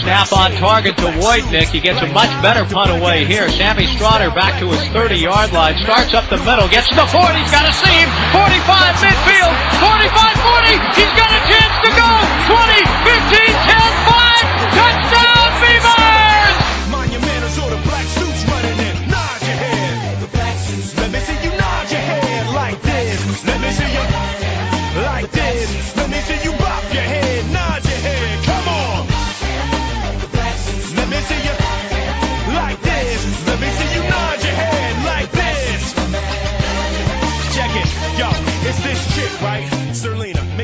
Snap 0.00 0.32
on 0.32 0.52
target 0.56 0.96
to 0.96 1.12
Wojtnik. 1.20 1.68
He 1.68 1.80
gets 1.80 2.00
a 2.00 2.06
much 2.06 2.30
better 2.40 2.64
punt 2.64 2.90
away 2.90 3.26
here. 3.26 3.48
Sammy 3.50 3.84
Strotter 3.84 4.34
back 4.34 4.58
to 4.60 4.68
his 4.72 4.80
30-yard 4.96 5.52
line. 5.52 5.76
Starts 5.84 6.14
up 6.14 6.24
the 6.30 6.38
middle. 6.40 6.68
Gets 6.68 6.88
to 6.88 6.94
the 6.96 7.04
40. 7.04 7.20
He's 7.36 7.52
got 7.52 7.68
a 7.68 7.74
seam. 7.76 8.08
45 8.32 8.96
midfield. 9.04 9.54
45-40. 9.76 10.96
He's 10.96 11.12
got 11.20 11.28
a 11.28 11.40
chance 11.52 11.76
to 11.84 11.90
go. 11.92 12.10
20, 12.48 12.80
15, 13.12 13.44
10, 13.60 13.76
5. 14.08 14.40
Touchdown 14.72 15.48
Beavers! 15.60 16.56
Monumentals 16.88 17.56
or 17.60 17.68
the 17.68 17.80
black 17.84 18.06
suits 18.08 18.40
running 18.48 18.78
in. 18.80 18.94
Nod 19.12 19.40
your 19.44 19.58
head. 19.60 20.20
The 20.20 20.30
black 20.32 20.56
suits. 20.64 20.96
Let 20.96 21.12
me 21.12 21.20
see 21.20 21.38
you 21.44 21.52
nod 21.60 21.90
your 21.92 22.00
head 22.00 22.54
like 22.56 22.80
this. 22.80 23.44
Let 23.44 23.60
me 23.60 23.70
see 23.70 23.92
you 23.92 24.04
like 25.04 25.30
this. 25.30 25.96
Let 25.96 26.08
me 26.08 26.20
see 26.24 26.40
you 26.48 26.59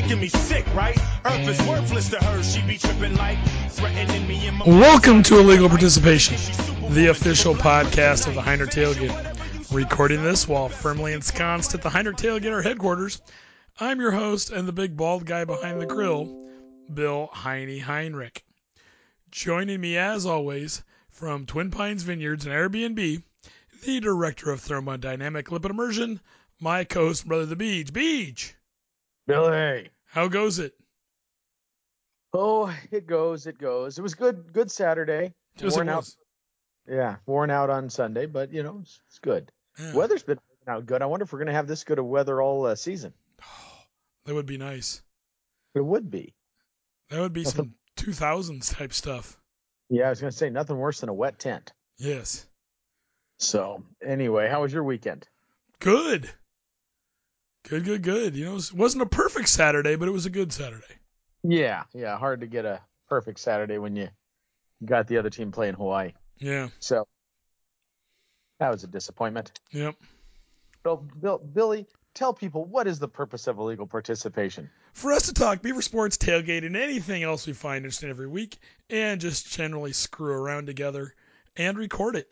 making 0.07 0.21
me 0.21 0.29
sick, 0.29 0.65
right? 0.73 0.97
Earth 1.25 1.49
is 1.49 1.67
worthless 1.67 2.07
to 2.07 2.17
her. 2.23 2.41
She 2.41 2.61
be 2.61 2.77
tripping 2.77 3.17
like 3.17 3.37
threatening 3.71 4.25
me 4.25 4.47
in 4.47 4.55
my. 4.55 4.65
Welcome 4.65 5.21
to 5.23 5.37
Illegal 5.39 5.67
Participation, 5.67 6.37
the 6.93 7.07
official 7.07 7.53
podcast 7.53 8.25
of 8.25 8.33
the 8.33 8.41
Heinrich 8.41 8.69
Tailgate. 8.69 9.69
Recording 9.69 10.23
this 10.23 10.47
while 10.47 10.69
firmly 10.69 11.11
ensconced 11.11 11.73
at 11.73 11.81
the 11.81 11.89
Heinrich 11.89 12.15
Tailgater 12.15 12.63
headquarters, 12.63 13.21
I'm 13.81 13.99
your 13.99 14.11
host 14.11 14.49
and 14.49 14.65
the 14.65 14.71
big 14.71 14.95
bald 14.95 15.25
guy 15.25 15.43
behind 15.43 15.81
the 15.81 15.85
grill, 15.85 16.47
Bill 16.93 17.27
Heine 17.33 17.77
Heinrich. 17.77 18.45
Joining 19.29 19.81
me 19.81 19.97
as 19.97 20.25
always 20.25 20.85
from 21.09 21.45
Twin 21.45 21.69
Pines 21.69 22.03
Vineyards 22.03 22.45
and 22.45 22.55
Airbnb, 22.55 23.23
the 23.83 23.99
director 23.99 24.51
of 24.51 24.61
thermodynamic 24.61 25.49
lipid 25.49 25.69
immersion, 25.69 26.21
my 26.61 26.85
co-host 26.85 27.27
brother 27.27 27.45
the 27.45 27.57
Beach. 27.57 27.91
Beach, 27.91 28.55
Billy. 29.25 29.89
How 30.17 30.27
goes 30.27 30.57
it? 30.57 30.73
Oh, 32.33 32.75
it 32.91 33.05
goes, 33.05 33.45
it 33.45 33.59
goes. 33.59 33.99
It 33.99 34.01
was 34.01 34.15
good, 34.15 34.51
good 34.51 34.71
Saturday. 34.71 35.35
Just 35.57 35.75
worn 35.77 35.89
out. 35.89 36.09
Yeah, 36.89 37.17
worn 37.27 37.51
out 37.51 37.69
on 37.69 37.87
Sunday, 37.91 38.25
but 38.25 38.51
you 38.51 38.63
know, 38.63 38.79
it's, 38.81 38.99
it's 39.09 39.19
good. 39.19 39.51
Yeah, 39.79 39.93
Weather's 39.93 40.23
been 40.23 40.39
out 40.67 40.87
good. 40.87 41.03
I 41.03 41.05
wonder 41.05 41.23
if 41.23 41.31
we're 41.31 41.37
gonna 41.37 41.53
have 41.53 41.67
this 41.67 41.83
good 41.83 41.99
of 41.99 42.05
weather 42.05 42.41
all 42.41 42.65
uh, 42.65 42.73
season. 42.73 43.13
that 44.25 44.33
would 44.33 44.47
be 44.47 44.57
nice. 44.57 45.03
It 45.75 45.85
would 45.85 46.09
be. 46.09 46.33
That 47.11 47.19
would 47.19 47.33
be 47.33 47.43
Nothing- 47.43 47.75
some 47.99 48.13
2000s 48.13 48.75
type 48.75 48.93
stuff. 48.93 49.37
Yeah, 49.91 50.07
I 50.07 50.09
was 50.09 50.19
gonna 50.19 50.31
say 50.31 50.49
nothing 50.49 50.77
worse 50.77 51.01
than 51.01 51.09
a 51.09 51.13
wet 51.13 51.37
tent. 51.37 51.73
Yes. 51.99 52.47
So 53.37 53.83
anyway, 54.03 54.49
how 54.49 54.63
was 54.63 54.73
your 54.73 54.83
weekend? 54.83 55.27
Good. 55.79 56.27
Good, 57.69 57.83
good, 57.83 58.01
good. 58.01 58.35
You 58.35 58.45
know, 58.45 58.55
it 58.55 58.73
wasn't 58.73 59.03
a 59.03 59.07
perfect 59.07 59.49
Saturday, 59.49 59.95
but 59.95 60.07
it 60.07 60.11
was 60.11 60.25
a 60.25 60.29
good 60.29 60.53
Saturday. 60.53 60.85
Yeah, 61.43 61.83
yeah. 61.93 62.17
Hard 62.17 62.41
to 62.41 62.47
get 62.47 62.65
a 62.65 62.81
perfect 63.09 63.39
Saturday 63.39 63.77
when 63.77 63.95
you 63.95 64.07
got 64.85 65.07
the 65.07 65.17
other 65.17 65.29
team 65.29 65.51
playing 65.51 65.73
Hawaii. 65.73 66.13
Yeah. 66.37 66.69
So 66.79 67.07
that 68.59 68.69
was 68.69 68.83
a 68.83 68.87
disappointment. 68.87 69.59
Yep. 69.71 69.95
Bill, 70.83 71.07
Bill, 71.21 71.39
Billy, 71.39 71.85
tell 72.13 72.33
people 72.33 72.63
what 72.63 72.87
is 72.87 72.99
the 72.99 73.07
purpose 73.07 73.47
of 73.47 73.59
illegal 73.59 73.85
participation? 73.85 74.69
For 74.93 75.11
us 75.11 75.27
to 75.27 75.33
talk 75.33 75.61
Beaver 75.61 75.81
Sports, 75.81 76.17
tailgate, 76.17 76.65
and 76.65 76.75
anything 76.75 77.23
else 77.23 77.45
we 77.45 77.53
find 77.53 77.77
interesting 77.77 78.09
every 78.09 78.27
week, 78.27 78.57
and 78.89 79.19
just 79.19 79.51
generally 79.51 79.91
screw 79.91 80.33
around 80.33 80.67
together 80.67 81.13
and 81.57 81.77
record 81.77 82.15
it. 82.15 82.29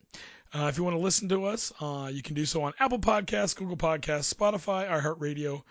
Uh, 0.54 0.68
if 0.68 0.78
you 0.78 0.84
want 0.84 0.96
to 0.96 1.02
listen 1.02 1.28
to 1.30 1.46
us, 1.46 1.74
uh, 1.82 2.10
you 2.12 2.22
can 2.22 2.36
do 2.36 2.46
so 2.46 2.64
on 2.64 2.74
Apple 2.80 3.00
Podcasts, 3.00 3.56
Google 3.56 3.78
Podcasts, 3.78 4.34
Spotify, 4.34 4.90
iHeartRadio, 4.90 5.64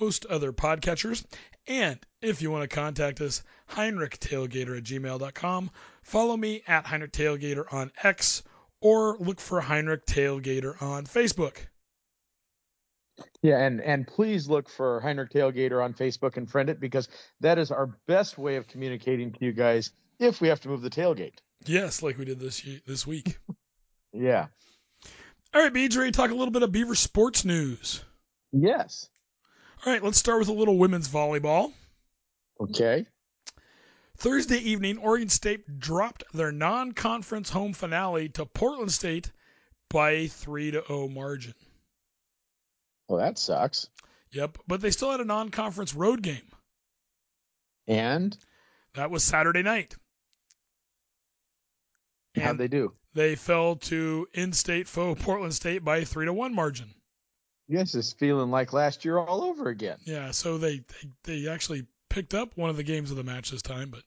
most 0.00 0.26
other 0.26 0.52
podcatchers. 0.52 1.24
And 1.66 1.98
if 2.20 2.42
you 2.42 2.50
want 2.50 2.68
to 2.68 2.74
contact 2.74 3.20
us, 3.20 3.42
HeinrichTailgater 3.70 4.76
at 4.78 4.84
gmail.com. 4.84 5.70
Follow 6.02 6.36
me 6.36 6.62
at 6.66 6.86
Heinrich 6.86 7.12
Tailgater 7.12 7.72
on 7.72 7.90
X 8.02 8.42
or 8.80 9.16
look 9.18 9.40
for 9.40 9.60
Heinrich 9.60 10.04
Tailgater 10.04 10.80
on 10.82 11.06
Facebook. 11.06 11.56
Yeah, 13.42 13.58
and 13.60 13.80
and 13.80 14.06
please 14.06 14.48
look 14.48 14.68
for 14.68 15.00
Heinrich 15.00 15.30
Tailgater 15.30 15.82
on 15.82 15.94
Facebook 15.94 16.36
and 16.36 16.50
friend 16.50 16.68
it 16.68 16.80
because 16.80 17.08
that 17.40 17.58
is 17.58 17.70
our 17.70 17.96
best 18.06 18.36
way 18.36 18.56
of 18.56 18.66
communicating 18.66 19.32
to 19.32 19.44
you 19.44 19.52
guys 19.52 19.92
if 20.18 20.40
we 20.40 20.48
have 20.48 20.60
to 20.60 20.68
move 20.68 20.82
the 20.82 20.90
tailgate. 20.90 21.38
Yes, 21.64 22.02
like 22.02 22.18
we 22.18 22.24
did 22.24 22.40
this 22.40 22.66
this 22.86 23.06
week. 23.06 23.38
Yeah. 24.14 24.46
All 25.52 25.62
right, 25.62 25.72
BJ, 25.72 25.98
ready 25.98 26.10
to 26.12 26.16
talk 26.16 26.30
a 26.30 26.34
little 26.34 26.52
bit 26.52 26.62
of 26.62 26.72
Beaver 26.72 26.94
sports 26.94 27.44
news. 27.44 28.02
Yes. 28.52 29.08
All 29.84 29.92
right, 29.92 30.02
let's 30.02 30.18
start 30.18 30.38
with 30.38 30.48
a 30.48 30.52
little 30.52 30.78
women's 30.78 31.08
volleyball. 31.08 31.72
Okay. 32.60 33.06
Thursday 34.16 34.58
evening, 34.58 34.98
Oregon 34.98 35.28
State 35.28 35.78
dropped 35.78 36.24
their 36.32 36.52
non-conference 36.52 37.50
home 37.50 37.72
finale 37.72 38.28
to 38.30 38.46
Portland 38.46 38.92
State 38.92 39.32
by 39.90 40.10
a 40.12 40.26
3 40.28 40.70
to 40.72 40.84
0 40.86 41.08
margin. 41.08 41.54
Well, 43.08 43.18
that 43.18 43.38
sucks. 43.38 43.88
Yep, 44.30 44.58
but 44.66 44.80
they 44.80 44.90
still 44.90 45.10
had 45.10 45.20
a 45.20 45.24
non-conference 45.24 45.94
road 45.94 46.22
game. 46.22 46.48
And 47.86 48.36
That 48.94 49.10
was 49.10 49.22
Saturday 49.24 49.62
night. 49.62 49.94
how'd 52.36 52.50
And 52.50 52.60
they 52.60 52.68
do? 52.68 52.94
They 53.14 53.36
fell 53.36 53.76
to 53.76 54.28
in-state 54.32 54.88
foe 54.88 55.14
Portland 55.14 55.54
State 55.54 55.84
by 55.84 55.98
a 55.98 56.04
3 56.04 56.26
to 56.26 56.32
1 56.32 56.54
margin. 56.54 56.94
Yes, 57.68 57.94
it's 57.94 58.12
feeling 58.12 58.50
like 58.50 58.72
last 58.72 59.04
year 59.04 59.16
all 59.16 59.42
over 59.42 59.68
again. 59.70 59.96
Yeah, 60.04 60.32
so 60.32 60.58
they, 60.58 60.78
they 61.24 61.42
they 61.42 61.48
actually 61.48 61.86
picked 62.10 62.34
up 62.34 62.56
one 62.56 62.68
of 62.68 62.76
the 62.76 62.82
games 62.82 63.10
of 63.10 63.16
the 63.16 63.24
match 63.24 63.50
this 63.50 63.62
time. 63.62 63.88
But 63.90 64.02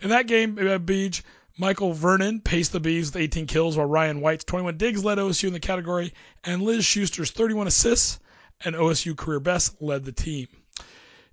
in 0.00 0.08
that 0.10 0.26
game, 0.26 0.58
uh, 0.58 0.78
Beach, 0.78 1.22
Michael 1.58 1.92
Vernon 1.92 2.40
paced 2.40 2.72
the 2.72 2.80
Bees 2.80 3.08
with 3.12 3.22
18 3.22 3.46
kills, 3.46 3.76
while 3.76 3.86
Ryan 3.86 4.22
White's 4.22 4.44
21 4.44 4.78
digs 4.78 5.04
led 5.04 5.18
OSU 5.18 5.48
in 5.48 5.52
the 5.52 5.60
category, 5.60 6.14
and 6.42 6.62
Liz 6.62 6.86
Schuster's 6.86 7.30
31 7.30 7.66
assists 7.66 8.18
and 8.64 8.74
OSU 8.74 9.14
career 9.16 9.40
best 9.40 9.80
led 9.82 10.04
the 10.04 10.12
team. 10.12 10.48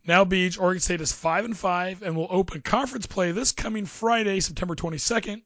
Now, 0.05 0.25
Beach, 0.25 0.57
Oregon 0.57 0.81
State 0.81 1.01
is 1.01 1.11
five 1.13 1.45
and 1.45 1.57
five 1.57 2.01
and 2.01 2.15
will 2.15 2.27
open 2.29 2.61
conference 2.61 3.05
play 3.05 3.31
this 3.31 3.53
coming 3.53 3.85
Friday, 3.85 4.39
September 4.41 4.75
22nd, 4.75 5.41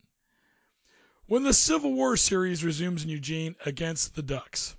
when 1.31 1.43
the 1.43 1.53
Civil 1.53 1.93
War 1.93 2.17
series 2.17 2.61
resumes 2.61 3.05
in 3.05 3.09
Eugene 3.09 3.55
against 3.65 4.15
the 4.15 4.21
Ducks. 4.21 4.75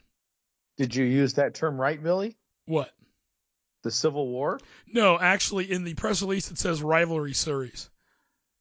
Did 0.76 0.94
you 0.94 1.06
use 1.06 1.32
that 1.34 1.54
term 1.54 1.80
right, 1.80 2.00
Billy? 2.02 2.36
What? 2.66 2.90
The 3.84 3.90
Civil 3.90 4.28
War? 4.28 4.60
No, 4.86 5.18
actually, 5.18 5.72
in 5.72 5.82
the 5.82 5.94
press 5.94 6.20
release 6.20 6.50
it 6.50 6.58
says 6.58 6.82
rivalry 6.82 7.32
series, 7.32 7.88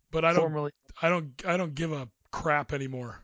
but 0.10 0.24
I 0.24 0.32
don't, 0.32 0.44
Formerly 0.44 0.72
I 1.02 1.10
don't, 1.10 1.34
I 1.46 1.58
don't 1.58 1.76
give 1.76 1.92
a 1.92 2.08
crap 2.32 2.72
anymore. 2.72 3.20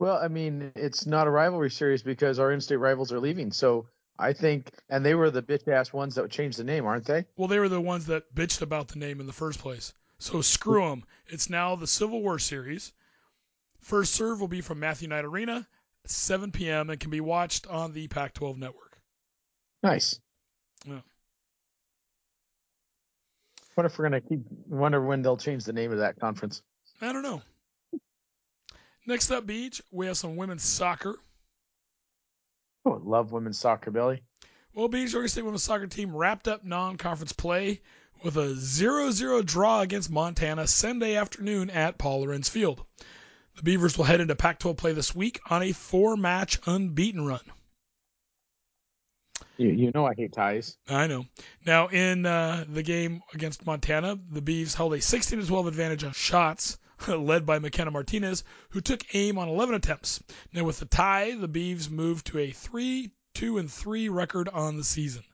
Well, 0.00 0.16
I 0.16 0.26
mean, 0.26 0.72
it's 0.74 1.06
not 1.06 1.28
a 1.28 1.30
rivalry 1.30 1.70
series 1.70 2.02
because 2.02 2.40
our 2.40 2.50
in-state 2.50 2.76
rivals 2.78 3.12
are 3.12 3.20
leaving. 3.20 3.52
So 3.52 3.86
I 4.18 4.32
think, 4.32 4.72
and 4.90 5.06
they 5.06 5.14
were 5.14 5.30
the 5.30 5.40
bitch-ass 5.40 5.92
ones 5.92 6.16
that 6.16 6.28
changed 6.32 6.58
the 6.58 6.64
name, 6.64 6.84
aren't 6.84 7.06
they? 7.06 7.26
Well, 7.36 7.46
they 7.46 7.60
were 7.60 7.68
the 7.68 7.80
ones 7.80 8.06
that 8.06 8.34
bitched 8.34 8.60
about 8.60 8.88
the 8.88 8.98
name 8.98 9.20
in 9.20 9.26
the 9.26 9.32
first 9.32 9.60
place. 9.60 9.92
So 10.18 10.42
screw 10.42 10.88
them. 10.88 11.04
It's 11.28 11.48
now 11.48 11.76
the 11.76 11.86
Civil 11.86 12.22
War 12.22 12.40
series, 12.40 12.92
First 13.80 14.14
serve 14.14 14.40
will 14.40 14.48
be 14.48 14.60
from 14.60 14.80
Matthew 14.80 15.08
Knight 15.08 15.24
Arena 15.24 15.66
at 16.04 16.10
7 16.10 16.52
p.m. 16.52 16.90
and 16.90 17.00
can 17.00 17.10
be 17.10 17.20
watched 17.20 17.66
on 17.66 17.92
the 17.92 18.08
Pac-12 18.08 18.56
network. 18.56 18.98
Nice. 19.82 20.20
Yeah. 20.86 21.00
Wonder 23.76 23.86
if 23.86 23.98
we're 23.98 24.06
gonna 24.06 24.20
keep. 24.20 24.40
Wonder 24.66 25.04
when 25.04 25.22
they'll 25.22 25.36
change 25.36 25.64
the 25.64 25.72
name 25.72 25.92
of 25.92 25.98
that 25.98 26.18
conference. 26.18 26.62
I 27.00 27.12
don't 27.12 27.22
know. 27.22 27.42
Next 29.06 29.30
up, 29.30 29.46
Beach, 29.46 29.80
we 29.92 30.06
have 30.06 30.16
some 30.16 30.36
women's 30.36 30.64
soccer. 30.64 31.16
Oh, 32.84 33.00
love 33.04 33.30
women's 33.32 33.58
soccer, 33.58 33.90
Billy. 33.90 34.22
Well, 34.74 34.88
Beach 34.88 35.14
Oregon 35.14 35.28
State 35.28 35.44
women's 35.44 35.62
soccer 35.62 35.86
team 35.86 36.14
wrapped 36.14 36.48
up 36.48 36.64
non-conference 36.64 37.32
play 37.32 37.80
with 38.22 38.36
a 38.36 38.54
0-0 38.54 39.46
draw 39.46 39.80
against 39.80 40.10
Montana 40.10 40.66
Sunday 40.66 41.14
afternoon 41.14 41.70
at 41.70 41.98
Paul 41.98 42.22
Lorenz 42.22 42.48
Field. 42.48 42.84
The 43.58 43.64
Beavers 43.64 43.98
will 43.98 44.04
head 44.04 44.20
into 44.20 44.36
Pac-12 44.36 44.76
play 44.76 44.92
this 44.92 45.16
week 45.16 45.40
on 45.50 45.64
a 45.64 45.72
four-match 45.72 46.60
unbeaten 46.64 47.26
run. 47.26 47.40
You, 49.56 49.70
you 49.70 49.90
know 49.92 50.06
I 50.06 50.14
hate 50.14 50.32
ties. 50.32 50.76
I 50.88 51.08
know. 51.08 51.26
Now, 51.66 51.88
in 51.88 52.24
uh, 52.24 52.64
the 52.68 52.84
game 52.84 53.20
against 53.34 53.66
Montana, 53.66 54.16
the 54.30 54.40
Beavs 54.40 54.76
held 54.76 54.94
a 54.94 55.00
16 55.00 55.44
12 55.44 55.66
advantage 55.66 56.04
on 56.04 56.12
shots, 56.12 56.78
led 57.08 57.46
by 57.46 57.58
McKenna 57.58 57.90
Martinez, 57.90 58.44
who 58.70 58.80
took 58.80 59.12
aim 59.12 59.38
on 59.38 59.48
11 59.48 59.74
attempts. 59.74 60.22
Now, 60.52 60.62
with 60.62 60.78
the 60.78 60.86
tie, 60.86 61.34
the 61.34 61.48
Beavs 61.48 61.90
moved 61.90 62.28
to 62.28 62.38
a 62.38 62.52
3 62.52 63.10
2 63.34 63.58
and 63.58 63.68
3 63.68 64.08
record 64.08 64.48
on 64.48 64.76
the 64.76 64.84
season. 64.84 65.24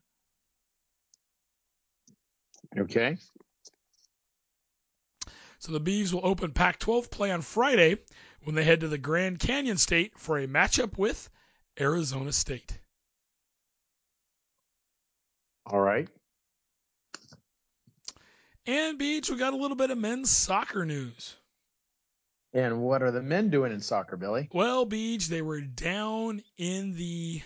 Okay. 2.74 3.18
So 5.64 5.72
the 5.72 5.80
Beavs 5.80 6.12
will 6.12 6.26
open 6.26 6.52
Pac 6.52 6.78
12 6.78 7.10
play 7.10 7.30
on 7.30 7.40
Friday 7.40 7.96
when 8.42 8.54
they 8.54 8.64
head 8.64 8.80
to 8.80 8.88
the 8.88 8.98
Grand 8.98 9.40
Canyon 9.40 9.78
State 9.78 10.12
for 10.18 10.36
a 10.36 10.46
matchup 10.46 10.98
with 10.98 11.30
Arizona 11.80 12.32
State. 12.32 12.78
All 15.64 15.80
right. 15.80 16.06
And 18.66 18.98
Beach, 18.98 19.30
we 19.30 19.38
got 19.38 19.54
a 19.54 19.56
little 19.56 19.74
bit 19.74 19.90
of 19.90 19.96
men's 19.96 20.28
soccer 20.28 20.84
news. 20.84 21.34
And 22.52 22.82
what 22.82 23.02
are 23.02 23.10
the 23.10 23.22
men 23.22 23.48
doing 23.48 23.72
in 23.72 23.80
soccer, 23.80 24.18
Billy? 24.18 24.50
Well, 24.52 24.84
Beach, 24.84 25.28
they 25.28 25.40
were 25.40 25.62
down 25.62 26.42
in 26.58 26.94
the 26.94 27.40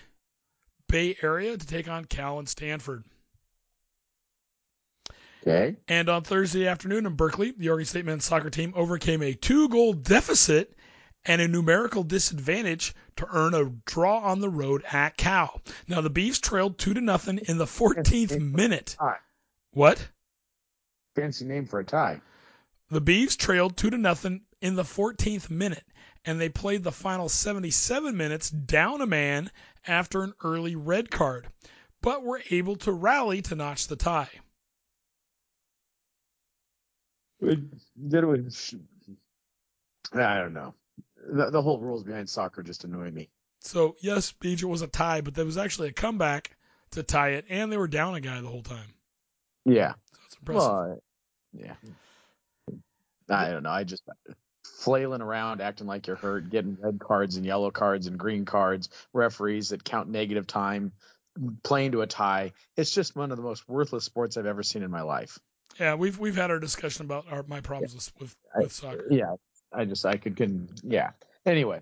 Bay 0.88 1.17
Area 1.23 1.56
to 1.56 1.67
take 1.67 1.87
on 1.87 2.05
Cal 2.05 2.41
and 2.41 2.49
Stanford. 2.49 3.05
Okay. 5.43 5.76
And 5.87 6.08
on 6.08 6.23
Thursday 6.23 6.67
afternoon 6.67 7.06
in 7.06 7.14
Berkeley, 7.14 7.52
the 7.52 7.69
Oregon 7.69 7.87
State 7.87 8.05
men's 8.05 8.25
soccer 8.25 8.50
team 8.50 8.73
overcame 8.76 9.23
a 9.23 9.35
two 9.35 9.69
goal 9.69 9.93
deficit 9.93 10.75
and 11.25 11.40
a 11.40 11.49
numerical 11.49 12.02
disadvantage 12.02 12.94
to 13.17 13.26
earn 13.31 13.55
a 13.55 13.70
draw 13.87 14.19
on 14.19 14.40
the 14.40 14.49
road 14.49 14.82
at 14.90 15.17
Cal. 15.17 15.61
Now 15.87 16.00
the 16.00 16.11
Beavs 16.11 16.40
trailed 16.40 16.79
two 16.79 16.94
to 16.94 17.00
nothing 17.00 17.38
in 17.38 17.58
the 17.58 17.67
14th 17.67 18.40
minute. 18.40 18.96
What? 19.73 20.08
Fancy 21.14 21.44
name 21.44 21.67
for 21.67 21.81
a 21.81 21.85
tie. 21.85 22.20
The 22.90 23.00
Beavs 23.00 23.37
trailed 23.37 23.76
two 23.76 23.90
to 23.90 23.99
nothing 23.99 24.43
in 24.61 24.75
the 24.75 24.82
14th 24.82 25.50
minute, 25.50 25.85
and 26.25 26.40
they 26.40 26.49
played 26.49 26.82
the 26.82 26.93
final 26.93 27.29
77 27.29 28.17
minutes 28.17 28.50
down 28.50 29.00
a 29.02 29.06
man 29.06 29.50
after 29.87 30.23
an 30.23 30.32
early 30.43 30.75
red 30.75 31.11
card, 31.11 31.49
but 32.00 32.25
were 32.25 32.43
able 32.50 32.76
to 32.76 32.93
rally 32.93 33.43
to 33.43 33.55
notch 33.55 33.88
the 33.88 33.96
tie. 33.96 34.31
That 37.40 38.25
was. 38.26 38.75
I 40.12 40.38
don't 40.38 40.55
know. 40.55 40.75
The, 41.31 41.50
the 41.50 41.62
whole 41.62 41.81
rules 41.81 42.02
behind 42.02 42.29
soccer 42.29 42.62
just 42.62 42.85
annoy 42.85 43.11
me. 43.11 43.29
So 43.61 43.96
yes, 44.00 44.32
Beach, 44.32 44.62
it 44.62 44.67
was 44.67 44.82
a 44.82 44.87
tie, 44.87 45.20
but 45.20 45.35
there 45.35 45.44
was 45.44 45.58
actually 45.58 45.88
a 45.88 45.93
comeback 45.93 46.56
to 46.93 47.02
tie 47.02 47.31
it, 47.31 47.46
and 47.49 47.70
they 47.70 47.76
were 47.76 47.88
down 47.88 48.14
a 48.14 48.20
guy 48.20 48.40
the 48.40 48.49
whole 48.49 48.62
time. 48.62 48.94
Yeah. 49.64 49.93
So 50.12 50.20
it's 50.26 50.37
impressive. 50.37 50.62
Well, 50.62 51.02
yeah. 51.52 51.75
I 53.29 53.50
don't 53.50 53.62
know. 53.62 53.70
I 53.70 53.85
just 53.85 54.05
flailing 54.64 55.20
around, 55.20 55.61
acting 55.61 55.87
like 55.87 56.06
you're 56.06 56.17
hurt, 56.17 56.50
getting 56.50 56.79
red 56.81 56.99
cards 56.99 57.37
and 57.37 57.44
yellow 57.44 57.70
cards 57.70 58.06
and 58.06 58.19
green 58.19 58.44
cards, 58.44 58.88
referees 59.12 59.70
that 59.70 59.85
count 59.85 60.08
negative 60.08 60.46
time, 60.46 60.93
playing 61.62 61.93
to 61.93 62.02
a 62.02 62.06
tie. 62.06 62.52
It's 62.76 62.93
just 62.93 63.17
one 63.17 63.31
of 63.31 63.37
the 63.37 63.43
most 63.43 63.69
worthless 63.69 64.05
sports 64.05 64.37
I've 64.37 64.46
ever 64.46 64.62
seen 64.62 64.82
in 64.82 64.90
my 64.90 65.02
life. 65.02 65.38
Yeah, 65.79 65.95
we've 65.95 66.19
we've 66.19 66.37
had 66.37 66.51
our 66.51 66.59
discussion 66.59 67.05
about 67.07 67.27
our, 67.31 67.45
my 67.49 67.61
problems 67.61 67.95
with 67.95 68.13
with, 68.21 68.37
I- 68.55 68.61
with 68.61 68.73
soccer. 68.73 69.07
Yeah, 69.11 69.35
I 69.73 69.85
just 69.85 70.05
I 70.07 70.17
could 70.17 70.37
can 70.37 70.69
yeah. 70.83 71.11
Anyway, 71.47 71.81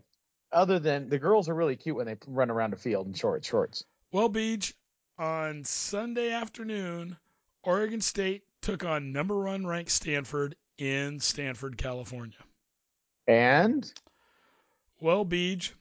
other 0.52 0.78
than 0.78 1.08
the 1.08 1.19
girls 1.19 1.48
are 1.48 1.54
really 1.54 1.76
cute 1.76 1.96
when 1.96 2.06
they 2.06 2.16
run 2.26 2.50
around 2.50 2.72
a 2.72 2.76
field 2.76 3.06
in 3.06 3.14
short 3.14 3.44
shorts. 3.44 3.84
Well, 4.12 4.28
Beach, 4.28 4.75
on 5.19 5.64
Sunday 5.64 6.31
afternoon, 6.31 7.16
Oregon 7.62 8.00
State 8.00 8.44
took 8.60 8.84
on 8.84 9.12
number 9.12 9.43
one 9.44 9.66
ranked 9.66 9.90
Stanford 9.90 10.56
in 10.78 11.19
Stanford, 11.20 11.76
California. 11.78 12.37
And 13.26 13.90
Well, 15.00 15.25
Beach, 15.25 15.75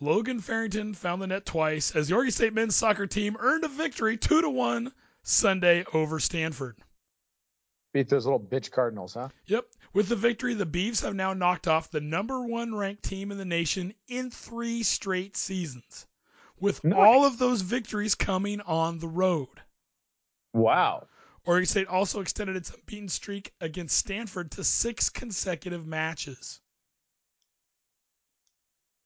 Logan 0.00 0.40
Farrington 0.40 0.92
found 0.94 1.22
the 1.22 1.26
net 1.26 1.46
twice 1.46 1.96
as 1.96 2.08
the 2.08 2.14
Oregon 2.14 2.32
State 2.32 2.52
men's 2.54 2.76
soccer 2.76 3.06
team 3.06 3.36
earned 3.40 3.64
a 3.64 3.68
victory 3.68 4.16
two 4.16 4.42
to 4.42 4.50
one 4.50 4.92
Sunday 5.22 5.84
over 5.94 6.20
Stanford. 6.20 6.76
Beat 7.96 8.10
those 8.10 8.26
little 8.26 8.40
bitch 8.40 8.70
Cardinals, 8.70 9.14
huh? 9.14 9.28
Yep. 9.46 9.64
With 9.94 10.08
the 10.08 10.16
victory, 10.16 10.52
the 10.52 10.66
Beavs 10.66 11.02
have 11.02 11.14
now 11.14 11.32
knocked 11.32 11.66
off 11.66 11.90
the 11.90 12.00
number 12.00 12.44
one 12.44 12.74
ranked 12.74 13.02
team 13.02 13.30
in 13.30 13.38
the 13.38 13.44
nation 13.46 13.94
in 14.06 14.30
three 14.30 14.82
straight 14.82 15.34
seasons, 15.34 16.06
with 16.60 16.84
Nice. 16.84 16.94
all 16.94 17.24
of 17.24 17.38
those 17.38 17.62
victories 17.62 18.14
coming 18.14 18.60
on 18.60 18.98
the 18.98 19.08
road. 19.08 19.48
Wow. 20.52 21.06
Oregon 21.46 21.66
State 21.66 21.86
also 21.86 22.20
extended 22.20 22.56
its 22.56 22.70
unbeaten 22.70 23.08
streak 23.08 23.52
against 23.62 23.96
Stanford 23.96 24.50
to 24.52 24.64
six 24.64 25.08
consecutive 25.08 25.86
matches. 25.86 26.60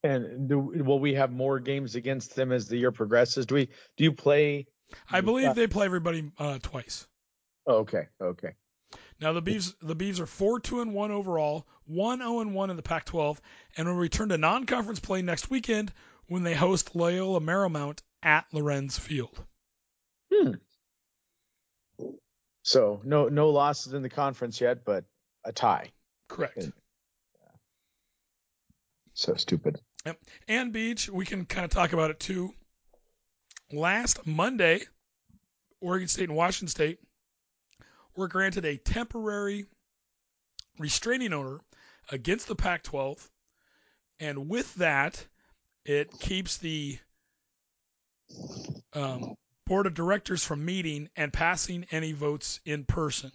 And 0.03 0.49
do 0.49 0.59
will 0.59 0.99
we 0.99 1.15
have 1.15 1.31
more 1.31 1.61
games 1.61 1.95
against 1.95 2.35
them 2.35 2.51
as 2.51 2.67
the 2.67 2.79
year 2.79 2.91
progresses? 2.91 3.47
Do 3.47 3.55
we 3.55 3.67
do 3.99 4.05
you 4.05 4.13
play 4.13 4.67
I 5.11 5.21
believe 5.21 5.55
they 5.55 5.69
play 5.69 5.85
everybody 5.85 6.33
uh, 6.39 6.59
twice. 6.61 7.07
okay, 7.69 8.09
okay. 8.21 8.55
Now 9.21 9.33
the 9.35 9.43
Beavs 9.43 9.75
the 9.83 9.97
Beavs 9.97 10.19
are 10.21 10.27
four 10.27 10.61
two 10.61 10.81
and 10.81 10.95
one 10.95 11.11
overall, 11.11 11.67
one 11.85 12.19
zero 12.19 12.41
and 12.41 12.55
one 12.55 12.71
in 12.71 12.77
the 12.77 12.83
Pac-12, 12.83 13.39
and 13.77 13.87
will 13.87 13.95
return 13.95 14.31
to 14.31 14.39
non-conference 14.39 15.01
play 15.01 15.21
next 15.21 15.51
weekend 15.51 15.93
when 16.29 16.43
they 16.43 16.55
host 16.55 16.97
Loyola 16.97 17.41
Marymount 17.41 18.01
at 18.23 18.47
Lorenz 18.53 18.99
Field. 18.99 19.45
Hmm. 20.33 20.53
So 22.63 23.01
no 23.05 23.29
no 23.29 23.51
losses 23.51 23.93
in 23.93 24.03
the 24.03 24.09
conference 24.09 24.61
yet, 24.61 24.85
but 24.85 25.05
a 25.45 25.53
tie. 25.53 25.91
Correct. 26.29 26.55
Good. 26.55 26.73
So 29.13 29.35
stupid. 29.35 29.81
And 30.49 30.73
Beach, 30.73 31.11
we 31.11 31.27
can 31.27 31.45
kind 31.45 31.65
of 31.65 31.71
talk 31.71 31.93
about 31.93 32.11
it 32.11 32.21
too. 32.21 32.55
Last 33.71 34.27
Monday, 34.27 34.81
Oregon 35.83 36.09
State 36.09 36.29
and 36.31 36.37
Washington 36.37 36.69
State 36.69 37.01
were 38.21 38.29
granted 38.29 38.67
a 38.67 38.77
temporary 38.77 39.65
restraining 40.79 41.33
order 41.33 41.59
against 42.13 42.47
the 42.47 42.55
Pac 42.55 42.83
12. 42.83 43.31
And 44.21 44.49
with 44.49 44.73
that, 44.75 45.27
it 45.87 46.11
keeps 46.21 46.59
the 46.59 46.99
um, 48.93 49.35
board 49.67 49.87
of 49.87 49.95
directors 49.95 50.45
from 50.45 50.65
meeting 50.67 51.09
and 51.17 51.33
passing 51.33 51.87
any 51.91 52.13
votes 52.13 52.61
in 52.67 52.85
person. 52.85 53.33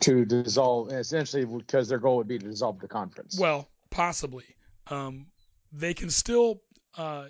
To 0.00 0.24
dissolve 0.24 0.90
essentially 0.92 1.44
because 1.44 1.88
their 1.88 1.98
goal 1.98 2.16
would 2.16 2.28
be 2.28 2.38
to 2.38 2.48
dissolve 2.48 2.80
the 2.80 2.88
conference. 2.88 3.38
Well, 3.38 3.68
possibly. 3.90 4.46
Um, 4.86 5.26
they 5.72 5.92
can 5.92 6.08
still 6.08 6.62
uh, 6.96 7.26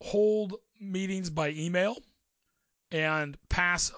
hold 0.00 0.54
meetings 0.80 1.30
by 1.30 1.50
email 1.50 1.96
and 2.92 3.36
pass 3.48 3.90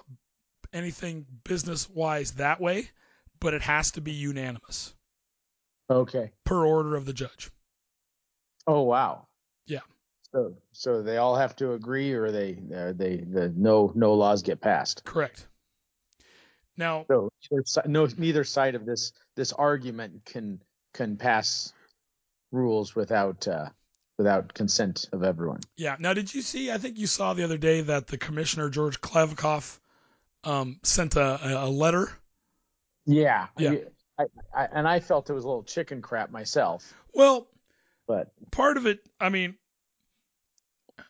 anything 0.75 1.25
business 1.43 1.89
wise 1.89 2.33
that 2.33 2.59
way, 2.61 2.89
but 3.39 3.53
it 3.53 3.61
has 3.63 3.91
to 3.91 4.01
be 4.01 4.11
unanimous 4.11 4.93
okay. 5.89 6.31
per 6.43 6.65
order 6.65 6.95
of 6.95 7.05
the 7.05 7.13
judge. 7.13 7.49
Oh 8.67 8.81
wow. 8.81 9.27
Yeah. 9.67 9.79
So 10.31 10.55
so 10.73 11.01
they 11.01 11.17
all 11.17 11.35
have 11.35 11.55
to 11.57 11.73
agree, 11.73 12.13
or 12.13 12.31
they 12.31 12.57
uh, 12.75 12.93
they 12.95 13.17
the 13.17 13.53
no 13.55 13.91
no 13.95 14.13
laws 14.13 14.43
get 14.43 14.61
passed. 14.61 15.03
Correct. 15.03 15.47
Now, 16.77 17.05
So 17.07 17.29
no 17.85 18.07
neither 18.17 18.43
side 18.43 18.75
of 18.75 18.85
this 18.85 19.13
this 19.35 19.53
argument 19.53 20.25
can 20.25 20.61
can 20.93 21.15
pass 21.15 21.73
rules 22.51 22.95
without 22.95 23.47
uh, 23.47 23.69
without 24.17 24.53
consent 24.53 25.07
of 25.13 25.23
everyone. 25.23 25.61
yeah. 25.77 25.95
Now, 25.99 26.13
did 26.13 26.33
you 26.33 26.41
see? 26.41 26.71
I 26.71 26.77
think 26.77 26.97
you 26.97 27.07
saw 27.07 27.33
the 27.33 27.43
other 27.43 27.57
day 27.57 27.81
that 27.81 28.07
the 28.07 28.17
commissioner 28.17 28.69
George 28.69 28.99
Kliavkoff 28.99 29.79
um, 30.45 30.79
sent 30.83 31.15
a, 31.15 31.65
a- 31.65 31.69
letter. 31.69 32.09
Yeah. 33.05 33.47
Yeah. 33.57 33.75
I, 34.17 34.25
I, 34.55 34.67
and 34.71 34.87
I 34.87 34.99
felt 34.99 35.29
it 35.29 35.33
was 35.33 35.43
a 35.43 35.47
little 35.47 35.63
chicken 35.63 36.01
crap 36.01 36.31
myself. 36.31 36.93
Well, 37.13 37.47
but 38.07 38.31
part 38.51 38.77
of 38.77 38.85
it, 38.85 38.99
I 39.19 39.29
mean, 39.29 39.55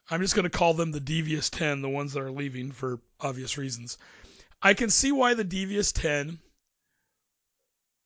I'm 0.10 0.22
just 0.22 0.36
going 0.36 0.44
to 0.44 0.50
call 0.50 0.74
them 0.74 0.92
the 0.92 1.00
devious 1.00 1.50
10, 1.50 1.82
the 1.82 1.90
ones 1.90 2.14
that 2.14 2.22
are 2.22 2.32
leaving 2.32 2.72
for 2.72 3.00
obvious 3.20 3.58
reasons. 3.58 3.98
I 4.62 4.74
can 4.74 4.90
see 4.90 5.12
why 5.12 5.34
the 5.34 5.44
devious 5.44 5.92
10 5.92 6.40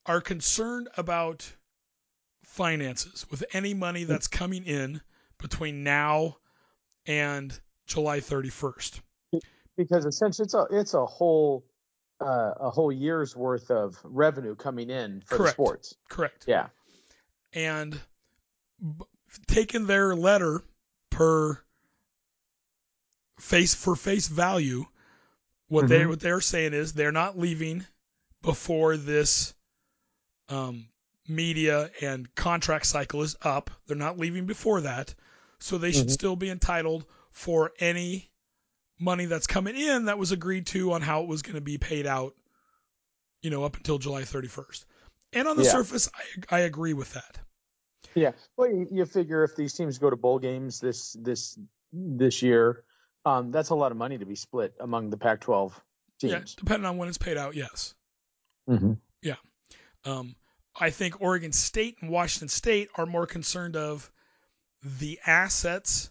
are 0.06 0.22
concerned 0.22 0.90
about 0.98 1.50
finances 2.44 3.26
with 3.30 3.44
any 3.54 3.74
money 3.74 4.04
that's 4.04 4.28
coming 4.28 4.66
in 4.66 5.02
between 5.38 5.84
now 5.84 6.38
and 7.06 7.58
July 7.86 8.20
31st. 8.20 9.00
Because 9.80 10.06
essentially 10.06 10.44
it's 10.44 10.54
a 10.54 10.66
it's 10.72 10.94
a 10.94 11.06
whole 11.06 11.66
uh, 12.20 12.52
a 12.60 12.70
whole 12.70 12.92
year's 12.92 13.34
worth 13.34 13.72
of 13.72 13.98
revenue 14.04 14.54
coming 14.54 14.90
in 14.90 15.22
for 15.22 15.38
Correct. 15.38 15.56
the 15.58 15.64
sports. 15.64 15.96
Correct. 16.10 16.44
Yeah. 16.50 16.68
And 17.54 17.98
b- 18.82 19.06
taking 19.48 19.86
their 19.88 20.14
letter 20.18 20.62
per 21.10 21.58
face 23.40 23.74
for 23.74 23.96
face 23.96 24.28
value, 24.28 24.84
what 25.70 25.88
they 25.88 26.02
Mhm. 26.02 26.10
what 26.10 26.20
they're 26.20 26.42
saying 26.42 26.74
is 26.74 26.92
they're 26.92 27.14
not 27.14 27.40
leaving 27.40 27.86
before 28.42 28.98
this 28.98 29.54
um, 30.50 30.90
media 31.26 31.90
and 32.02 32.36
contract 32.36 32.86
cycle 32.86 33.22
is 33.22 33.38
up. 33.42 33.72
They're 33.88 33.96
not 33.96 34.18
leaving 34.18 34.46
before 34.46 34.82
that, 34.82 35.16
so 35.60 35.78
they 35.78 35.94
should 35.94 36.08
Mhm. 36.08 36.12
still 36.12 36.36
be 36.36 36.50
entitled 36.50 37.06
for 37.32 37.72
any 37.80 38.29
money 39.00 39.26
that's 39.26 39.48
coming 39.48 39.76
in 39.76 40.06
that 40.06 40.18
was 40.18 40.32
agreed 40.32 40.68
to 40.68 40.94
on 40.94 41.02
how 41.02 41.22
it 41.22 41.28
was 41.28 41.42
going 41.42 41.56
to 41.56 41.62
be 41.62 41.78
paid 41.78 42.06
out. 42.06 42.36
You 43.42 43.50
know, 43.50 43.64
up 43.64 43.78
until 43.78 43.98
July 44.00 44.24
31st. 44.24 44.84
And 45.32 45.48
on 45.48 45.56
the 45.56 45.64
Yeah. 45.64 45.72
surface, 45.72 46.10
I, 46.52 46.58
I 46.58 46.60
agree 46.62 46.94
with 46.94 47.14
that. 47.14 47.40
Yeah. 48.16 48.32
Well, 48.58 48.70
you, 48.70 48.88
you 48.92 49.06
figure 49.06 49.44
if 49.44 49.56
these 49.56 49.74
teams 49.74 49.98
go 49.98 50.10
to 50.10 50.16
bowl 50.18 50.40
games 50.40 50.80
this 50.80 51.14
this 51.14 51.58
this 51.94 52.42
year, 52.42 52.84
um, 53.26 53.52
that's 53.52 53.70
a 53.70 53.76
lot 53.76 53.92
of 53.92 53.98
money 53.98 54.18
to 54.18 54.26
be 54.26 54.36
split 54.36 54.74
among 54.80 55.10
the 55.10 55.18
Pac-12 55.18 55.72
teams. 56.20 56.32
Yeah, 56.32 56.38
teams. 56.40 56.56
depending 56.56 56.86
on 56.86 56.98
when 56.98 57.08
it's 57.08 57.18
paid 57.18 57.38
out, 57.38 57.56
yes. 57.56 57.94
Mm-hmm. 58.70 58.94
Yeah. 59.22 59.36
Um, 60.06 60.36
I 60.80 60.90
think 60.90 61.22
Oregon 61.22 61.52
State 61.52 61.98
and 62.02 62.10
Washington 62.10 62.50
State 62.50 62.90
are 62.96 63.06
more 63.06 63.26
concerned 63.26 63.76
of 63.76 64.10
the 65.00 65.20
assets 65.26 66.10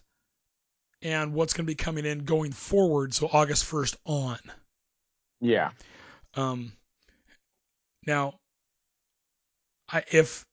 and 1.01 1.33
what's 1.33 1.53
going 1.53 1.65
to 1.65 1.71
be 1.71 1.75
coming 1.75 2.05
in 2.05 2.25
going 2.25 2.51
forward. 2.51 3.13
So 3.13 3.29
August 3.31 3.65
1st 3.65 3.95
on. 4.05 4.39
Yeah. 5.41 5.71
Um, 6.35 6.73
now, 8.05 8.35
I 9.91 10.03
if 10.11 10.45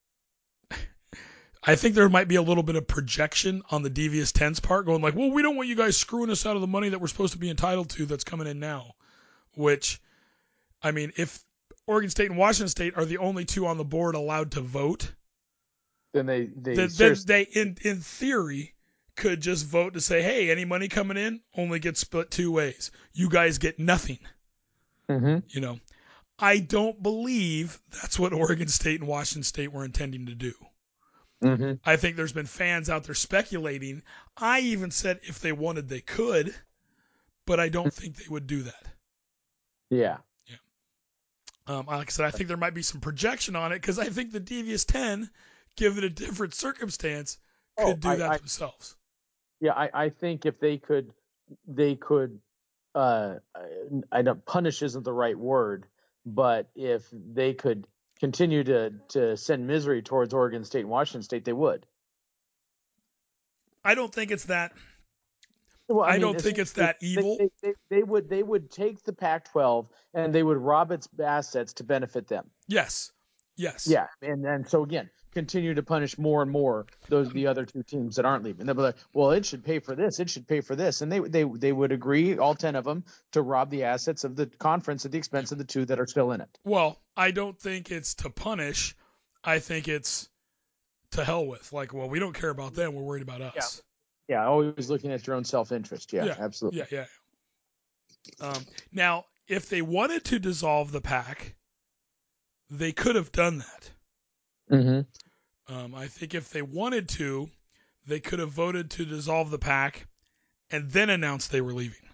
I 1.63 1.75
think 1.75 1.95
there 1.97 2.09
might 2.09 2.29
be 2.29 2.37
a 2.37 2.43
little 2.43 2.63
bit 2.63 2.77
of 2.77 2.87
projection 2.87 3.63
on 3.71 3.83
the 3.83 3.91
devious 3.91 4.31
tens 4.31 4.61
part, 4.61 4.87
going 4.87 5.03
like, 5.03 5.17
"Well, 5.17 5.33
we 5.33 5.43
don't 5.43 5.57
want 5.57 5.69
you 5.69 5.75
guys 5.75 5.97
screwing 5.97 6.31
us 6.31 6.47
out 6.47 6.55
of 6.55 6.61
the 6.61 6.69
money 6.69 6.91
that 6.91 7.01
we're 7.01 7.09
supposed 7.09 7.33
to 7.33 7.39
be 7.39 7.51
entitled 7.51 7.91
to 7.91 8.07
that's 8.07 8.25
coming 8.25 8.47
in 8.47 8.61
now." 8.61 8.95
Which, 9.55 10.01
I 10.81 10.93
mean, 10.93 11.13
if 11.17 11.43
Oregon 11.89 12.11
State 12.11 12.31
and 12.31 12.39
Washington 12.39 12.69
State 12.69 12.97
are 12.97 13.05
the 13.05 13.19
only 13.19 13.45
two 13.45 13.67
on 13.67 13.79
the 13.79 13.85
board 13.85 14.15
allowed 14.15 14.53
to 14.53 14.61
vote, 14.61 15.13
Then 16.15 16.27
they 16.27 16.45
they 16.45 16.75
then, 16.75 16.91
then 16.95 17.17
they, 17.27 17.43
in 17.43 17.77
in 17.83 18.01
theory, 18.01 18.75
could 19.17 19.41
just 19.41 19.67
vote 19.67 19.95
to 19.95 20.01
say, 20.01 20.23
"Hey, 20.23 20.51
any 20.51 20.65
money 20.65 20.89
coming 20.89 21.17
in 21.17 21.41
only 21.55 21.79
gets 21.79 22.01
split 22.01 22.31
two 22.31 22.53
ways. 22.53 22.91
You 23.13 23.29
guys 23.29 23.59
get 23.59 23.79
nothing." 23.79 24.19
Mhm. 25.09 25.43
You 25.55 25.61
know, 25.61 25.81
I 26.39 26.59
don't 26.59 27.03
believe 27.03 27.81
that's 27.91 28.19
what 28.19 28.33
Oregon 28.33 28.69
State 28.69 29.01
and 29.01 29.09
Washington 29.09 29.43
State 29.43 29.73
were 29.73 29.85
intending 29.85 30.27
to 30.27 30.35
do. 30.35 30.55
Mhm. 31.43 31.81
I 31.85 31.97
think 31.97 32.17
there's 32.17 32.33
been 32.33 32.47
fans 32.47 32.89
out 32.91 33.05
there 33.05 33.15
speculating. 33.15 34.03
I 34.37 34.61
even 34.61 34.91
said 34.91 35.21
if 35.23 35.41
they 35.41 35.53
wanted, 35.53 35.89
they 35.89 36.01
could, 36.01 36.55
but 37.47 37.61
I 37.61 37.69
don't 37.69 37.93
think 37.93 38.17
they 38.17 38.29
would 38.29 38.47
do 38.47 38.63
that. 38.65 38.87
Yeah. 39.91 40.19
Um, 41.69 41.87
like 41.87 42.09
I 42.09 42.13
said, 42.13 42.27
I 42.27 42.31
think 42.31 42.47
there 42.49 42.57
might 42.57 42.75
be 42.75 42.83
some 42.83 43.01
projection 43.01 43.57
on 43.57 43.73
it 43.73 43.81
because 43.81 43.99
I 43.99 44.09
think 44.09 44.31
the 44.31 44.39
Devious 44.39 44.85
10, 44.85 45.29
given 45.75 46.05
a 46.05 46.09
different 46.11 46.55
circumstance, 46.55 47.39
could 47.77 47.85
Oh, 47.87 47.95
do 47.95 48.09
I- 48.11 48.17
that 48.17 48.31
I- 48.31 48.37
themselves. 48.39 48.97
Yeah, 49.61 49.73
I, 49.73 49.91
I 49.93 50.09
think 50.11 50.47
if 50.47 50.61
they 50.61 50.79
could, 50.79 51.13
they 51.67 51.95
could. 51.95 52.41
Uh, 52.95 53.37
I 54.11 54.23
know 54.23 54.35
punish 54.35 54.83
isn't 54.83 55.05
the 55.05 55.13
right 55.13 55.39
word, 55.39 55.87
but 56.25 56.69
if 56.75 57.05
they 57.13 57.55
could 57.55 57.87
continue 58.21 58.65
to 58.65 58.93
to 59.09 59.37
send 59.37 59.67
misery 59.67 60.03
towards 60.03 60.33
Oregon 60.35 60.65
State 60.65 60.81
and 60.81 60.89
Washington 60.91 61.23
State, 61.23 61.45
they 61.45 61.53
would. 61.53 61.87
I 63.85 63.95
don't 63.95 64.13
think 64.13 64.31
it's 64.31 64.47
that. 64.47 64.73
Well, 65.89 66.05
I 66.05 66.13
mean, 66.13 66.23
don't 66.23 66.41
think 66.41 66.59
it's 66.59 66.73
that 66.73 66.99
they- 67.01 67.07
evil. 67.07 67.37
They, 67.39 67.51
they, 67.63 67.75
they 67.89 68.03
would 68.03 68.29
they 68.29 68.43
would 68.43 68.71
take 68.71 69.05
the 69.05 69.13
Pac-12 69.13 69.87
and 70.15 70.35
they 70.35 70.43
would 70.43 70.59
rob 70.59 70.91
its 70.91 71.09
assets 71.23 71.75
to 71.75 71.85
benefit 71.85 72.27
them. 72.27 72.51
Yes. 72.67 73.13
Yes. 73.57 73.87
Yeah, 73.87 74.09
and 74.23 74.45
and 74.45 74.69
so 74.69 74.83
again, 74.83 75.09
continue 75.37 75.75
to 75.75 75.83
punish 75.83 76.17
more 76.17 76.41
and 76.41 76.51
more 76.51 76.87
those 77.11 77.31
the 77.31 77.47
other 77.47 77.67
two 77.67 77.83
teams 77.83 78.17
that 78.17 78.25
aren't 78.25 78.43
leaving. 78.43 78.65
They'll 78.65 78.75
be 78.75 78.81
like, 78.81 78.97
well, 79.13 79.33
it 79.33 79.45
should 79.45 79.63
pay 79.63 79.81
for 79.81 79.95
this, 79.95 80.19
it 80.19 80.31
should 80.31 80.49
pay 80.49 80.63
for 80.63 80.75
this, 80.75 81.03
and 81.03 81.13
they 81.13 81.19
they 81.19 81.45
they 81.45 81.73
would 81.73 81.93
agree, 81.93 82.39
all 82.39 82.55
ten 82.55 82.75
of 82.75 82.85
them, 82.85 83.05
to 83.33 83.43
rob 83.43 83.69
the 83.69 83.85
assets 83.85 84.25
of 84.25 84.35
the 84.35 84.47
conference 84.47 85.05
at 85.05 85.13
the 85.13 85.19
expense 85.19 85.53
of 85.53 85.59
the 85.59 85.65
two 85.65 85.85
that 85.85 86.01
are 86.01 86.07
still 86.07 86.33
in 86.33 86.41
it. 86.41 86.49
Well, 86.65 86.99
I 87.15 87.33
don't 87.33 87.59
think 87.59 87.91
it's 87.91 88.15
to 88.15 88.31
punish. 88.31 88.97
I 89.45 89.59
think 89.59 89.89
it's 89.89 90.31
to 91.11 91.23
hell 91.23 91.47
with. 91.47 91.71
Like, 91.71 91.93
well, 91.93 92.09
we 92.09 92.19
don't 92.19 92.33
care 92.33 92.51
about 92.51 92.75
them. 92.75 92.95
We're 92.95 93.03
worried 93.03 93.23
about 93.23 93.43
us. 93.43 93.83
Yeah, 94.27 94.37
yeah 94.37 94.49
always 94.49 94.89
looking 94.89 95.13
at 95.13 95.27
your 95.27 95.37
own 95.37 95.45
self-interest. 95.45 96.15
Yeah, 96.15 96.25
Yeah, 96.25 96.37
absolutely. 96.39 96.81
Yeah, 96.91 97.05
yeah. 98.41 98.49
Um, 98.49 98.65
now, 98.91 99.27
if 99.47 99.69
they 99.69 99.83
wanted 99.83 100.25
to 100.25 100.39
dissolve 100.39 100.93
the 100.93 101.03
pack, 101.03 101.55
they 102.71 102.93
could 102.93 103.17
have 103.17 103.33
done 103.33 103.59
that. 103.59 103.91
Mm-hmm. 104.71 105.01
Um, 105.69 105.95
I 105.95 106.07
think 106.07 106.35
if 106.35 106.51
they 106.51 106.63
wanted 106.63 107.09
to, 107.11 107.51
they 108.07 108.21
could 108.21 108.39
have 108.39 108.51
voted 108.51 108.91
to 108.93 109.05
dissolve 109.05 109.51
the 109.51 109.59
pack 109.59 110.07
and 110.71 110.91
then 110.91 111.11
announced 111.11 111.51
they 111.51 111.61
were 111.61 111.73
leaving. 111.73 112.09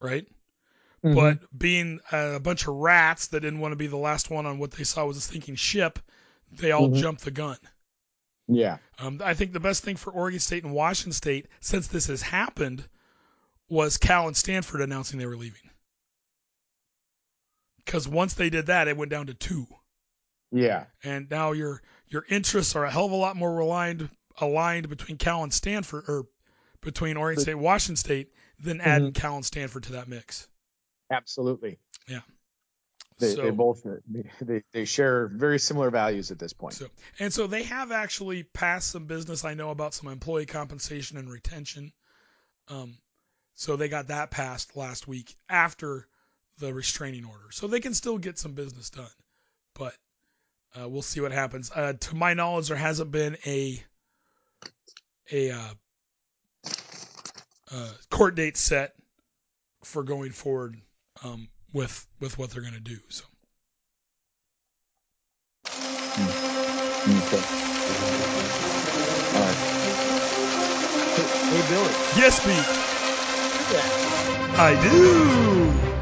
Right? 0.00 0.26
Mm-hmm. 1.04 1.14
But 1.14 1.58
being 1.58 2.00
a 2.10 2.40
bunch 2.40 2.66
of 2.66 2.74
rats 2.74 3.28
that 3.28 3.40
didn't 3.40 3.60
want 3.60 3.72
to 3.72 3.76
be 3.76 3.86
the 3.86 3.96
last 3.96 4.30
one 4.30 4.46
on 4.46 4.58
what 4.58 4.72
they 4.72 4.84
saw 4.84 5.06
was 5.06 5.16
a 5.16 5.20
sinking 5.20 5.54
ship, 5.54 6.00
they 6.50 6.72
all 6.72 6.88
Mhm. 6.88 7.00
jumped 7.00 7.24
the 7.24 7.30
gun. 7.30 7.58
yeah, 8.50 8.78
Um, 8.98 9.20
I 9.22 9.34
think 9.34 9.52
the 9.52 9.60
best 9.60 9.84
thing 9.84 9.96
for 9.96 10.10
Oregon 10.10 10.40
State 10.40 10.64
and 10.64 10.72
Washington 10.72 11.12
State, 11.12 11.48
since 11.60 11.86
this 11.86 12.06
has 12.06 12.22
happened, 12.22 12.88
was 13.68 13.98
Cal 13.98 14.26
and 14.26 14.34
Stanford 14.36 14.80
announcing 14.80 15.18
they 15.18 15.26
were 15.26 15.36
leaving. 15.36 15.70
Because 17.76 18.08
once 18.08 18.32
they 18.34 18.48
did 18.48 18.66
that, 18.66 18.88
it 18.88 18.96
went 18.96 19.10
down 19.10 19.26
to 19.26 19.34
two, 19.34 19.66
yeah, 20.50 20.86
and 21.02 21.30
now 21.30 21.52
your 21.52 21.82
your 22.10 22.24
interests 22.28 22.76
are 22.76 22.84
a 22.84 22.90
hell 22.90 23.06
of 23.06 23.12
a 23.12 23.16
lot 23.16 23.36
more 23.36 23.58
aligned 23.58 24.08
aligned 24.40 24.88
between 24.88 25.16
Cal 25.16 25.42
and 25.42 25.52
Stanford, 25.52 26.04
or 26.08 26.26
between 26.80 27.16
Oregon 27.16 27.42
State 27.42 27.52
and 27.52 27.60
Washington 27.60 27.96
State, 27.96 28.32
than 28.60 28.80
adding 28.80 29.12
Cal 29.12 29.36
and 29.36 29.44
Stanford 29.44 29.84
to 29.84 29.92
that 29.92 30.08
mix. 30.08 30.48
absolutely. 31.10 31.78
Yeah. 32.08 32.20
They, 33.18 33.34
so, 33.34 33.42
they 33.42 33.50
both 33.50 33.84
they, 34.40 34.62
they 34.72 34.84
share 34.84 35.26
very 35.26 35.58
similar 35.58 35.90
values 35.90 36.30
at 36.30 36.38
this 36.38 36.52
point. 36.52 36.74
So, 36.74 36.86
and 37.18 37.32
so 37.32 37.48
they 37.48 37.64
have 37.64 37.90
actually 37.90 38.44
passed 38.44 38.90
some 38.90 39.06
business. 39.06 39.44
I 39.44 39.54
know 39.54 39.70
about 39.70 39.92
some 39.92 40.08
employee 40.10 40.46
compensation 40.46 41.18
and 41.18 41.28
retention. 41.28 41.92
Um, 42.68 42.96
so 43.54 43.74
they 43.74 43.88
got 43.88 44.08
that 44.08 44.30
passed 44.30 44.76
last 44.76 45.08
week 45.08 45.34
after 45.48 46.06
the 46.58 46.72
restraining 46.72 47.24
order. 47.24 47.50
So 47.50 47.66
they 47.66 47.80
can 47.80 47.94
still 47.94 48.18
get 48.18 48.38
some 48.38 48.52
business 48.52 48.90
done, 48.90 49.10
but 49.74 49.94
uh, 50.74 50.88
we'll 50.88 51.02
see 51.02 51.20
what 51.20 51.32
happens. 51.32 51.70
Uh, 51.74 51.94
to 51.94 52.14
my 52.14 52.34
knowledge, 52.34 52.68
there 52.68 52.76
hasn't 52.76 53.10
been 53.10 53.36
a 53.46 53.82
a 55.30 55.50
uh, 55.50 55.74
uh, 57.70 57.92
court 58.10 58.34
date 58.34 58.56
set 58.56 58.94
for 59.82 60.02
going 60.02 60.32
forward 60.32 60.76
um, 61.24 61.48
with 61.72 62.06
with 62.20 62.38
what 62.38 62.50
they're 62.50 62.62
going 62.62 62.74
to 62.74 62.80
do. 62.80 62.98
So. 63.08 63.24
Okay. 67.08 67.44
All 69.32 69.40
right. 69.40 69.58
Hey, 71.14 71.28
hey 71.48 71.62
Billy. 71.62 71.96
Yes, 72.12 72.40
Pete. 72.40 72.66
Yeah. 73.68 73.88
I 74.56 74.74
do. 74.82 75.97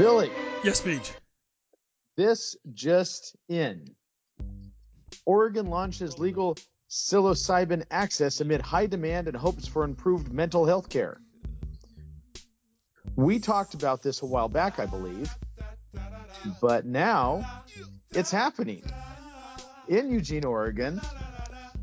Billy, 0.00 0.30
Yes, 0.64 0.80
Beach. 0.80 1.12
this 2.16 2.56
just 2.72 3.36
in. 3.50 3.94
Oregon 5.26 5.66
launches 5.66 6.18
legal 6.18 6.56
psilocybin 6.88 7.84
access 7.90 8.40
amid 8.40 8.62
high 8.62 8.86
demand 8.86 9.28
and 9.28 9.36
hopes 9.36 9.66
for 9.66 9.84
improved 9.84 10.32
mental 10.32 10.64
health 10.64 10.88
care. 10.88 11.20
We 13.16 13.38
talked 13.38 13.74
about 13.74 14.02
this 14.02 14.22
a 14.22 14.26
while 14.26 14.48
back, 14.48 14.78
I 14.78 14.86
believe, 14.86 15.30
but 16.62 16.86
now 16.86 17.62
it's 18.14 18.30
happening 18.30 18.82
in 19.88 20.10
Eugene, 20.10 20.46
Oregon. 20.46 20.98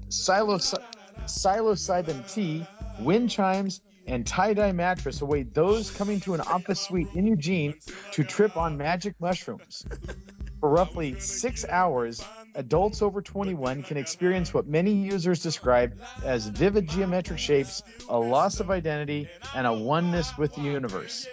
Psilocy- 0.10 0.78
psilocybin 1.26 2.34
tea, 2.34 2.66
wind 3.00 3.30
chimes, 3.30 3.82
and 4.08 4.26
tie-dye 4.26 4.72
mattress 4.72 5.22
await 5.22 5.54
those 5.54 5.92
coming 5.92 6.20
to 6.22 6.34
an 6.34 6.42
office 6.42 6.82
suite 6.82 7.10
in 7.14 7.28
Eugene 7.28 7.76
to 8.14 8.24
trip 8.24 8.58
on 8.58 8.78
magic 8.78 9.16
mushrooms. 9.20 9.86
For 10.60 10.70
roughly 10.70 11.20
six 11.20 11.66
hours, 11.66 12.24
adults 12.56 13.04
over 13.04 13.22
21 13.22 13.84
can 13.84 13.98
experience 13.98 14.54
what 14.54 14.66
many 14.66 14.92
users 14.92 15.44
describe 15.44 16.00
as 16.24 16.48
vivid 16.48 16.90
geometric 16.90 17.38
shapes, 17.38 17.84
a 18.10 18.18
loss 18.18 18.60
of 18.60 18.72
identity, 18.72 19.30
and 19.54 19.68
a 19.68 19.74
oneness 19.74 20.36
with 20.38 20.56
the 20.56 20.62
universe. 20.62 21.28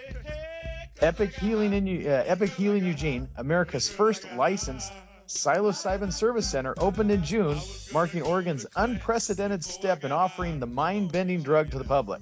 Epic 1.01 1.33
Healing 1.33 1.73
in 1.73 2.07
uh, 2.07 2.23
Epic 2.25 2.51
Healing 2.51 2.85
Eugene, 2.85 3.27
America's 3.35 3.89
first 3.89 4.25
licensed 4.35 4.93
psilocybin 5.27 6.13
service 6.13 6.49
center, 6.49 6.75
opened 6.77 7.09
in 7.09 7.23
June, 7.23 7.57
marking 7.91 8.21
Oregon's 8.21 8.65
unprecedented 8.75 9.63
step 9.65 10.05
in 10.05 10.11
offering 10.11 10.59
the 10.59 10.67
mind-bending 10.67 11.41
drug 11.41 11.71
to 11.71 11.79
the 11.79 11.83
public. 11.83 12.21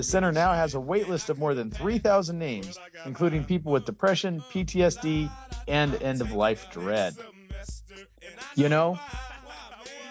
The 0.00 0.04
center 0.04 0.32
now 0.32 0.54
has 0.54 0.72
a 0.74 0.80
wait 0.80 1.10
list 1.10 1.28
of 1.28 1.38
more 1.38 1.52
than 1.52 1.70
3,000 1.70 2.38
names, 2.38 2.78
including 3.04 3.44
people 3.44 3.70
with 3.72 3.84
depression, 3.84 4.40
PTSD, 4.40 5.30
and 5.68 5.94
end-of-life 6.02 6.70
dread. 6.72 7.14
You 8.54 8.70
know, 8.70 8.98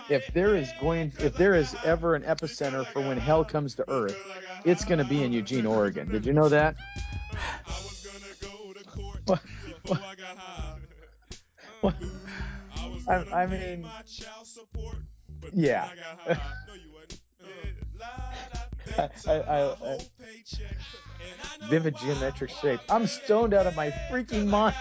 if 0.07 0.31
there 0.31 0.55
is 0.55 0.69
going, 0.79 1.11
if 1.17 1.33
there 1.33 1.55
is 1.55 1.75
ever 1.83 2.13
an 2.13 2.21
epicenter 2.21 2.85
for 2.85 3.01
when 3.01 3.17
hell 3.17 3.43
comes 3.43 3.73
to 3.77 3.89
earth, 3.89 4.15
it's 4.63 4.85
going 4.85 4.99
to 4.99 5.05
be 5.05 5.23
in 5.23 5.33
Eugene, 5.33 5.65
Oregon. 5.65 6.07
Did 6.07 6.27
you 6.27 6.33
know 6.33 6.49
that? 6.49 6.75
What- 9.25 9.41
what- 9.87 10.01
what- 11.81 11.95
I, 13.07 13.41
I 13.41 13.45
mean, 13.47 13.87
yeah. 15.51 15.89
I, 18.97 19.09
I, 19.27 19.99
vivid 21.69 21.95
geometric 21.97 22.49
shape. 22.49 22.79
I'm 22.89 23.07
stoned 23.07 23.53
out 23.53 23.67
of 23.67 23.75
my 23.75 23.91
freaking 24.11 24.47
mind. 24.47 24.75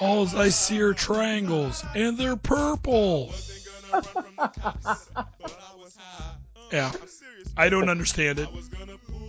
All 0.00 0.28
I 0.36 0.48
see 0.48 0.80
are 0.82 0.92
triangles, 0.92 1.84
and 1.94 2.18
they're 2.18 2.36
purple. 2.36 3.32
Yeah, 6.72 6.90
I 7.56 7.68
don't 7.68 7.88
understand 7.88 8.40
it. 8.40 8.48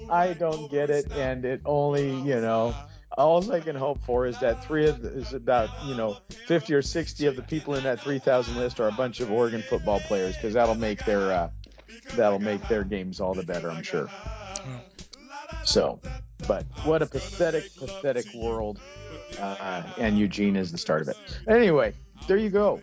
I 0.10 0.34
don't 0.34 0.72
get 0.72 0.90
it, 0.90 1.12
and 1.12 1.46
it 1.46 1.62
only, 1.66 2.10
you 2.10 2.42
know, 2.42 2.74
all 3.18 3.52
I 3.52 3.60
can 3.60 3.76
hope 3.76 4.00
for 4.06 4.26
is 4.26 4.40
that 4.40 4.64
three 4.64 4.88
of 4.88 5.02
the, 5.02 5.10
is 5.10 5.34
about, 5.34 5.70
you 5.86 5.96
know, 5.96 6.18
50 6.48 6.74
or 6.74 6.82
60 6.82 7.26
of 7.28 7.36
the 7.36 7.42
people 7.44 7.76
in 7.76 7.84
that 7.84 8.02
3,000 8.02 8.56
list 8.58 8.80
are 8.80 8.88
a 8.88 8.92
bunch 8.92 9.20
of 9.20 9.32
Oregon 9.32 9.62
football 9.62 10.00
players, 10.00 10.36
because 10.36 10.54
that'll 10.54 10.76
make 10.76 11.06
their 11.06 11.32
uh, 11.32 11.50
that'll 12.16 12.40
make 12.40 12.68
their 12.68 12.84
games 12.84 13.20
all 13.20 13.34
the 13.34 13.44
better, 13.44 13.70
I'm 13.70 13.84
sure. 13.84 14.10
So, 15.64 16.00
but 16.48 16.66
what 16.84 17.02
a 17.02 17.06
pathetic, 17.06 17.76
pathetic 17.76 18.26
world, 18.34 18.80
uh, 19.40 19.84
and 19.98 20.18
Eugene 20.18 20.56
is 20.56 20.72
the 20.72 20.78
start 20.78 21.02
of 21.02 21.10
it. 21.10 21.18
Anyway, 21.48 21.94
there 22.28 22.38
you 22.38 22.50
go. 22.50 22.80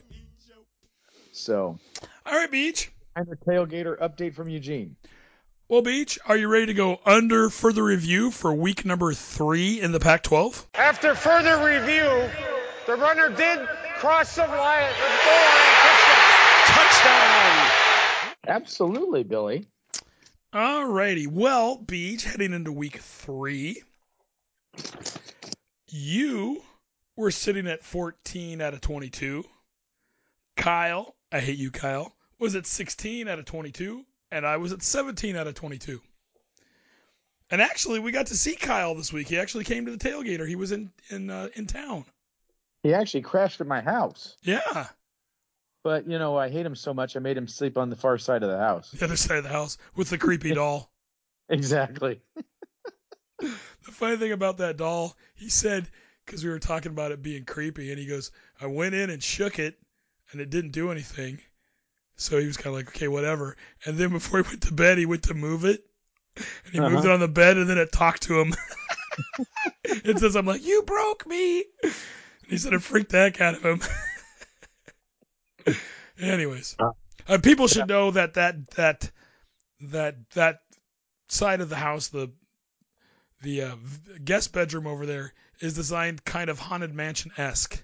So, 1.32 1.78
All 2.26 2.32
right, 2.34 2.50
Beach. 2.50 2.92
and 3.16 3.26
the 3.26 3.36
tailgater 3.36 3.98
update 3.98 4.34
from 4.34 4.48
Eugene. 4.48 4.96
Well, 5.68 5.82
Beach, 5.82 6.18
are 6.26 6.36
you 6.36 6.48
ready 6.48 6.66
to 6.66 6.74
go 6.74 7.00
under 7.06 7.48
further 7.48 7.82
review 7.82 8.30
for 8.30 8.52
week 8.52 8.84
number 8.84 9.14
three 9.14 9.80
in 9.80 9.92
the 9.92 10.00
Pac-12? 10.00 10.66
After 10.74 11.14
further 11.14 11.56
review, 11.64 12.28
the 12.86 12.96
runner 12.96 13.30
did 13.30 13.66
cross 13.96 14.36
the 14.36 14.42
line, 14.42 14.92
the 14.92 15.24
goal 15.24 15.34
line. 15.34 15.73
Absolutely, 18.46 19.22
Billy. 19.22 19.66
All 20.52 20.86
righty. 20.86 21.26
Well, 21.26 21.76
Beach, 21.76 22.24
heading 22.24 22.52
into 22.52 22.72
week 22.72 22.98
three, 22.98 23.82
you 25.88 26.62
were 27.16 27.30
sitting 27.30 27.66
at 27.66 27.84
14 27.84 28.60
out 28.60 28.74
of 28.74 28.80
22. 28.80 29.44
Kyle, 30.56 31.14
I 31.32 31.40
hate 31.40 31.58
you, 31.58 31.70
Kyle, 31.70 32.14
was 32.38 32.54
at 32.54 32.66
16 32.66 33.28
out 33.28 33.38
of 33.38 33.44
22, 33.44 34.04
and 34.30 34.46
I 34.46 34.56
was 34.58 34.72
at 34.72 34.82
17 34.82 35.36
out 35.36 35.46
of 35.46 35.54
22. 35.54 36.00
And 37.50 37.60
actually, 37.60 38.00
we 38.00 38.12
got 38.12 38.26
to 38.26 38.36
see 38.36 38.54
Kyle 38.54 38.94
this 38.94 39.12
week. 39.12 39.28
He 39.28 39.38
actually 39.38 39.64
came 39.64 39.86
to 39.86 39.92
the 39.92 39.98
tailgater. 39.98 40.48
He 40.48 40.56
was 40.56 40.72
in 40.72 40.90
in 41.10 41.30
uh, 41.30 41.48
in 41.54 41.66
town. 41.66 42.04
He 42.82 42.94
actually 42.94 43.22
crashed 43.22 43.60
at 43.60 43.66
my 43.66 43.80
house. 43.80 44.36
Yeah, 44.42 44.86
But 45.84 46.08
you 46.08 46.18
know, 46.18 46.36
I 46.36 46.48
hate 46.48 46.66
him 46.66 46.74
so 46.74 46.92
much 46.92 47.14
I 47.14 47.20
made 47.20 47.36
him 47.36 47.46
sleep 47.46 47.78
on 47.78 47.90
the 47.90 47.96
far 47.96 48.18
side 48.18 48.42
of 48.42 48.48
the 48.50 48.58
house. 48.58 48.90
the 48.90 49.04
other 49.04 49.16
side 49.16 49.38
of 49.38 49.44
the 49.44 49.50
house 49.50 49.78
with 49.94 50.10
the 50.10 50.18
creepy 50.18 50.52
doll. 50.54 50.90
Exactly. 51.48 52.20
The 53.38 53.92
funny 53.92 54.16
thing 54.16 54.32
about 54.32 54.56
that 54.58 54.78
doll, 54.78 55.14
he 55.34 55.50
said, 55.50 55.86
because 56.24 56.42
we 56.42 56.48
were 56.50 56.58
talking 56.58 56.90
about 56.90 57.12
it 57.12 57.22
being 57.22 57.44
creepy, 57.44 57.90
and 57.90 57.98
he 57.98 58.06
goes, 58.06 58.30
I 58.60 58.66
went 58.66 58.94
in 58.94 59.10
and 59.10 59.22
shook 59.22 59.58
it, 59.58 59.78
and 60.32 60.40
it 60.40 60.48
didn't 60.48 60.70
do 60.70 60.90
anything. 60.90 61.38
So 62.16 62.38
he 62.40 62.46
was 62.46 62.56
kind 62.56 62.68
of 62.68 62.74
like, 62.74 62.88
okay, 62.88 63.08
whatever. 63.08 63.56
And 63.84 63.98
then 63.98 64.10
before 64.10 64.42
he 64.42 64.48
went 64.48 64.62
to 64.62 64.72
bed, 64.72 64.96
he 64.96 65.04
went 65.04 65.24
to 65.24 65.34
move 65.34 65.66
it, 65.66 65.84
and 66.36 66.46
he 66.72 66.80
moved 66.80 66.94
Uh-huh. 66.94 67.08
it 67.10 67.12
on 67.12 67.20
the 67.20 67.28
bed, 67.28 67.58
and 67.58 67.68
then 67.68 67.76
it 67.76 67.92
talked 67.92 68.22
to 68.22 68.40
him. 68.40 68.54
it 69.84 70.18
says, 70.18 70.34
I'm 70.34 70.46
like, 70.46 70.64
you 70.64 70.82
broke 70.82 71.26
me. 71.26 71.64
And 71.82 71.92
he 72.48 72.56
said 72.56 72.72
it 72.72 72.82
freaked 72.82 73.10
the 73.10 73.18
heck 73.18 73.40
out 73.42 73.54
of 73.56 73.62
him. 73.62 73.80
Anyways, 76.18 76.76
Uh, 76.78 76.90
uh, 77.28 77.38
people 77.38 77.68
should 77.68 77.88
know 77.88 78.10
that 78.12 78.34
that 78.34 78.68
that 78.72 79.10
that 79.80 80.30
that 80.30 80.60
side 81.28 81.60
of 81.60 81.68
the 81.68 81.76
house, 81.76 82.08
the 82.08 82.30
the 83.42 83.62
uh, 83.62 83.76
guest 84.24 84.52
bedroom 84.52 84.86
over 84.86 85.06
there, 85.06 85.32
is 85.60 85.74
designed 85.74 86.24
kind 86.24 86.48
of 86.50 86.58
haunted 86.58 86.94
mansion 86.94 87.32
esque. 87.36 87.82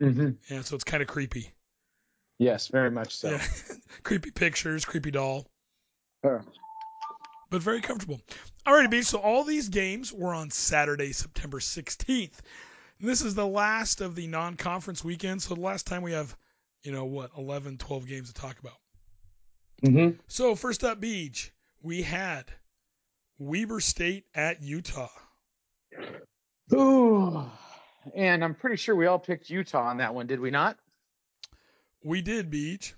hmm 0.00 0.30
Yeah, 0.48 0.62
so 0.62 0.74
it's 0.74 0.84
kind 0.84 1.02
of 1.02 1.08
creepy. 1.08 1.50
Yes, 2.38 2.68
very 2.68 2.90
much 2.90 3.16
so. 3.16 3.30
Yeah, 3.30 3.42
creepy 4.02 4.30
pictures, 4.30 4.84
creepy 4.84 5.10
doll, 5.12 5.46
but 7.50 7.62
very 7.62 7.80
comfortable. 7.80 8.20
Alrighty, 8.66 8.90
B. 8.90 9.02
So 9.02 9.18
all 9.18 9.44
these 9.44 9.68
games 9.68 10.12
were 10.12 10.34
on 10.34 10.50
Saturday, 10.50 11.12
September 11.12 11.60
16th. 11.60 12.40
This 13.00 13.22
is 13.22 13.34
the 13.34 13.46
last 13.46 14.00
of 14.00 14.14
the 14.16 14.26
non-conference 14.26 15.04
weekend, 15.04 15.42
so 15.42 15.54
the 15.54 15.60
last 15.60 15.86
time 15.86 16.02
we 16.02 16.12
have, 16.12 16.34
you 16.84 16.92
know, 16.92 17.06
what, 17.06 17.30
11, 17.36 17.78
12 17.78 18.06
games 18.06 18.32
to 18.32 18.40
talk 18.40 18.58
about. 18.60 18.78
mhm. 19.82 20.18
So 20.28 20.54
first 20.54 20.84
up, 20.84 21.00
Beach, 21.00 21.52
we 21.82 22.02
had 22.02 22.44
Weber 23.38 23.80
State 23.80 24.26
at 24.34 24.62
Utah. 24.62 25.10
Ooh. 26.72 27.44
And 28.14 28.44
I'm 28.44 28.54
pretty 28.54 28.76
sure 28.76 28.94
we 28.94 29.06
all 29.06 29.18
picked 29.18 29.50
Utah 29.50 29.88
on 29.88 29.96
that 29.98 30.14
one, 30.14 30.26
did 30.26 30.40
we 30.40 30.50
not? 30.50 30.78
We 32.04 32.20
did, 32.20 32.50
Beach. 32.50 32.94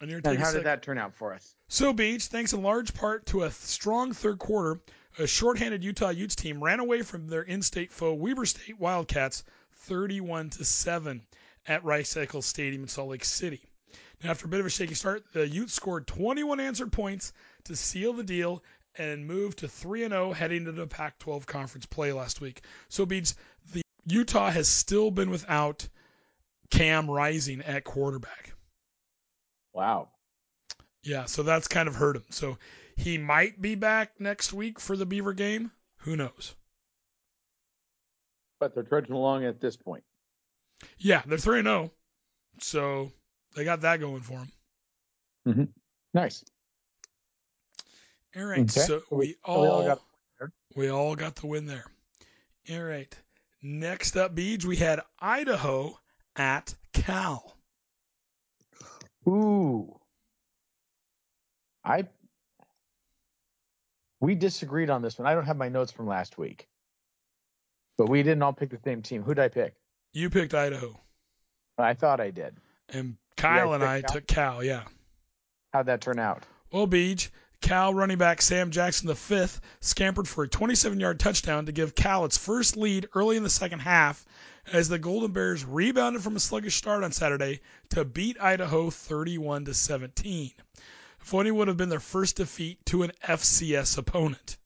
And 0.00 0.10
you're 0.10 0.20
And 0.24 0.38
how 0.38 0.52
did 0.52 0.64
that 0.64 0.82
turn 0.82 0.98
out 0.98 1.14
for 1.14 1.32
us? 1.32 1.54
So, 1.68 1.92
Beach, 1.92 2.26
thanks 2.26 2.52
in 2.52 2.62
large 2.62 2.92
part 2.92 3.26
to 3.26 3.44
a 3.44 3.50
strong 3.50 4.12
third 4.12 4.38
quarter, 4.38 4.80
a 5.18 5.26
shorthanded 5.26 5.82
Utah 5.82 6.10
Utes 6.10 6.36
team 6.36 6.62
ran 6.62 6.80
away 6.80 7.02
from 7.02 7.28
their 7.28 7.42
in-state 7.42 7.92
foe 7.92 8.12
Weber 8.14 8.44
State 8.44 8.78
Wildcats 8.78 9.44
31 9.86 10.50
to 10.50 10.64
7 10.64 11.22
at 11.66 11.84
Rice 11.84 12.16
Eccles 12.16 12.46
Stadium 12.46 12.82
in 12.82 12.88
Salt 12.88 13.10
Lake 13.10 13.24
City. 13.24 13.62
Now, 14.22 14.30
after 14.30 14.46
a 14.46 14.48
bit 14.48 14.60
of 14.60 14.66
a 14.66 14.70
shaky 14.70 14.94
start, 14.94 15.24
the 15.32 15.46
Utes 15.46 15.74
scored 15.74 16.06
21 16.06 16.60
answered 16.60 16.92
points 16.92 17.32
to 17.64 17.76
seal 17.76 18.12
the 18.12 18.22
deal 18.22 18.62
and 18.98 19.26
move 19.26 19.56
to 19.56 19.68
3 19.68 20.04
and 20.04 20.12
0 20.12 20.32
heading 20.32 20.58
into 20.58 20.72
the 20.72 20.86
Pac-12 20.86 21.46
conference 21.46 21.86
play 21.86 22.12
last 22.12 22.40
week. 22.40 22.62
So, 22.88 23.04
Beach, 23.04 23.34
the 23.72 23.82
Utah 24.06 24.50
has 24.50 24.68
still 24.68 25.10
been 25.10 25.30
without 25.30 25.86
Cam 26.70 27.10
Rising 27.10 27.62
at 27.62 27.84
quarterback. 27.84 28.54
Wow. 29.72 30.08
Yeah, 31.02 31.26
so 31.26 31.42
that's 31.42 31.68
kind 31.68 31.88
of 31.88 31.94
hurt 31.94 32.16
him. 32.16 32.24
So 32.30 32.58
he 32.96 33.18
might 33.18 33.60
be 33.60 33.74
back 33.74 34.18
next 34.18 34.52
week 34.52 34.80
for 34.80 34.96
the 34.96 35.06
Beaver 35.06 35.34
game. 35.34 35.70
Who 35.98 36.16
knows? 36.16 36.54
But 38.58 38.74
they're 38.74 38.82
trudging 38.84 39.14
along 39.14 39.44
at 39.44 39.60
this 39.60 39.76
point. 39.76 40.04
Yeah, 40.98 41.22
they're 41.26 41.38
3 41.38 41.62
0. 41.62 41.90
So 42.60 43.12
they 43.54 43.64
got 43.64 43.82
that 43.82 44.00
going 44.00 44.22
for 44.22 44.32
them. 44.38 44.52
Mm-hmm. 45.46 45.64
Nice. 46.14 46.44
All 48.36 48.44
right. 48.44 48.60
Okay. 48.60 48.80
So 48.80 49.02
we 49.10 49.36
all, 49.44 49.62
we 49.62 49.68
all 49.68 49.86
got- 49.86 50.02
we 50.74 50.88
all 50.90 51.16
got 51.16 51.36
the 51.36 51.46
win 51.46 51.64
there. 51.66 51.84
All 52.70 52.82
right. 52.82 53.14
Next 53.62 54.16
up, 54.16 54.34
Beej, 54.34 54.64
we 54.64 54.76
had 54.76 55.00
Idaho 55.18 55.98
at 56.36 56.74
Cal. 56.92 57.56
Ooh. 59.26 59.98
I 61.84 62.04
We 64.20 64.34
disagreed 64.34 64.90
on 64.90 65.00
this 65.02 65.18
one. 65.18 65.26
I 65.26 65.34
don't 65.34 65.46
have 65.46 65.56
my 65.56 65.68
notes 65.70 65.92
from 65.92 66.06
last 66.06 66.36
week, 66.36 66.68
but 67.98 68.08
we 68.08 68.22
didn't 68.22 68.42
all 68.42 68.52
pick 68.52 68.70
the 68.70 68.78
same 68.84 69.02
team. 69.02 69.22
Who 69.22 69.34
did 69.34 69.42
I 69.44 69.48
pick? 69.48 69.74
You 70.12 70.30
picked 70.30 70.54
Idaho, 70.54 70.98
I 71.78 71.94
thought 71.94 72.20
I 72.20 72.30
did. 72.30 72.56
and 72.88 73.16
Kyle 73.36 73.74
and 73.74 73.84
I 73.84 74.00
Cal? 74.00 74.14
took 74.14 74.26
Cal. 74.26 74.64
Yeah. 74.64 74.84
How'd 75.72 75.86
that 75.86 76.00
turn 76.00 76.18
out? 76.18 76.42
Well, 76.72 76.86
Beach, 76.86 77.30
Cal 77.60 77.92
running 77.92 78.16
back 78.18 78.40
Sam 78.40 78.70
Jackson 78.70 79.08
the 79.08 79.14
fifth, 79.14 79.60
scampered 79.80 80.26
for 80.26 80.44
a 80.44 80.48
27-yard 80.48 81.20
touchdown 81.20 81.66
to 81.66 81.72
give 81.72 81.94
Cal 81.94 82.24
its 82.24 82.38
first 82.38 82.76
lead 82.76 83.08
early 83.14 83.36
in 83.36 83.42
the 83.42 83.50
second 83.50 83.80
half 83.80 84.24
as 84.72 84.88
the 84.88 84.98
Golden 84.98 85.32
Bears 85.32 85.64
rebounded 85.64 86.22
from 86.22 86.36
a 86.36 86.40
sluggish 86.40 86.76
start 86.76 87.04
on 87.04 87.12
Saturday 87.12 87.60
to 87.90 88.04
beat 88.04 88.40
Idaho 88.40 88.90
31 88.90 89.66
to 89.66 89.74
17. 89.74 90.52
Voting 91.20 91.54
would 91.56 91.68
have 91.68 91.76
been 91.76 91.88
their 91.88 92.00
first 92.00 92.36
defeat 92.36 92.78
to 92.86 93.02
an 93.02 93.12
FCS 93.24 93.98
opponent. 93.98 94.56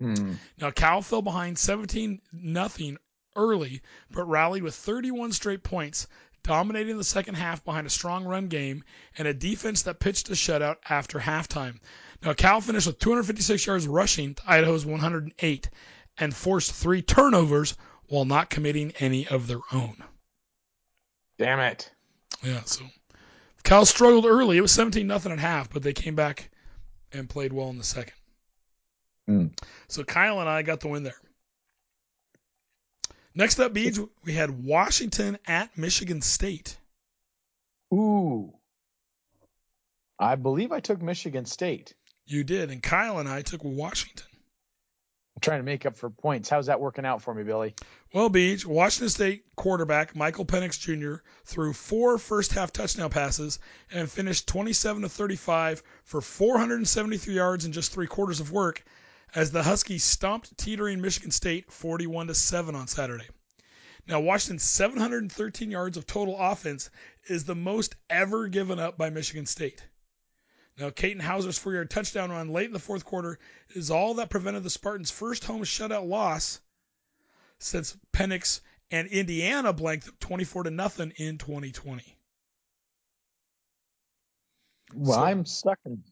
Hmm. 0.00 0.34
Now 0.58 0.70
Cal 0.70 1.00
fell 1.02 1.22
behind 1.22 1.58
17 1.58 2.20
nothing 2.32 2.98
early, 3.34 3.82
but 4.10 4.24
rallied 4.24 4.62
with 4.62 4.74
31 4.74 5.32
straight 5.32 5.62
points, 5.62 6.06
dominating 6.42 6.96
the 6.96 7.04
second 7.04 7.34
half 7.34 7.64
behind 7.64 7.86
a 7.86 7.90
strong 7.90 8.24
run 8.24 8.48
game 8.48 8.84
and 9.16 9.26
a 9.26 9.34
defense 9.34 9.82
that 9.82 10.00
pitched 10.00 10.28
a 10.28 10.32
shutout 10.32 10.76
after 10.88 11.18
halftime. 11.18 11.80
Now 12.22 12.34
Cal 12.34 12.60
finished 12.60 12.86
with 12.86 12.98
256 12.98 13.66
yards 13.66 13.86
rushing 13.86 14.34
to 14.34 14.42
Idaho's 14.46 14.86
108 14.86 15.70
and 16.18 16.34
forced 16.34 16.72
three 16.72 17.02
turnovers 17.02 17.74
while 18.08 18.24
not 18.24 18.50
committing 18.50 18.92
any 18.98 19.26
of 19.28 19.46
their 19.46 19.60
own. 19.72 20.02
Damn 21.38 21.60
it. 21.60 21.90
Yeah, 22.42 22.62
so 22.64 22.84
Cal 23.64 23.84
struggled 23.84 24.26
early. 24.26 24.56
It 24.56 24.62
was 24.62 24.72
17 24.72 25.06
nothing 25.06 25.32
at 25.32 25.38
half, 25.38 25.70
but 25.70 25.82
they 25.82 25.92
came 25.92 26.14
back 26.14 26.50
and 27.12 27.28
played 27.28 27.52
well 27.52 27.70
in 27.70 27.78
the 27.78 27.84
second. 27.84 28.14
Hmm. 29.26 29.46
So 29.88 30.04
Kyle 30.04 30.40
and 30.40 30.48
I 30.48 30.62
got 30.62 30.80
the 30.80 30.88
win 30.88 31.02
there. 31.02 31.20
Next 33.34 33.60
up, 33.60 33.74
Beach, 33.74 33.98
we 34.24 34.32
had 34.32 34.64
Washington 34.64 35.38
at 35.46 35.76
Michigan 35.76 36.22
State. 36.22 36.78
Ooh. 37.92 38.54
I 40.18 40.36
believe 40.36 40.72
I 40.72 40.80
took 40.80 41.02
Michigan 41.02 41.44
State. 41.44 41.94
You 42.26 42.44
did, 42.44 42.70
and 42.70 42.82
Kyle 42.82 43.18
and 43.18 43.28
I 43.28 43.42
took 43.42 43.62
Washington. 43.62 44.26
I'm 45.36 45.40
trying 45.40 45.60
to 45.60 45.64
make 45.64 45.84
up 45.84 45.96
for 45.96 46.08
points. 46.08 46.48
How's 46.48 46.66
that 46.66 46.80
working 46.80 47.04
out 47.04 47.20
for 47.20 47.34
me, 47.34 47.42
Billy? 47.42 47.74
Well, 48.14 48.30
Beach, 48.30 48.64
Washington 48.64 49.10
State 49.10 49.44
quarterback 49.54 50.16
Michael 50.16 50.46
Penix 50.46 50.80
Jr. 50.80 51.22
threw 51.44 51.74
four 51.74 52.16
first 52.16 52.52
half 52.52 52.72
touchdown 52.72 53.10
passes 53.10 53.58
and 53.92 54.10
finished 54.10 54.48
27 54.48 55.02
to 55.02 55.10
35 55.10 55.82
for 56.04 56.22
473 56.22 57.34
yards 57.34 57.66
in 57.66 57.72
just 57.72 57.92
three 57.92 58.06
quarters 58.06 58.40
of 58.40 58.50
work 58.50 58.82
as 59.34 59.50
the 59.50 59.62
Huskies 59.62 60.04
stomped 60.04 60.56
teetering 60.56 61.00
Michigan 61.00 61.30
State 61.30 61.70
41 61.72 62.28
to 62.28 62.34
7 62.34 62.74
on 62.74 62.86
Saturday. 62.86 63.26
Now, 64.08 64.20
Washington's 64.20 64.62
713 64.62 65.70
yards 65.70 65.96
of 65.96 66.06
total 66.06 66.36
offense 66.38 66.90
is 67.28 67.44
the 67.44 67.56
most 67.56 67.96
ever 68.08 68.46
given 68.46 68.78
up 68.78 68.96
by 68.96 69.10
Michigan 69.10 69.46
State. 69.46 69.82
Now, 70.78 70.90
Katin 70.90 71.20
Houser's 71.20 71.58
four 71.58 71.72
yard 71.72 71.90
touchdown 71.90 72.30
run 72.30 72.50
late 72.50 72.66
in 72.66 72.72
the 72.72 72.78
fourth 72.78 73.04
quarter 73.04 73.38
is 73.70 73.90
all 73.90 74.14
that 74.14 74.30
prevented 74.30 74.62
the 74.62 74.70
Spartans' 74.70 75.10
first 75.10 75.44
home 75.44 75.62
shutout 75.62 76.06
loss 76.06 76.60
since 77.58 77.96
Penix 78.12 78.60
and 78.90 79.08
Indiana 79.08 79.72
blanked 79.72 80.06
them 80.06 80.16
24 80.20 80.64
to 80.64 80.70
nothing 80.70 81.12
in 81.16 81.38
2020. 81.38 82.16
Well, 84.94 85.18
So- 85.18 85.24
I'm 85.24 85.44
stuck 85.44 85.78
in. 85.84 86.02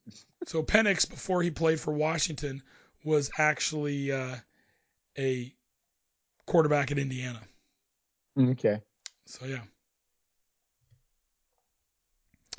So 0.47 0.63
Penix, 0.63 1.09
before 1.09 1.43
he 1.43 1.51
played 1.51 1.79
for 1.79 1.93
Washington, 1.93 2.63
was 3.05 3.31
actually 3.39 4.11
uh, 4.11 4.37
a 5.19 5.53
quarterback 6.47 6.91
at 6.91 6.99
Indiana. 6.99 7.41
Okay. 8.39 8.81
So 9.27 9.47
yeah, 9.47 9.61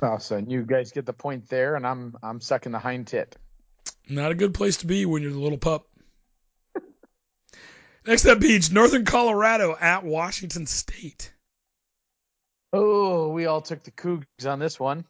Oh, 0.02 0.18
so 0.18 0.36
you 0.36 0.62
guys 0.62 0.92
get 0.92 1.06
the 1.06 1.12
point 1.12 1.48
there, 1.48 1.74
and 1.76 1.86
I'm 1.86 2.16
I'm 2.22 2.40
sucking 2.40 2.72
the 2.72 2.78
hind 2.78 3.06
tit. 3.06 3.36
not 4.08 4.30
a 4.30 4.34
good 4.34 4.52
place 4.54 4.78
to 4.78 4.86
be 4.86 5.06
when 5.06 5.22
you're 5.22 5.32
the 5.32 5.38
little 5.38 5.58
pup. 5.58 5.86
Next 8.06 8.26
up, 8.26 8.40
Beach, 8.40 8.70
Northern 8.70 9.04
Colorado 9.04 9.76
at 9.80 10.04
Washington 10.04 10.66
State. 10.66 11.32
Oh, 12.72 13.28
we 13.30 13.46
all 13.46 13.62
took 13.62 13.84
the 13.84 13.90
Cougs 13.90 14.24
on 14.46 14.58
this 14.58 14.78
one. 14.78 15.06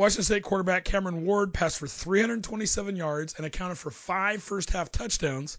Washington 0.00 0.24
State 0.24 0.44
quarterback 0.44 0.86
Cameron 0.86 1.26
Ward 1.26 1.52
passed 1.52 1.78
for 1.78 1.86
327 1.86 2.96
yards 2.96 3.34
and 3.36 3.44
accounted 3.44 3.76
for 3.76 3.90
five 3.90 4.42
first 4.42 4.70
half 4.70 4.90
touchdowns. 4.90 5.58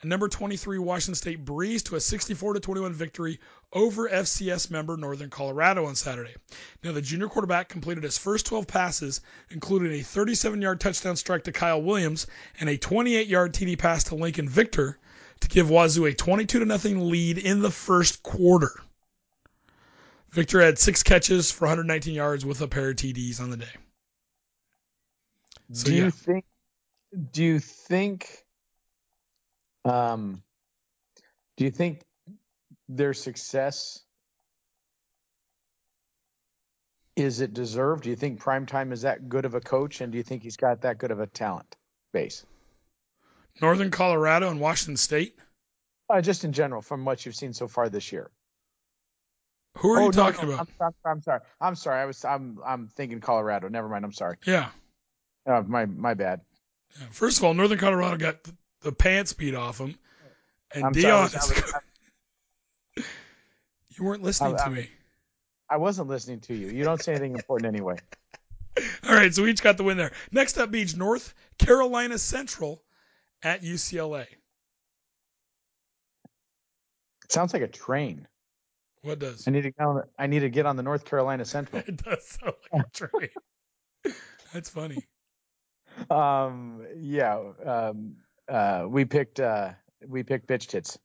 And 0.00 0.08
number 0.08 0.26
23 0.26 0.78
Washington 0.78 1.14
State 1.14 1.44
breezed 1.44 1.84
to 1.88 1.96
a 1.96 2.00
64 2.00 2.54
to 2.54 2.60
21 2.60 2.94
victory 2.94 3.38
over 3.74 4.08
FCS 4.08 4.70
member 4.70 4.96
Northern 4.96 5.28
Colorado 5.28 5.84
on 5.84 5.96
Saturday. 5.96 6.34
Now 6.82 6.92
the 6.92 7.02
junior 7.02 7.28
quarterback 7.28 7.68
completed 7.68 8.04
his 8.04 8.16
first 8.16 8.46
12 8.46 8.66
passes, 8.66 9.20
including 9.50 9.92
a 9.92 10.02
37-yard 10.02 10.80
touchdown 10.80 11.16
strike 11.16 11.44
to 11.44 11.52
Kyle 11.52 11.82
Williams 11.82 12.26
and 12.60 12.70
a 12.70 12.78
28-yard 12.78 13.52
TD 13.52 13.78
pass 13.78 14.04
to 14.04 14.14
Lincoln 14.14 14.48
Victor 14.48 14.98
to 15.40 15.48
give 15.48 15.68
Wazoo 15.68 16.06
a 16.06 16.14
22 16.14 16.60
to 16.60 16.64
nothing 16.64 17.10
lead 17.10 17.36
in 17.36 17.60
the 17.60 17.70
first 17.70 18.22
quarter. 18.22 18.72
Victor 20.38 20.60
had 20.60 20.78
six 20.78 21.02
catches 21.02 21.50
for 21.50 21.64
119 21.64 22.14
yards 22.14 22.46
with 22.46 22.60
a 22.60 22.68
pair 22.68 22.90
of 22.90 22.94
TDs 22.94 23.40
on 23.40 23.50
the 23.50 23.56
day. 23.56 23.66
So, 25.72 25.86
do 25.86 25.94
yeah. 25.96 26.04
you 26.04 26.10
think? 26.12 26.44
Do 27.32 27.42
you 27.42 27.58
think? 27.58 28.44
Um, 29.84 30.44
do 31.56 31.64
you 31.64 31.72
think 31.72 32.04
their 32.88 33.14
success 33.14 34.04
is 37.16 37.40
it 37.40 37.52
deserved? 37.52 38.04
Do 38.04 38.10
you 38.10 38.14
think 38.14 38.40
Primetime 38.40 38.92
is 38.92 39.02
that 39.02 39.28
good 39.28 39.44
of 39.44 39.56
a 39.56 39.60
coach, 39.60 40.00
and 40.02 40.12
do 40.12 40.18
you 40.18 40.22
think 40.22 40.44
he's 40.44 40.56
got 40.56 40.82
that 40.82 40.98
good 40.98 41.10
of 41.10 41.18
a 41.18 41.26
talent 41.26 41.74
base? 42.12 42.46
Northern 43.60 43.90
Colorado 43.90 44.52
and 44.52 44.60
Washington 44.60 44.98
State. 44.98 45.36
Uh, 46.08 46.20
just 46.20 46.44
in 46.44 46.52
general, 46.52 46.80
from 46.80 47.04
what 47.04 47.26
you've 47.26 47.34
seen 47.34 47.52
so 47.52 47.66
far 47.66 47.88
this 47.88 48.12
year. 48.12 48.30
Who 49.78 49.92
are 49.92 50.00
Oh, 50.00 50.06
you 50.06 50.12
talking 50.12 50.48
no, 50.48 50.54
about? 50.54 50.68
I'm, 50.80 50.92
I'm, 51.04 51.22
sorry. 51.22 51.40
I'm 51.60 51.74
sorry. 51.74 52.00
I 52.00 52.04
was. 52.04 52.24
I'm. 52.24 52.58
I'm 52.64 52.88
thinking 52.88 53.20
Colorado. 53.20 53.68
Never 53.68 53.88
mind. 53.88 54.04
I'm 54.04 54.12
sorry. 54.12 54.36
Yeah. 54.44 54.70
Uh, 55.46 55.62
my 55.66 55.86
my 55.86 56.14
bad. 56.14 56.40
Yeah. 57.00 57.06
First 57.10 57.38
of 57.38 57.44
all, 57.44 57.54
Northern 57.54 57.78
Colorado 57.78 58.16
got 58.16 58.42
the, 58.44 58.54
the 58.82 58.92
pants 58.92 59.32
beat 59.32 59.54
off 59.54 59.78
them, 59.78 59.96
and 60.74 60.84
I'm 60.84 60.94
sorry. 60.94 61.04
Deion. 61.04 61.74
I, 61.74 61.80
was- 62.96 63.04
you 63.90 64.04
weren't 64.04 64.22
listening 64.22 64.54
I- 64.54 64.58
to 64.58 64.64
I- 64.64 64.68
me. 64.70 64.88
I 65.70 65.76
wasn't 65.76 66.08
listening 66.08 66.40
to 66.40 66.54
you. 66.54 66.68
You 66.68 66.82
don't 66.82 67.02
say 67.02 67.12
anything 67.12 67.34
important 67.34 67.66
anyway. 67.74 67.96
All 69.06 69.14
right, 69.14 69.34
so 69.34 69.42
we 69.42 69.50
each 69.50 69.62
got 69.62 69.76
the 69.76 69.84
win 69.84 69.98
there. 69.98 70.12
Next 70.32 70.56
up, 70.56 70.70
Beach 70.70 70.96
North 70.96 71.34
Carolina 71.58 72.16
Central 72.16 72.82
at 73.42 73.62
UCLA. 73.62 74.24
Sounds 77.28 77.52
like 77.52 77.60
a 77.62 77.68
train. 77.68 78.26
What 79.02 79.18
does? 79.18 79.46
I 79.46 79.50
need 79.50 79.62
to 79.62 79.70
get 79.70 79.84
on. 79.84 79.96
The, 79.96 80.04
I 80.18 80.26
need 80.26 80.40
to 80.40 80.48
get 80.50 80.66
on 80.66 80.76
the 80.76 80.82
North 80.82 81.04
Carolina 81.04 81.44
Central. 81.44 81.82
It 81.86 82.02
does 82.02 82.26
sound 82.26 82.54
like 82.72 82.82
a 82.86 82.90
train. 82.90 84.14
That's 84.52 84.70
funny. 84.70 85.04
um. 86.10 86.86
Yeah. 86.96 87.40
Um. 87.64 88.16
Uh. 88.48 88.86
We 88.88 89.04
picked. 89.04 89.40
Uh. 89.40 89.70
We 90.06 90.22
picked 90.22 90.48
bitch 90.48 90.66
tits. 90.66 90.98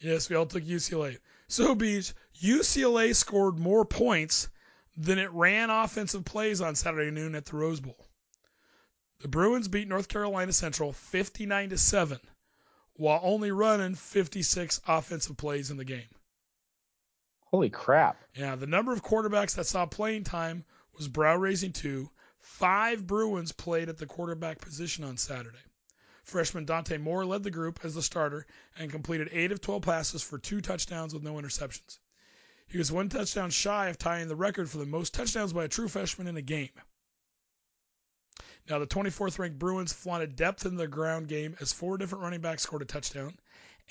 Yes, 0.00 0.28
we 0.28 0.36
all 0.36 0.46
took 0.46 0.64
UCLA. 0.64 1.18
So, 1.46 1.74
Beach, 1.74 2.12
UCLA 2.40 3.14
scored 3.14 3.58
more 3.58 3.84
points 3.84 4.48
than 4.96 5.18
it 5.18 5.30
ran 5.32 5.70
offensive 5.70 6.24
plays 6.24 6.60
on 6.60 6.74
Saturday 6.74 7.10
noon 7.10 7.34
at 7.34 7.44
the 7.44 7.56
Rose 7.56 7.80
Bowl. 7.80 8.08
The 9.20 9.28
Bruins 9.28 9.68
beat 9.68 9.86
North 9.86 10.08
Carolina 10.08 10.52
Central 10.52 10.92
59 10.92 11.70
to 11.70 11.78
7 11.78 12.18
while 12.94 13.20
only 13.22 13.52
running 13.52 13.94
56 13.94 14.80
offensive 14.86 15.36
plays 15.36 15.70
in 15.70 15.76
the 15.76 15.84
game. 15.84 16.08
Holy 17.52 17.68
crap! 17.68 18.16
Yeah, 18.34 18.56
the 18.56 18.66
number 18.66 18.94
of 18.94 19.02
quarterbacks 19.02 19.56
that 19.56 19.66
saw 19.66 19.84
playing 19.84 20.24
time 20.24 20.64
was 20.96 21.06
brow 21.06 21.36
raising 21.36 21.74
too. 21.74 22.10
Five 22.40 23.06
Bruins 23.06 23.52
played 23.52 23.90
at 23.90 23.98
the 23.98 24.06
quarterback 24.06 24.58
position 24.58 25.04
on 25.04 25.18
Saturday. 25.18 25.58
Freshman 26.24 26.64
Dante 26.64 26.96
Moore 26.96 27.26
led 27.26 27.42
the 27.42 27.50
group 27.50 27.80
as 27.84 27.94
the 27.94 28.02
starter 28.02 28.46
and 28.78 28.90
completed 28.90 29.28
8 29.30 29.52
of 29.52 29.60
12 29.60 29.82
passes 29.82 30.22
for 30.22 30.38
two 30.38 30.62
touchdowns 30.62 31.12
with 31.12 31.22
no 31.22 31.34
interceptions. 31.34 31.98
He 32.68 32.78
was 32.78 32.90
one 32.90 33.10
touchdown 33.10 33.50
shy 33.50 33.88
of 33.88 33.98
tying 33.98 34.28
the 34.28 34.36
record 34.36 34.70
for 34.70 34.78
the 34.78 34.86
most 34.86 35.12
touchdowns 35.12 35.52
by 35.52 35.64
a 35.64 35.68
true 35.68 35.88
freshman 35.88 36.28
in 36.28 36.38
a 36.38 36.42
game. 36.42 36.72
Now, 38.66 38.78
the 38.78 38.86
24th 38.86 39.38
ranked 39.38 39.58
Bruins 39.58 39.92
flaunted 39.92 40.36
depth 40.36 40.64
in 40.64 40.76
the 40.76 40.88
ground 40.88 41.28
game 41.28 41.54
as 41.60 41.70
four 41.70 41.98
different 41.98 42.24
running 42.24 42.40
backs 42.40 42.62
scored 42.62 42.80
a 42.80 42.86
touchdown. 42.86 43.36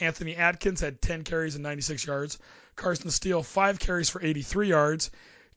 Anthony 0.02 0.36
Adkins 0.36 0.82
had 0.82 1.02
10 1.02 1.24
carries 1.24 1.56
and 1.56 1.64
96 1.64 2.06
yards. 2.06 2.40
Carson 2.76 3.12
Steele, 3.12 3.44
5 3.44 3.80
carries 3.80 4.10
for 4.10 4.22
83 4.22 4.70
yards. 4.70 5.12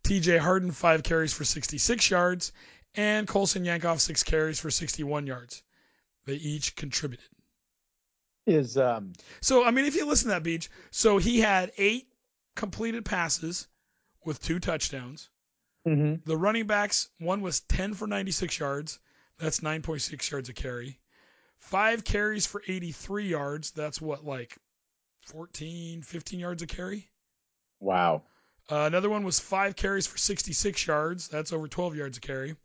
TJ 0.05 0.39
Harden, 0.39 0.71
5 0.71 1.03
carries 1.03 1.33
for 1.33 1.45
66 1.45 2.11
yards. 2.11 2.53
And 2.95 3.27
Colson 3.27 3.65
Yankoff, 3.65 4.01
6 4.01 4.23
carries 4.23 4.61
for 4.61 4.71
61 4.71 5.27
yards. 5.27 5.63
They 6.27 6.35
each 6.35 6.77
contributed. 6.77 7.27
Is 8.47 8.77
um 8.77 9.15
So 9.41 9.65
I 9.65 9.71
mean, 9.71 9.87
if 9.87 9.95
you 9.95 10.07
listen 10.07 10.29
to 10.29 10.35
that 10.35 10.43
beach, 10.43 10.69
so 10.91 11.17
he 11.17 11.41
had 11.41 11.73
eight 11.79 12.09
completed 12.55 13.05
passes 13.05 13.67
with 14.25 14.43
two 14.43 14.61
touchdowns. 14.61 15.31
mhm. 15.87 16.23
The 16.25 16.37
running 16.37 16.67
backs, 16.67 17.09
one 17.19 17.41
was 17.41 17.61
10 17.61 17.95
for 17.95 18.07
96 18.07 18.59
yards. 18.59 18.99
That's 19.39 19.61
9.6 19.61 20.31
yards 20.31 20.49
a 20.51 20.53
carry. 20.53 21.01
Five 21.65 22.05
carries 22.05 22.47
for 22.47 22.63
83 22.69 23.27
yards. 23.27 23.71
That's 23.71 24.01
what, 24.01 24.25
like 24.25 24.59
14, 25.23 26.03
15 26.03 26.39
yards 26.39 26.63
a 26.63 26.67
carry? 26.67 27.09
wow. 27.81 28.23
Uh, 28.71 28.85
another 28.87 29.11
one 29.11 29.25
was 29.25 29.39
five 29.39 29.77
carries 29.77 30.07
for 30.07 30.17
66 30.17 30.87
yards. 30.87 31.29
That's 31.29 31.53
over 31.53 31.69
12 31.69 31.97
yards 31.97 32.17
a 32.17 32.21
carry. 32.21 32.57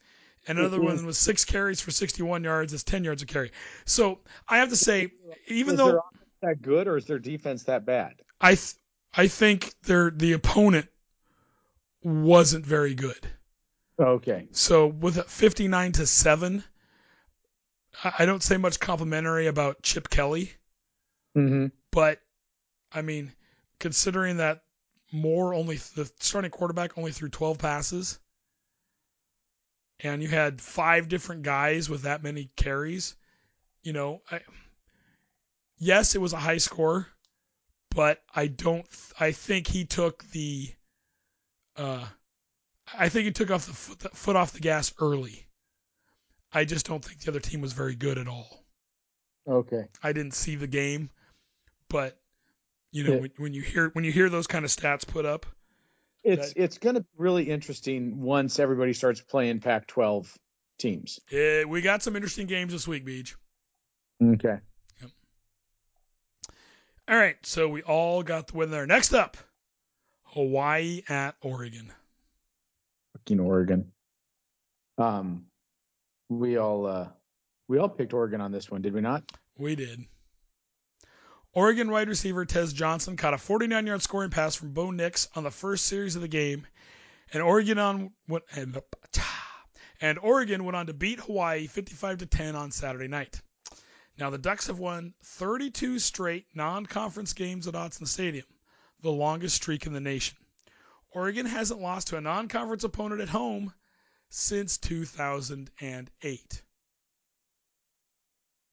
And 0.48 0.58
another 0.58 0.80
one 0.80 1.06
was 1.06 1.18
six 1.18 1.44
carries 1.44 1.82
for 1.82 1.92
61 1.92 2.44
yards. 2.44 2.72
That's 2.72 2.84
10 2.84 3.04
yards 3.04 3.22
a 3.22 3.26
carry. 3.26 3.52
So 3.86 4.20
I 4.48 4.60
have 4.60 4.70
to 4.70 4.78
say, 4.78 5.12
even 5.48 5.74
is 5.74 5.78
though 5.78 6.02
that 6.42 6.62
good 6.62 6.88
or 6.88 6.96
is 6.96 7.06
their 7.06 7.20
defense 7.20 7.64
that 7.64 7.86
bad? 7.86 8.14
I 8.40 8.56
th- 8.56 8.76
I 9.14 9.28
think 9.28 9.74
their 9.84 10.10
the 10.10 10.34
opponent 10.34 10.88
wasn't 12.02 12.66
very 12.66 12.96
good. 12.96 13.28
Okay. 14.00 14.48
So 14.52 14.88
with 14.88 15.22
59 15.30 15.92
to 15.94 16.08
7, 16.08 16.64
I 18.04 18.26
don't 18.26 18.44
say 18.44 18.58
much 18.58 18.80
complimentary 18.80 19.48
about 19.48 19.82
Chip 19.82 20.10
Kelly, 20.10 20.54
Mm-hmm. 21.38 21.68
but 21.92 22.20
I 22.92 23.02
mean, 23.02 23.32
considering 23.80 24.38
that 24.38 24.64
Moore 25.12 25.54
only 25.54 25.78
the 25.96 26.10
starting 26.20 26.52
quarterback 26.52 26.98
only 26.98 27.12
threw 27.12 27.30
12 27.30 27.58
passes 27.60 28.20
and 30.00 30.22
you 30.24 30.30
had 30.30 30.62
five 30.62 31.08
different 31.10 31.44
guys 31.44 31.90
with 31.90 32.04
that 32.04 32.24
many 32.24 32.50
carries, 32.56 33.16
you 33.84 33.94
know, 33.94 34.22
I, 34.32 34.42
yes, 35.78 36.16
it 36.16 36.22
was 36.22 36.34
a 36.34 36.38
high 36.38 36.58
score, 36.58 37.08
but 37.92 38.22
I 38.34 38.48
don't 38.48 38.88
I 39.20 39.32
think 39.32 39.68
he 39.68 39.86
took 39.86 40.24
the 40.32 40.74
uh 41.76 42.08
I 42.98 43.10
think 43.10 43.26
he 43.26 43.32
took 43.32 43.52
off 43.52 43.66
the 43.68 43.74
foot, 43.74 44.00
the 44.00 44.10
foot 44.10 44.36
off 44.36 44.54
the 44.54 44.60
gas 44.60 44.94
early. 45.00 45.46
I 46.52 46.66
just 46.66 46.86
don't 46.88 47.04
think 47.04 47.20
the 47.22 47.32
other 47.32 47.40
team 47.40 47.62
was 47.62 47.74
very 47.74 47.96
good 47.96 48.18
at 48.18 48.28
all. 48.28 48.64
Okay. 49.48 49.86
I 50.04 50.14
didn't 50.14 50.34
see 50.34 50.56
the 50.56 50.68
game, 50.68 51.10
but 51.90 52.20
you 52.92 53.04
know 53.04 53.14
Yeah. 53.14 53.20
when, 53.22 53.32
when 53.38 53.54
you 53.54 53.62
hear 53.62 53.90
when 53.90 54.04
you 54.04 54.12
hear 54.12 54.30
those 54.30 54.48
kind 54.48 54.66
of 54.66 54.72
stats 54.72 55.06
put 55.08 55.26
up, 55.26 55.46
It's 56.24 56.54
That- 56.54 56.62
it's 56.64 56.78
going 56.78 56.96
to 56.96 57.02
be 57.02 57.08
really 57.18 57.50
interesting 57.50 58.20
once 58.22 58.60
everybody 58.60 58.92
starts 58.94 59.22
playing 59.22 59.62
Pac-12 59.62 60.28
teams. 60.78 61.20
eh, 61.32 61.64
we 61.64 61.82
got 61.82 62.04
some 62.04 62.16
interesting 62.18 62.46
games 62.48 62.74
this 62.74 62.88
week, 62.88 63.06
Beach. 63.06 63.36
Okay. 64.22 64.60
All 67.08 67.16
right, 67.18 67.38
so 67.46 67.68
we 67.70 67.82
all 67.84 68.22
got 68.22 68.48
the 68.48 68.58
win 68.58 68.70
there. 68.70 68.86
Next 68.86 69.14
up, 69.14 69.38
Hawaii 70.24 71.02
at 71.10 71.36
Oregon. 71.42 71.92
Fucking 73.14 73.40
Oregon. 73.40 73.92
Um, 74.98 75.46
we 76.30 76.58
all 76.58 76.86
uh, 76.86 77.08
we 77.68 77.78
all 77.78 77.90
picked 77.90 78.14
Oregon 78.14 78.40
on 78.40 78.52
this 78.52 78.70
one, 78.70 78.82
did 78.82 78.94
we 78.94 79.02
not? 79.02 79.24
We 79.58 79.76
did. 79.76 80.06
Oregon 81.54 81.90
wide 81.90 82.08
receiver 82.08 82.46
Tez 82.46 82.74
Johnson 82.74 83.18
caught 83.18 83.34
a 83.34 83.38
49-yard 83.38 84.04
scoring 84.04 84.30
pass 84.30 84.56
from 84.56 84.72
Bo 84.72 84.92
Nix 84.92 85.28
on 85.36 85.44
the 85.44 85.52
first 85.52 85.88
series 85.88 86.16
of 86.16 86.22
the 86.22 86.28
game, 86.28 86.68
and 87.34 87.42
Oregon 87.42 87.80
on 87.80 88.12
went 88.28 88.44
and, 88.56 88.80
and 90.02 90.20
Oregon 90.20 90.64
went 90.64 90.76
on 90.76 90.86
to 90.86 90.94
beat 90.94 91.20
Hawaii 91.20 91.66
55 91.68 92.20
to 92.20 92.26
10 92.28 92.56
on 92.56 92.72
Saturday 92.72 93.08
night. 93.08 93.42
Now 94.20 94.30
the 94.30 94.38
Ducks 94.38 94.68
have 94.68 94.80
won 94.80 95.14
32 95.24 95.98
straight 95.98 96.46
non-conference 96.54 97.34
games 97.34 97.68
at 97.68 97.74
Autzen 97.74 98.08
Stadium, 98.08 98.46
the 99.02 99.12
longest 99.12 99.56
streak 99.56 99.88
in 99.88 99.94
the 99.94 100.00
nation. 100.00 100.38
Oregon 101.12 101.48
hasn't 101.48 101.82
lost 101.82 102.10
to 102.10 102.18
a 102.18 102.22
non-conference 102.22 102.84
opponent 102.84 103.22
at 103.22 103.30
home 103.30 103.74
since 104.30 104.78
2008. 104.78 106.62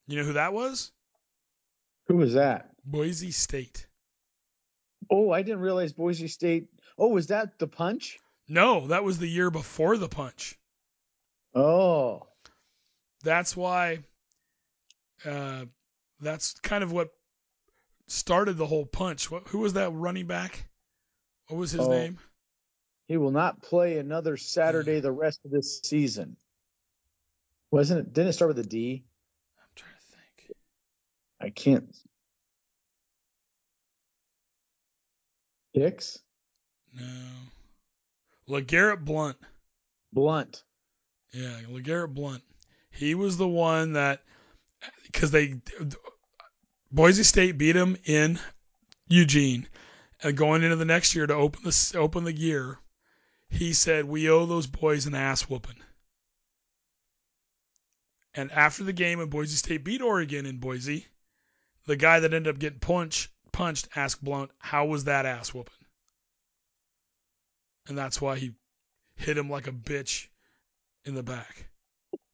You 0.09 0.17
know 0.17 0.25
who 0.25 0.35
that 0.35 0.53
was? 0.53 0.93
Who 2.09 2.17
was 2.17 2.35
that? 2.35 2.71
Boise 2.85 3.33
State. 3.33 3.87
Oh, 5.11 5.31
I 5.31 5.43
didn't 5.43 5.61
realize 5.61 5.93
Boise 5.93 6.29
State. 6.29 6.69
Oh, 6.99 7.09
was 7.09 7.27
that 7.29 7.59
the 7.59 7.67
punch? 7.67 8.19
No, 8.49 8.87
that 8.89 9.03
was 9.05 9.19
the 9.19 9.27
year 9.27 9.51
before 9.51 9.97
the 9.97 10.09
punch. 10.09 10.57
Oh, 11.55 12.23
That's 13.25 13.57
why. 13.57 14.01
Uh, 15.25 15.65
that's 16.21 16.53
kind 16.61 16.85
of 16.85 16.93
what 16.93 17.11
started 18.07 18.57
the 18.57 18.67
whole 18.67 18.87
punch. 18.87 19.31
What, 19.31 19.49
who 19.49 19.59
was 19.59 19.73
that 19.73 19.91
running 19.93 20.27
back? 20.27 20.69
What 21.49 21.57
was 21.59 21.73
his 21.73 21.81
Oh. 21.81 21.91
name? 21.91 22.19
He 23.07 23.17
will 23.17 23.31
not 23.31 23.63
play 23.63 23.99
another 23.99 24.37
Saturday 24.37 24.99
mm. 24.99 25.03
the 25.03 25.13
rest 25.13 25.41
of 25.45 25.51
this 25.51 25.81
season. 25.83 26.37
Wasn't 27.71 28.01
it? 28.01 28.13
Didn't 28.13 28.29
it 28.29 28.33
start 28.33 28.49
with 28.49 28.59
a 28.65 28.69
D? 28.69 29.05
I'm 29.59 29.69
trying 29.75 29.95
to 29.95 30.17
think. 30.17 30.57
I 31.41 31.51
can't. 31.51 31.97
Hicks, 35.73 36.19
No. 36.95 37.05
LeGarrette 38.49 39.05
Blount. 39.05 39.37
Blount. 40.11 40.63
Yeah, 41.35 41.59
LeGarrette 41.69 42.15
Blount. 42.15 42.43
He 42.89 43.15
was 43.15 43.37
the 43.37 43.47
one 43.47 43.93
that 43.93 44.23
because 45.05 45.31
they 45.31 45.61
Boise 46.91 47.25
State 47.25 47.59
beat 47.59 47.77
him 47.77 47.99
in 48.07 48.39
Eugene, 49.09 49.69
and 50.23 50.37
going 50.37 50.63
into 50.63 50.77
the 50.77 50.87
next 50.87 51.15
year 51.15 51.27
to 51.27 51.35
open 51.35 51.63
the 51.65 51.95
open 51.99 52.25
the 52.25 52.33
year, 52.33 52.79
he 53.49 53.73
said 53.73 54.05
we 54.05 54.29
owe 54.29 54.47
those 54.47 54.67
boys 54.67 55.07
an 55.07 55.15
ass 55.15 55.43
whooping. 55.43 55.81
And 58.35 58.53
after 58.53 58.85
the 58.85 58.93
game, 58.93 59.19
when 59.19 59.31
Boise 59.31 59.57
State 59.57 59.83
beat 59.83 60.03
Oregon 60.03 60.45
in 60.45 60.59
Boise, 60.59 61.07
the 61.87 61.97
guy 61.97 62.21
that 62.21 62.35
ended 62.35 62.55
up 62.55 62.61
getting 62.61 62.81
punched 62.81 63.31
punched 63.53 63.89
asked 63.97 64.23
Blount, 64.23 64.51
"How 64.59 64.85
was 64.85 65.05
that 65.05 65.25
ass 65.25 65.55
whooping?" 65.55 65.73
And 67.89 67.97
that's 67.97 68.21
why 68.21 68.37
he 68.37 68.55
hit 69.15 69.39
him 69.39 69.49
like 69.49 69.67
a 69.67 69.73
bitch 69.73 70.27
in 71.05 71.15
the 71.15 71.23
back. 71.23 71.69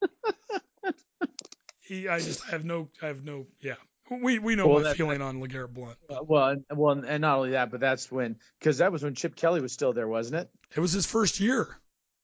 he, 1.81 2.09
I 2.09 2.19
just 2.19 2.45
I 2.49 2.51
have 2.51 2.65
no, 2.65 2.89
I 3.01 3.07
have 3.07 3.23
no, 3.25 3.47
yeah. 3.61 3.77
We 4.11 4.39
we 4.39 4.57
know 4.57 4.67
Well, 4.69 4.79
my 4.79 4.83
that- 4.85 4.97
feeling 4.97 5.23
on 5.23 5.41
Legarrette 5.41 5.73
Blount. 5.73 5.97
Uh, 6.11 6.19
well, 6.23 6.49
and, 6.49 6.65
well, 6.75 6.99
and 6.99 7.21
not 7.23 7.37
only 7.39 7.51
that, 7.53 7.71
but 7.71 7.81
that's 7.81 8.11
when 8.11 8.37
because 8.59 8.79
that 8.79 8.93
was 8.93 9.03
when 9.03 9.15
Chip 9.15 9.37
Kelly 9.37 9.61
was 9.61 9.73
still 9.73 9.93
there, 9.93 10.09
wasn't 10.09 10.43
it? 10.43 10.51
It 10.77 10.81
was 10.81 10.93
his 10.93 11.07
first 11.07 11.41
year. 11.41 11.79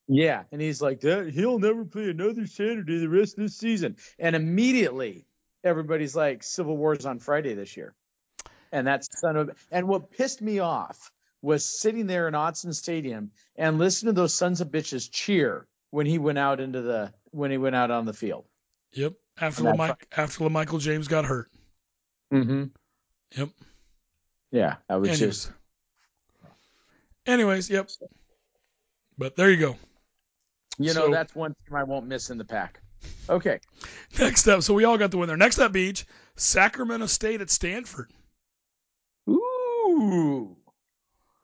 Yeah, 0.09 0.45
and 0.53 0.61
he's 0.61 0.81
like, 0.83 1.01
"That- 1.01 1.31
he'll 1.31 1.59
never 1.59 1.85
play 1.85 2.11
another 2.11 2.47
Saturday 2.47 2.99
the 2.99 3.09
rest 3.09 3.39
of 3.39 3.45
this 3.45 3.57
season. 3.57 3.97
And 4.19 4.35
immediately, 4.35 5.27
everybody's 5.63 6.17
like, 6.17 6.43
Civil 6.43 6.77
War's 6.77 7.05
on 7.07 7.19
Friday 7.19 7.55
this 7.55 7.77
year. 7.77 7.95
And 8.73 8.87
that's 8.87 9.09
son 9.21 9.37
of. 9.37 9.51
And 9.71 9.87
what 9.87 10.11
pissed 10.11 10.43
me 10.43 10.59
off 10.59 11.11
was 11.43 11.65
sitting 11.65 12.07
there 12.07 12.27
in 12.29 12.35
Autzen 12.35 12.75
Stadium 12.75 13.31
and 13.57 13.79
listening 13.79 14.15
to 14.15 14.21
those 14.21 14.35
sons 14.35 14.61
of 14.61 14.69
bitches 14.69 15.09
cheer 15.11 15.67
when 15.91 16.07
he 16.07 16.19
went 16.19 16.39
out 16.39 16.61
into 16.61 16.83
the 16.83 17.13
when 17.31 17.51
he 17.51 17.57
went 17.59 17.77
out 17.77 17.91
on 17.91 18.05
the 18.05 18.13
field. 18.13 18.45
Yep. 18.93 19.15
After 19.41 19.63
LaMichael, 19.63 19.97
after 20.17 20.45
LaMichael 20.45 20.81
James 20.81 21.07
got 21.09 21.25
hurt. 21.25 21.51
Mm-hmm. 22.33 22.65
Yep. 23.37 23.49
Yeah, 24.51 24.77
I 24.89 24.97
was 24.97 25.09
Anyways. 25.11 25.21
just. 25.21 25.53
Anyways, 27.27 27.69
yep. 27.71 27.91
But 29.19 29.37
there 29.37 29.51
you 29.51 29.59
go. 29.59 29.77
You 30.79 30.95
know, 30.95 31.07
So- 31.07 31.11
that's 31.11 31.35
one 31.35 31.55
team 31.67 31.77
I 31.77 31.83
won't 31.85 32.07
miss 32.07 32.31
in 32.31 32.39
the 32.39 32.45
pack. 32.45 32.81
Okay. 33.29 33.61
Next 34.19 34.49
up, 34.49 34.63
so 34.63 34.75
we 34.75 34.85
all 34.85 34.97
got 34.99 35.11
the 35.11 35.19
win 35.19 35.29
there. 35.29 35.37
Next 35.37 35.59
up, 35.59 35.73
Beach, 35.73 36.07
Sacramento 36.37 37.07
State 37.07 37.41
at 37.41 37.51
Stanford. 37.51 38.11
Ooh. 39.29 40.57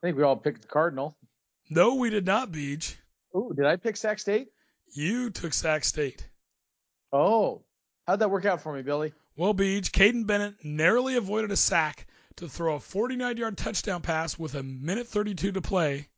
I 0.02 0.06
think 0.06 0.16
we 0.16 0.22
all 0.22 0.36
picked 0.36 0.62
the 0.62 0.68
Cardinal. 0.68 1.16
No, 1.70 1.94
we 1.96 2.10
did 2.10 2.26
not, 2.26 2.52
Beach. 2.52 2.96
Ooh, 3.36 3.52
did 3.54 3.66
I 3.66 3.76
pick 3.76 3.96
Sac 3.96 4.18
State? 4.18 4.48
You 4.94 5.30
took 5.30 5.52
Sac 5.52 5.84
State. 5.84 6.28
Oh, 7.12 7.62
how'd 8.06 8.20
that 8.20 8.30
work 8.30 8.44
out 8.44 8.60
for 8.62 8.72
me, 8.74 8.82
Billy? 8.82 9.12
Well, 9.36 9.52
Beach, 9.52 9.90
Kaiden 9.92 10.26
Bennett 10.26 10.64
narrowly 10.64 11.16
avoided 11.16 11.50
a 11.50 11.56
sack 11.56 12.06
to 12.36 12.48
throw 12.48 12.76
a 12.76 12.80
49 12.80 13.36
yard 13.36 13.58
touchdown 13.58 14.00
pass 14.00 14.38
with 14.38 14.54
a 14.54 14.62
minute 14.62 15.08
32 15.08 15.52
to 15.52 15.60
play. 15.60 16.08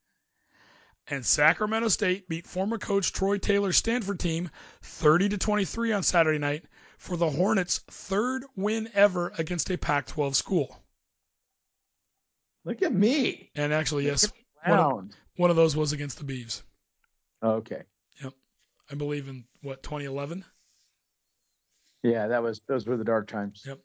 And 1.08 1.24
Sacramento 1.24 1.88
State 1.88 2.28
beat 2.28 2.46
former 2.46 2.78
coach 2.78 3.12
Troy 3.12 3.38
Taylor's 3.38 3.76
Stanford 3.76 4.18
team 4.18 4.50
30 4.82 5.30
to 5.30 5.38
23 5.38 5.92
on 5.92 6.02
Saturday 6.02 6.38
night 6.38 6.64
for 6.98 7.16
the 7.16 7.30
Hornets' 7.30 7.78
third 7.88 8.44
win 8.56 8.90
ever 8.92 9.32
against 9.38 9.70
a 9.70 9.78
Pac 9.78 10.06
12 10.06 10.36
school. 10.36 10.82
Look 12.64 12.82
at 12.82 12.92
me. 12.92 13.50
And 13.54 13.72
actually, 13.72 14.06
yes, 14.06 14.30
one 14.66 14.78
of, 14.78 15.10
one 15.36 15.50
of 15.50 15.56
those 15.56 15.76
was 15.76 15.92
against 15.92 16.18
the 16.18 16.24
Beavs. 16.24 16.62
Okay. 17.42 17.82
Yep. 18.22 18.32
I 18.90 18.94
believe 18.96 19.28
in 19.28 19.44
what 19.62 19.82
2011. 19.84 20.44
Yeah, 22.06 22.28
that 22.28 22.42
was 22.42 22.60
those 22.68 22.86
were 22.86 22.96
the 22.96 23.02
dark 23.02 23.26
times. 23.26 23.64
Yep. 23.66 23.80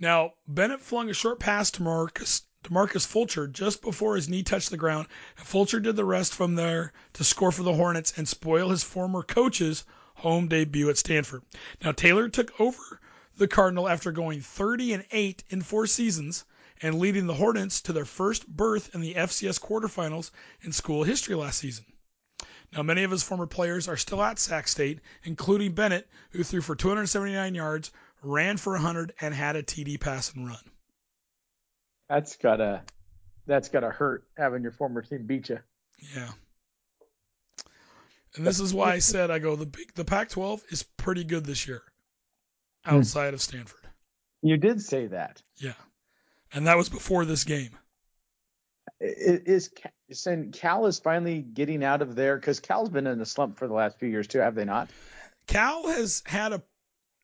Now 0.00 0.32
Bennett 0.48 0.80
flung 0.80 1.10
a 1.10 1.12
short 1.12 1.38
pass 1.38 1.70
to 1.72 1.82
Marcus 1.82 2.42
to 2.62 2.72
Marcus 2.72 3.04
Fulcher 3.04 3.46
just 3.46 3.82
before 3.82 4.16
his 4.16 4.30
knee 4.30 4.42
touched 4.42 4.70
the 4.70 4.78
ground. 4.78 5.08
And 5.36 5.46
Fulcher 5.46 5.78
did 5.78 5.94
the 5.94 6.04
rest 6.04 6.32
from 6.32 6.54
there 6.54 6.94
to 7.12 7.22
score 7.22 7.52
for 7.52 7.64
the 7.64 7.74
Hornets 7.74 8.14
and 8.16 8.26
spoil 8.26 8.70
his 8.70 8.82
former 8.82 9.22
coach's 9.22 9.84
home 10.14 10.48
debut 10.48 10.88
at 10.88 10.96
Stanford. 10.96 11.42
Now 11.84 11.92
Taylor 11.92 12.30
took 12.30 12.58
over 12.58 12.98
the 13.36 13.46
Cardinal 13.46 13.88
after 13.88 14.10
going 14.10 14.40
30 14.40 14.94
and 14.94 15.04
8 15.12 15.44
in 15.50 15.60
four 15.60 15.86
seasons 15.86 16.46
and 16.80 16.98
leading 16.98 17.26
the 17.26 17.34
Hornets 17.34 17.82
to 17.82 17.92
their 17.92 18.06
first 18.06 18.46
berth 18.48 18.94
in 18.94 19.02
the 19.02 19.14
FCS 19.14 19.60
quarterfinals 19.60 20.30
in 20.62 20.72
school 20.72 21.04
history 21.04 21.34
last 21.34 21.58
season. 21.58 21.84
Now, 22.72 22.82
many 22.82 23.04
of 23.04 23.10
his 23.10 23.22
former 23.22 23.46
players 23.46 23.88
are 23.88 23.96
still 23.96 24.22
at 24.22 24.38
Sac 24.38 24.68
State, 24.68 25.00
including 25.24 25.72
Bennett, 25.72 26.08
who 26.30 26.42
threw 26.42 26.60
for 26.60 26.74
279 26.74 27.54
yards, 27.54 27.90
ran 28.22 28.56
for 28.56 28.72
100, 28.72 29.14
and 29.20 29.34
had 29.34 29.56
a 29.56 29.62
TD 29.62 30.00
pass 30.00 30.32
and 30.34 30.46
run. 30.46 30.58
That's 32.08 32.36
gotta 32.36 32.82
that's 33.46 33.68
gotta 33.68 33.90
hurt 33.90 34.24
having 34.36 34.62
your 34.62 34.72
former 34.72 35.02
team 35.02 35.26
beat 35.26 35.48
you. 35.48 35.58
Yeah. 36.14 36.30
And 38.36 38.46
this 38.46 38.60
is 38.60 38.74
why 38.74 38.92
I 38.92 38.98
said 38.98 39.30
I 39.30 39.38
go 39.38 39.56
the 39.56 39.66
big 39.66 39.94
the 39.94 40.04
Pac-12 40.04 40.60
is 40.70 40.82
pretty 40.82 41.24
good 41.24 41.44
this 41.44 41.66
year, 41.66 41.82
hmm. 42.84 42.96
outside 42.96 43.34
of 43.34 43.40
Stanford. 43.40 43.80
You 44.42 44.56
did 44.56 44.82
say 44.82 45.06
that. 45.06 45.42
Yeah, 45.56 45.72
and 46.52 46.66
that 46.66 46.76
was 46.76 46.88
before 46.88 47.24
this 47.24 47.44
game. 47.44 47.70
Is 49.00 49.68
Ca- 49.68 50.50
Cal 50.52 50.86
is 50.86 50.98
finally 50.98 51.42
getting 51.42 51.84
out 51.84 52.02
of 52.02 52.14
there 52.14 52.36
because 52.36 52.60
Cal's 52.60 52.88
been 52.88 53.06
in 53.06 53.20
a 53.20 53.26
slump 53.26 53.58
for 53.58 53.68
the 53.68 53.74
last 53.74 53.98
few 53.98 54.08
years 54.08 54.26
too, 54.26 54.38
have 54.38 54.54
they 54.54 54.64
not? 54.64 54.88
Cal 55.46 55.86
has 55.88 56.22
had 56.26 56.52
a 56.52 56.62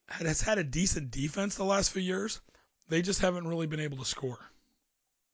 has 0.08 0.42
had 0.42 0.58
a 0.58 0.64
decent 0.64 1.10
defense 1.10 1.54
the 1.54 1.64
last 1.64 1.90
few 1.90 2.02
years. 2.02 2.40
They 2.88 3.00
just 3.00 3.20
haven't 3.20 3.48
really 3.48 3.66
been 3.66 3.80
able 3.80 3.98
to 3.98 4.04
score. 4.04 4.38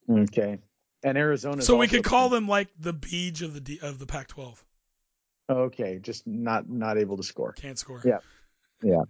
Okay. 0.08 0.58
And 1.02 1.18
Arizona. 1.18 1.62
So 1.62 1.76
we 1.76 1.88
could 1.88 2.04
call 2.04 2.28
them 2.28 2.46
like 2.48 2.68
the 2.78 2.92
beach 2.92 3.42
of 3.42 3.54
the 3.54 3.60
D, 3.60 3.78
of 3.82 3.98
the 3.98 4.06
Pac-12. 4.06 4.56
Okay, 5.50 5.98
just 6.00 6.26
not 6.26 6.68
not 6.68 6.98
able 6.98 7.16
to 7.16 7.22
score. 7.22 7.52
Can't 7.52 7.78
score. 7.78 8.02
Yeah. 8.04 8.18
Yeah. 8.82 9.02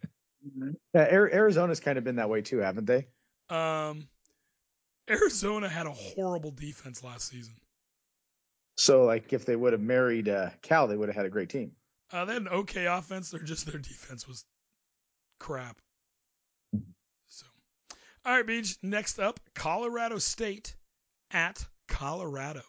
Uh, 0.95 0.99
Arizona's 0.99 1.81
kind 1.81 1.99
of 1.99 2.05
been 2.05 2.17
that 2.17 2.31
way 2.31 2.43
too, 2.43 2.59
haven't 2.59 2.87
they? 2.87 3.09
Um, 3.51 4.09
Arizona 5.09 5.69
had 5.69 5.87
a 5.87 5.93
horrible 5.93 6.51
defense 6.51 7.03
last 7.03 7.29
season. 7.29 7.55
So 8.77 9.05
like 9.05 9.33
if 9.33 9.45
they 9.45 9.57
would 9.57 9.73
have 9.73 9.83
married 9.83 10.29
uh, 10.29 10.51
Cal, 10.63 10.87
they 10.87 10.97
would 10.97 11.09
have 11.09 11.17
had 11.17 11.27
a 11.27 11.31
great 11.31 11.49
team. 11.49 11.73
Uh, 12.13 12.25
they 12.25 12.35
had 12.35 12.43
an 12.43 12.49
okay 12.49 12.87
offense. 12.87 13.31
They're 13.31 13.41
just 13.41 13.67
their 13.67 13.81
defense 13.81 14.27
was 14.27 14.45
crap. 15.41 15.77
So, 17.27 17.47
all 18.25 18.37
right, 18.37 18.47
Beach. 18.47 18.77
Next 18.83 19.19
up, 19.19 19.41
Colorado 19.55 20.19
State 20.19 20.75
at 21.31 21.65
Colorado. 21.89 22.63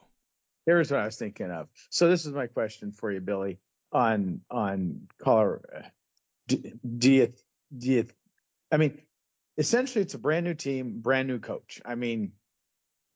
Here's 0.65 0.91
what 0.91 0.99
I 0.99 1.06
was 1.06 1.15
thinking 1.15 1.52
of. 1.52 1.67
So 1.89 2.10
this 2.10 2.25
is 2.25 2.34
my 2.34 2.47
question 2.47 2.91
for 2.91 3.12
you, 3.12 3.21
Billy, 3.21 3.60
on 3.91 4.41
on 4.49 5.08
Colorado. 5.21 5.84
Do, 6.47 6.58
do 6.97 7.12
you 7.12 7.34
do 7.78 7.88
you? 7.88 8.08
I 8.71 8.78
mean, 8.78 8.99
essentially, 9.60 10.02
it's 10.02 10.15
a 10.15 10.17
brand 10.17 10.45
new 10.45 10.56
team, 10.56 11.02
brand 11.02 11.28
new 11.28 11.38
coach. 11.38 11.80
I 11.86 11.93
mean, 11.93 12.32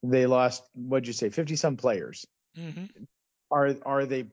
they 0.04 0.28
lost. 0.28 0.64
What'd 0.76 1.08
you 1.08 1.14
say? 1.14 1.30
Fifty 1.30 1.56
some 1.56 1.78
players. 1.78 2.28
Mm-hmm. 2.58 2.86
Are 3.50 3.76
are 3.84 4.06
they? 4.06 4.28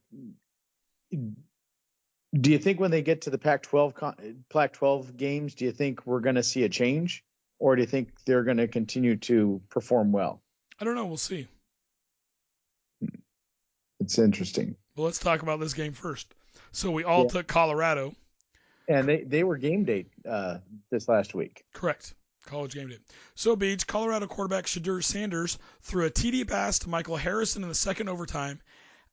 Do 1.12 2.50
you 2.52 2.58
think 2.58 2.78
when 2.78 2.90
they 2.90 3.02
get 3.02 3.22
to 3.22 3.30
the 3.30 3.38
Pac-12 3.38 3.94
con- 3.94 4.44
Pac-12 4.52 5.16
games, 5.16 5.54
do 5.56 5.64
you 5.64 5.72
think 5.72 6.06
we're 6.06 6.20
going 6.20 6.36
to 6.36 6.44
see 6.44 6.62
a 6.62 6.68
change, 6.68 7.24
or 7.58 7.74
do 7.74 7.82
you 7.82 7.86
think 7.88 8.10
they're 8.24 8.44
going 8.44 8.58
to 8.58 8.68
continue 8.68 9.16
to 9.16 9.60
perform 9.68 10.12
well? 10.12 10.40
I 10.78 10.84
don't 10.84 10.94
know. 10.94 11.06
We'll 11.06 11.16
see. 11.16 11.48
It's 13.98 14.18
interesting. 14.18 14.76
But 14.94 15.02
let's 15.02 15.18
talk 15.18 15.42
about 15.42 15.58
this 15.58 15.74
game 15.74 15.92
first. 15.92 16.32
So 16.72 16.90
we 16.92 17.02
all 17.04 17.24
Yeah. 17.24 17.30
took 17.30 17.46
Colorado. 17.48 18.14
And 18.90 19.08
they, 19.08 19.22
they 19.22 19.44
were 19.44 19.56
game 19.56 19.84
day 19.84 20.06
uh, 20.28 20.58
this 20.90 21.08
last 21.08 21.32
week. 21.32 21.62
Correct. 21.72 22.12
College 22.44 22.74
game 22.74 22.88
day. 22.88 22.98
So 23.36 23.54
Beach, 23.54 23.86
Colorado 23.86 24.26
quarterback 24.26 24.66
Shedeur 24.66 25.04
Sanders 25.04 25.58
threw 25.82 26.06
a 26.06 26.10
TD 26.10 26.48
pass 26.48 26.80
to 26.80 26.88
Michael 26.88 27.16
Harrison 27.16 27.62
in 27.62 27.68
the 27.68 27.74
second 27.76 28.08
overtime 28.08 28.60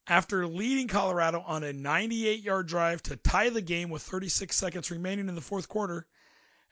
after 0.08 0.48
leading 0.48 0.88
Colorado 0.88 1.44
on 1.46 1.64
a 1.64 1.74
98-yard 1.74 2.68
drive 2.68 3.04
to 3.04 3.18
tie 3.18 3.50
the 3.50 3.62
game 3.62 3.92
with 3.92 4.02
36 4.02 4.56
seconds 4.56 4.90
remaining 4.90 5.30
in 5.30 5.36
the 5.36 5.42
fourth 5.42 5.70
quarter. 5.70 6.08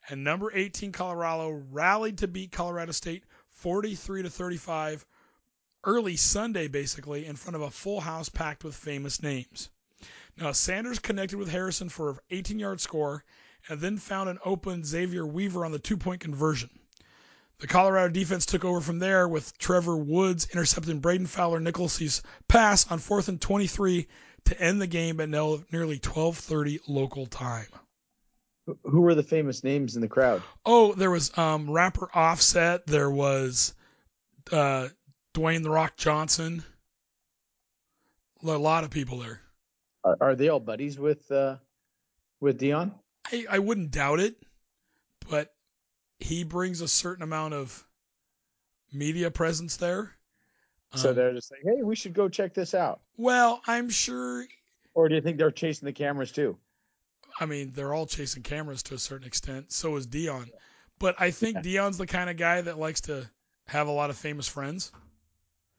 And 0.10 0.24
number 0.24 0.52
18 0.52 0.92
Colorado 0.92 1.64
rallied 1.72 2.18
to 2.20 2.28
beat 2.28 2.52
Colorado 2.52 2.92
State 2.92 3.24
43 3.52 4.24
to 4.24 4.32
35 4.32 5.06
early 5.84 6.16
Sunday 6.16 6.68
basically 6.68 7.28
in 7.28 7.36
front 7.36 7.56
of 7.56 7.62
a 7.62 7.70
full 7.70 8.02
house 8.02 8.30
packed 8.30 8.64
with 8.64 8.74
famous 8.74 9.22
names. 9.22 9.70
Now 10.38 10.52
Sanders 10.52 11.00
connected 11.00 11.38
with 11.38 11.50
Harrison 11.50 11.90
for 11.90 12.10
an 12.10 12.18
18-yard 12.32 12.82
score 12.82 13.24
and 13.70 13.80
then 13.80 13.98
found 13.98 14.30
an 14.30 14.40
open 14.44 14.84
Xavier 14.84 15.26
Weaver 15.26 15.66
on 15.66 15.72
the 15.72 15.80
two-point 15.80 16.22
conversion. 16.22 16.70
The 17.60 17.68
Colorado 17.68 18.12
defense 18.12 18.46
took 18.46 18.66
over 18.66 18.82
from 18.82 19.00
there 19.00 19.30
with 19.30 19.58
Trevor 19.58 19.96
Woods 19.96 20.48
intercepting 20.52 21.00
Braden 21.00 21.28
Fowler 21.28 21.62
Nichols's 21.62 22.22
pass 22.50 22.90
on 22.92 23.00
fourth 23.00 23.30
and 23.30 23.40
23 23.40 24.08
to 24.46 24.62
end 24.62 24.82
the 24.82 24.88
game 24.88 25.22
at 25.22 25.30
nearly 25.30 26.00
12:30 26.00 26.82
local 26.88 27.26
time. 27.26 27.68
Who 28.84 29.02
were 29.02 29.16
the 29.16 29.24
famous 29.24 29.64
names 29.64 29.96
in 29.96 30.02
the 30.02 30.08
crowd? 30.08 30.44
Oh, 30.66 30.94
there 30.94 31.12
was 31.12 31.36
um, 31.38 31.70
rapper 31.70 32.10
Offset. 32.14 32.86
There 32.88 33.10
was 33.10 33.74
uh, 34.52 34.90
Dwayne 35.34 35.64
the 35.64 35.70
Rock 35.70 35.96
Johnson. 35.96 36.64
A 38.44 38.58
lot 38.58 38.84
of 38.84 38.90
people 38.90 39.20
there. 39.20 39.42
Are, 40.06 40.18
are 40.22 40.36
they 40.36 40.48
all 40.50 40.60
buddies 40.60 40.98
with 40.98 41.30
uh, 41.32 41.58
with 42.40 42.60
Deion? 42.60 42.94
I, 43.32 43.46
I 43.50 43.60
wouldn't 43.60 43.92
doubt 43.92 44.20
it, 44.20 44.36
but 45.30 45.52
he 46.20 46.44
brings 46.44 46.82
a 46.82 46.88
certain 46.88 47.24
amount 47.24 47.56
of 47.56 47.86
media 48.94 49.32
presence 49.32 49.78
there. 49.78 50.12
So 50.94 51.10
Um, 51.10 51.16
they're 51.16 51.34
just 51.34 51.52
like, 51.52 51.62
hey, 51.64 51.82
we 51.82 51.96
should 51.96 52.14
go 52.14 52.30
check 52.30 52.54
this 52.54 52.74
out. 52.74 53.02
well, 53.18 53.62
I'm 53.68 53.90
sure. 53.90 54.46
Or 54.94 55.10
do 55.10 55.16
you 55.16 55.22
think 55.22 55.38
they're 55.38 55.52
chasing 55.52 55.86
the 55.88 55.92
cameras 55.92 56.32
too? 56.32 56.58
I 57.40 57.46
mean, 57.48 57.74
they're 57.74 57.94
all 57.94 58.06
chasing 58.06 58.44
cameras 58.44 58.84
to 58.84 58.94
a 58.94 58.98
certain 59.00 59.28
extent. 59.28 59.74
So 59.74 59.98
is 59.98 60.08
Deion, 60.08 60.50
but 61.00 61.16
I 61.20 61.32
think 61.32 61.58
Deion's 61.58 61.98
the 61.98 62.08
kind 62.08 62.30
of 62.30 62.38
guy 62.38 62.62
that 62.62 62.78
likes 62.78 63.02
to 63.02 63.30
have 63.68 63.88
a 63.88 63.92
lot 63.92 64.10
of 64.10 64.18
famous 64.18 64.48
friends, 64.48 64.92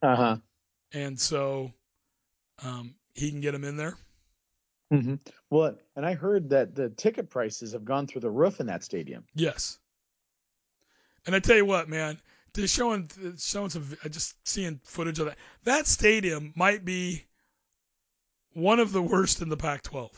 Uh 0.02 0.16
huh. 0.16 0.36
and 0.92 1.18
so 1.18 1.72
um, 2.62 2.94
he 3.14 3.30
can 3.30 3.40
get 3.40 3.52
them 3.52 3.64
in 3.64 3.76
there. 3.78 3.96
Hmm 4.90 5.14
Well, 5.51 5.77
and 5.96 6.07
I 6.07 6.14
heard 6.14 6.51
that 6.51 6.75
the 6.75 6.90
ticket 6.90 7.31
prices 7.31 7.72
have 7.72 7.85
gone 7.85 8.07
through 8.07 8.20
the 8.20 8.31
roof 8.31 8.61
in 8.61 8.66
that 8.66 8.85
stadium. 8.85 9.25
Yes. 9.35 9.79
And 11.27 11.35
I 11.35 11.40
tell 11.40 11.57
you 11.57 11.64
what, 11.64 11.88
man, 11.88 12.20
they're 12.55 12.66
showing 12.66 13.11
showing 13.38 13.70
some 13.70 13.96
just 14.11 14.37
seeing 14.46 14.81
footage 14.85 15.18
of 15.18 15.27
that. 15.27 15.38
That 15.64 15.87
stadium 15.87 16.53
might 16.57 16.85
be 16.85 17.27
one 18.53 18.81
of 18.81 18.92
the 18.92 19.03
worst 19.03 19.42
in 19.42 19.49
the 19.49 19.57
Pac-12. 19.57 20.11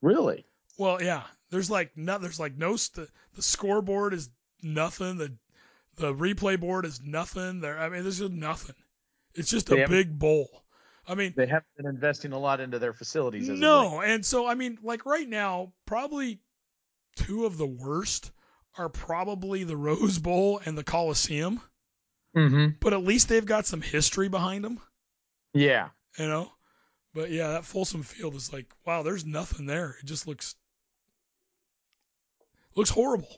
Really? 0.00 0.46
Well, 0.78 1.02
yeah. 1.02 1.24
There's 1.50 1.70
like 1.70 1.96
no, 1.96 2.18
there's 2.18 2.40
like 2.40 2.56
no 2.56 2.76
st- 2.76 3.10
the 3.34 3.42
scoreboard 3.42 4.14
is 4.14 4.30
nothing. 4.62 5.18
The 5.18 5.34
the 5.96 6.14
replay 6.14 6.58
board 6.58 6.86
is 6.86 7.02
nothing. 7.02 7.60
There, 7.60 7.78
I 7.78 7.88
mean, 7.90 8.02
there's 8.02 8.20
just 8.20 8.32
nothing. 8.32 8.76
It's 9.34 9.50
just 9.50 9.66
They 9.66 9.82
a 9.82 9.88
big 9.88 10.18
bowl. 10.18 10.61
I 11.06 11.14
mean, 11.16 11.34
They 11.36 11.46
haven't 11.46 11.66
been 11.76 11.86
investing 11.86 12.32
a 12.32 12.38
lot 12.38 12.60
into 12.60 12.78
their 12.78 12.92
facilities. 12.92 13.44
As 13.44 13.48
of 13.50 13.54
late. 13.56 13.60
no, 13.60 14.00
and 14.02 14.24
so 14.24 14.46
I 14.46 14.54
mean, 14.54 14.78
like 14.82 15.04
right 15.04 15.28
now, 15.28 15.72
probably 15.86 16.40
two 17.16 17.44
of 17.44 17.58
the 17.58 17.66
worst 17.66 18.30
are 18.78 18.88
probably 18.88 19.64
the 19.64 19.76
Rose 19.76 20.18
Bowl 20.18 20.60
and 20.64 20.76
the 20.78 20.84
Coliseum. 20.84 21.60
Mm-hmm. 22.36 22.76
but 22.80 22.94
at 22.94 23.02
least 23.04 23.28
they've 23.28 23.44
got 23.44 23.66
some 23.66 23.82
history 23.82 24.28
behind 24.30 24.64
them, 24.64 24.80
Yeah. 25.52 25.90
you 26.18 26.26
know. 26.26 26.50
But 27.12 27.30
yeah, 27.30 27.48
that 27.48 27.66
Folsom 27.66 28.02
Field 28.02 28.34
is 28.36 28.50
like, 28.54 28.64
wow, 28.86 29.02
there's 29.02 29.26
nothing 29.26 29.66
there. 29.66 29.96
It 30.00 30.06
just 30.06 30.26
looks 30.26 30.54
looks 32.74 32.88
horrible. 32.88 33.28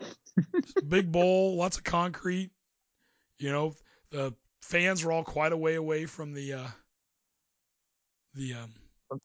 Big 0.88 1.12
bowl, 1.12 1.56
lots 1.56 1.76
of 1.78 1.84
concrete. 1.84 2.50
You 3.38 3.52
know, 3.52 3.74
the 4.10 4.34
fans 4.62 5.04
are 5.04 5.12
all 5.12 5.24
quite 5.24 5.52
a 5.52 5.56
way 5.56 5.74
away 5.76 6.06
from 6.06 6.32
the 6.34 6.52
uh, 6.54 6.66
the 8.34 8.54
um, 8.54 9.20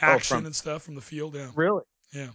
action 0.00 0.38
from- 0.38 0.46
and 0.46 0.54
stuff 0.56 0.82
from 0.82 0.94
the 0.94 1.00
field. 1.00 1.34
Yeah, 1.34 1.50
Really? 1.54 1.82
yeah, 2.12 2.28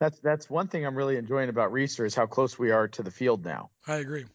That's 0.00 0.18
that's 0.20 0.50
one 0.50 0.68
thing 0.68 0.84
I'm 0.86 0.94
really 0.96 1.16
enjoying 1.16 1.48
about 1.48 1.72
Reser 1.72 2.06
is 2.06 2.14
how 2.14 2.26
close 2.26 2.58
we 2.58 2.70
are 2.70 2.88
to 2.88 3.02
the 3.02 3.10
field 3.10 3.44
now, 3.44 3.70
I 3.86 3.96
agree. 3.96 4.26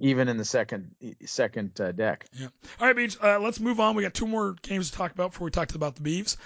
even 0.00 0.28
in 0.28 0.36
the 0.36 0.44
second 0.44 0.94
second 1.24 1.80
uh, 1.80 1.92
deck. 1.92 2.26
Yeah. 2.32 2.48
All 2.80 2.86
right, 2.86 2.96
Beach. 2.96 3.16
Uh, 3.22 3.38
let's 3.40 3.58
move 3.60 3.80
on. 3.80 3.94
We 3.96 4.02
got 4.02 4.14
two 4.14 4.26
more 4.26 4.54
games 4.62 4.90
to 4.90 4.96
talk 4.96 5.12
about 5.12 5.32
before 5.32 5.46
we 5.46 5.50
talk 5.50 5.74
about 5.74 5.96
the 5.96 6.02
Beavs. 6.02 6.36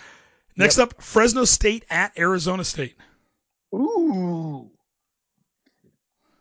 Next 0.57 0.79
up, 0.79 1.01
Fresno 1.03 1.45
State 1.45 1.85
at 1.89 2.19
Arizona 2.19 2.63
State. 2.65 2.95
Ooh. 3.75 4.71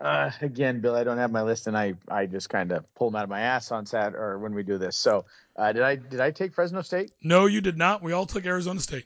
Uh, 0.01 0.31
again, 0.41 0.81
Bill, 0.81 0.95
I 0.95 1.03
don't 1.03 1.19
have 1.19 1.31
my 1.31 1.43
list, 1.43 1.67
and 1.67 1.77
I, 1.77 1.93
I 2.07 2.25
just 2.25 2.49
kind 2.49 2.71
of 2.71 2.91
pull 2.95 3.11
them 3.11 3.17
out 3.17 3.23
of 3.23 3.29
my 3.29 3.41
ass 3.41 3.71
on 3.71 3.85
Sat 3.85 4.15
or 4.15 4.39
when 4.39 4.55
we 4.55 4.63
do 4.63 4.79
this. 4.79 4.97
So, 4.97 5.25
uh, 5.55 5.71
did 5.71 5.83
I 5.83 5.95
did 5.95 6.19
I 6.19 6.31
take 6.31 6.55
Fresno 6.55 6.81
State? 6.81 7.11
No, 7.21 7.45
you 7.45 7.61
did 7.61 7.77
not. 7.77 8.01
We 8.01 8.11
all 8.11 8.25
took 8.25 8.45
Arizona 8.45 8.79
State. 8.79 9.05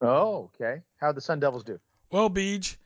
Oh, 0.00 0.50
okay. 0.54 0.80
How'd 0.98 1.16
the 1.16 1.20
Sun 1.20 1.40
Devils 1.40 1.64
do? 1.64 1.78
Well, 2.10 2.30
Beej, 2.30 2.76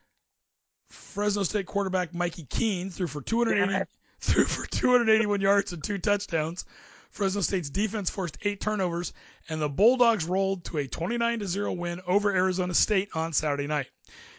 Fresno 0.91 1.45
State 1.45 1.67
quarterback 1.67 2.13
Mikey 2.13 2.45
Keene 2.45 2.91
threw 2.91 3.07
for 3.07 3.23
280 3.23 3.89
threw 4.21 4.45
for 4.45 4.67
281 4.67 5.41
yards 5.41 5.73
and 5.73 5.85
two 5.85 5.99
touchdowns. 5.99 6.65
Fresno 7.11 7.41
State's 7.43 7.71
defense 7.71 8.11
forced 8.11 8.39
eight 8.43 8.61
turnovers, 8.61 9.13
and 9.49 9.61
the 9.61 9.69
Bulldogs 9.69 10.25
rolled 10.25 10.65
to 10.65 10.79
a 10.79 10.87
29 10.89 11.47
0 11.47 11.73
win 11.73 12.01
over 12.07 12.35
Arizona 12.35 12.75
State 12.75 13.11
on 13.15 13.33
Saturday 13.33 13.69
night. 13.69 13.87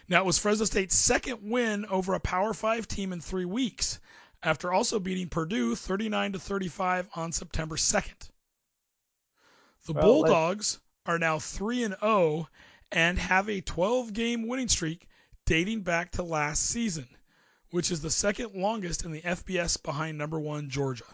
Now, 0.08 0.20
it 0.20 0.26
was 0.26 0.38
Fresno 0.38 0.64
State's 0.64 0.94
second 0.94 1.50
win 1.50 1.84
over 1.86 2.14
a 2.14 2.20
Power 2.20 2.54
5 2.54 2.88
team 2.88 3.12
in 3.12 3.20
three 3.20 3.44
weeks, 3.44 4.00
after 4.42 4.72
also 4.72 4.98
beating 4.98 5.28
Purdue 5.28 5.74
39 5.74 6.32
to 6.32 6.38
35 6.38 7.08
on 7.14 7.32
September 7.32 7.76
2nd. 7.76 8.30
The 9.86 9.92
Well, 9.92 10.02
Bulldogs 10.02 10.78
are 11.06 11.18
now 11.18 11.38
3 11.38 11.84
and 11.84 11.96
0 12.00 12.48
and 12.90 13.18
have 13.18 13.48
a 13.48 13.60
12 13.60 14.12
game 14.12 14.46
winning 14.46 14.68
streak 14.68 15.06
dating 15.44 15.82
back 15.82 16.12
to 16.12 16.22
last 16.22 16.64
season, 16.66 17.08
which 17.70 17.90
is 17.90 18.00
the 18.00 18.10
second 18.10 18.54
longest 18.54 19.04
in 19.04 19.12
the 19.12 19.22
FBS 19.22 19.82
behind 19.82 20.16
number 20.16 20.38
one 20.38 20.70
Georgia. 20.70 21.04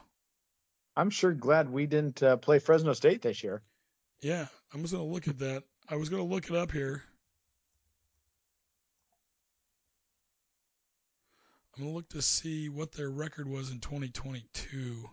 I'm 0.96 1.10
sure 1.10 1.32
glad 1.32 1.70
we 1.70 1.86
didn't 1.86 2.22
uh, 2.22 2.36
play 2.36 2.58
Fresno 2.58 2.92
State 2.92 3.22
this 3.22 3.42
year. 3.42 3.62
Yeah, 4.20 4.46
I'm 4.72 4.82
just 4.82 4.92
going 4.92 5.04
to 5.04 5.12
look 5.12 5.28
at 5.28 5.38
that. 5.40 5.64
I 5.88 5.96
was 5.96 6.08
going 6.08 6.22
to 6.22 6.32
look 6.32 6.48
it 6.48 6.56
up 6.56 6.70
here. 6.70 7.02
I'm 11.76 11.82
going 11.82 11.92
to 11.92 11.96
look 11.96 12.08
to 12.10 12.22
see 12.22 12.68
what 12.68 12.92
their 12.92 13.10
record 13.10 13.48
was 13.48 13.70
in 13.72 13.80
2022. 13.80 15.08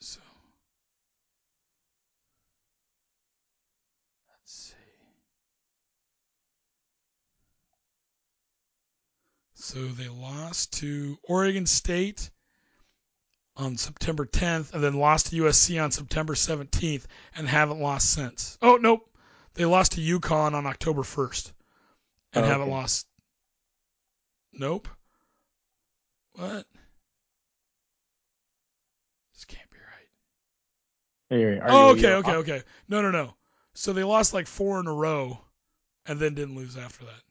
So, 0.00 0.20
let's 4.30 4.52
see. 4.52 4.74
So 9.56 9.86
they 9.88 10.08
lost 10.08 10.72
to 10.74 11.18
Oregon 11.24 11.66
State 11.66 12.30
on 13.56 13.76
September 13.76 14.24
10th 14.24 14.72
and 14.72 14.82
then 14.82 14.94
lost 14.94 15.26
to 15.26 15.42
USC 15.42 15.82
on 15.82 15.90
September 15.90 16.34
17th 16.34 17.04
and 17.36 17.46
haven't 17.46 17.80
lost 17.80 18.10
since. 18.10 18.56
Oh, 18.62 18.76
nope. 18.76 19.06
They 19.52 19.66
lost 19.66 19.92
to 19.92 20.00
UConn 20.00 20.54
on 20.54 20.64
October 20.66 21.02
1st 21.02 21.52
and 22.32 22.44
Oh, 22.44 22.48
haven't 22.48 22.68
okay. 22.68 22.72
lost. 22.72 23.06
Nope. 24.58 24.88
What? 26.34 26.66
This 29.32 29.44
can't 29.46 29.68
be 29.70 29.76
right. 31.30 31.62
Are 31.62 31.70
Oh, 31.70 31.90
okay, 31.90 32.14
okay, 32.14 32.34
okay. 32.36 32.62
No, 32.88 33.02
no, 33.02 33.10
no. 33.10 33.34
So 33.74 33.92
they 33.92 34.04
lost 34.04 34.34
like 34.34 34.46
four 34.46 34.80
in 34.80 34.86
a 34.86 34.92
row 34.92 35.38
and 36.06 36.18
then 36.18 36.34
didn't 36.34 36.56
lose 36.56 36.76
after 36.76 37.04
that. 37.04 37.22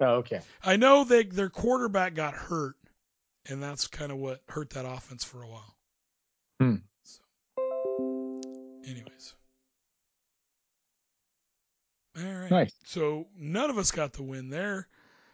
Oh, 0.00 0.14
okay. 0.16 0.40
I 0.62 0.76
know 0.76 1.04
they 1.04 1.24
their 1.24 1.50
quarterback 1.50 2.14
got 2.14 2.34
hurt, 2.34 2.76
and 3.46 3.62
that's 3.62 3.86
kind 3.88 4.12
of 4.12 4.18
what 4.18 4.42
hurt 4.48 4.70
that 4.70 4.84
offense 4.84 5.24
for 5.24 5.42
a 5.42 5.48
while. 5.48 5.76
Hmm. 6.60 6.76
So, 7.02 7.20
anyways. 8.86 9.34
All 12.16 12.32
right. 12.32 12.50
Nice. 12.50 12.72
So 12.84 13.26
none 13.36 13.70
of 13.70 13.78
us 13.78 13.90
got 13.90 14.12
the 14.12 14.22
win 14.22 14.50
there. 14.50 14.88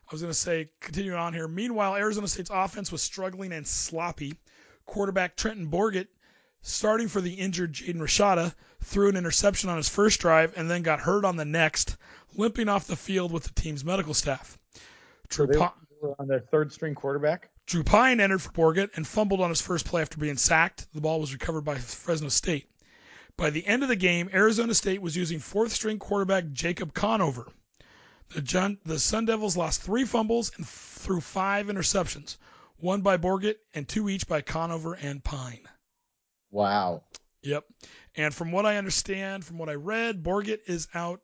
I 0.08 0.12
was 0.12 0.20
going 0.20 0.32
to 0.32 0.38
say, 0.38 0.68
continuing 0.80 1.18
on 1.18 1.32
here. 1.32 1.48
Meanwhile, 1.48 1.96
Arizona 1.96 2.28
State's 2.28 2.50
offense 2.52 2.92
was 2.92 3.02
struggling 3.02 3.52
and 3.52 3.66
sloppy. 3.66 4.34
Quarterback 4.86 5.34
Trenton 5.34 5.70
Bourguet, 5.70 6.08
starting 6.60 7.08
for 7.08 7.22
the 7.22 7.32
injured 7.32 7.72
Jaden 7.72 7.96
Rashada, 7.96 8.54
threw 8.82 9.08
an 9.08 9.16
interception 9.16 9.70
on 9.70 9.78
his 9.78 9.88
first 9.88 10.20
drive 10.20 10.52
and 10.56 10.70
then 10.70 10.82
got 10.82 11.00
hurt 11.00 11.24
on 11.24 11.36
the 11.36 11.44
next, 11.44 11.96
limping 12.36 12.68
off 12.68 12.86
the 12.86 12.96
field 12.96 13.32
with 13.32 13.44
the 13.44 13.60
team's 13.60 13.84
medical 13.84 14.12
staff. 14.12 14.58
So 15.30 15.46
Drew, 15.46 15.68
were 16.02 16.14
on 16.18 16.28
their 16.28 16.40
third 16.40 16.70
string 16.70 16.94
quarterback. 16.94 17.50
Drew 17.66 17.82
Pyne 17.82 18.20
entered 18.20 18.42
for 18.42 18.52
Borgett 18.52 18.90
and 18.96 19.06
fumbled 19.06 19.40
on 19.40 19.48
his 19.48 19.62
first 19.62 19.86
play 19.86 20.02
after 20.02 20.18
being 20.18 20.36
sacked. 20.36 20.86
The 20.92 21.00
ball 21.00 21.18
was 21.18 21.32
recovered 21.32 21.62
by 21.62 21.76
Fresno 21.76 22.28
State. 22.28 22.68
By 23.36 23.50
the 23.50 23.66
end 23.66 23.82
of 23.82 23.88
the 23.88 23.96
game, 23.96 24.28
Arizona 24.32 24.74
State 24.74 25.00
was 25.00 25.16
using 25.16 25.38
fourth 25.38 25.72
string 25.72 25.98
quarterback 25.98 26.52
Jacob 26.52 26.92
Conover. 26.92 27.48
The, 28.34 28.42
John, 28.42 28.78
the 28.84 28.98
Sun 28.98 29.26
Devils 29.26 29.56
lost 29.56 29.82
three 29.82 30.04
fumbles 30.04 30.50
and 30.56 30.66
threw 30.66 31.20
five 31.20 31.66
interceptions, 31.66 32.36
one 32.78 33.00
by 33.00 33.16
Bourguet 33.16 33.58
and 33.74 33.88
two 33.88 34.08
each 34.08 34.26
by 34.26 34.40
Conover 34.40 34.94
and 34.94 35.22
Pyne. 35.22 35.68
Wow. 36.50 37.04
Yep. 37.42 37.64
And 38.16 38.34
from 38.34 38.50
what 38.50 38.66
I 38.66 38.76
understand, 38.76 39.44
from 39.44 39.58
what 39.58 39.68
I 39.68 39.74
read, 39.74 40.24
Bourguet 40.24 40.62
is 40.66 40.88
out 40.94 41.20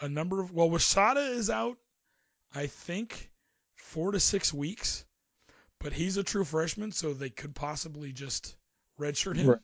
a 0.00 0.08
number 0.08 0.40
of 0.40 0.52
well, 0.52 0.68
Wasada 0.68 1.30
is 1.30 1.50
out, 1.50 1.78
I 2.54 2.68
think, 2.68 3.30
four 3.74 4.12
to 4.12 4.20
six 4.20 4.52
weeks. 4.54 5.04
But 5.80 5.92
he's 5.94 6.16
a 6.16 6.22
true 6.22 6.44
freshman, 6.44 6.92
so 6.92 7.12
they 7.12 7.30
could 7.30 7.54
possibly 7.54 8.12
just 8.12 8.54
redshirt 9.00 9.36
him. 9.36 9.56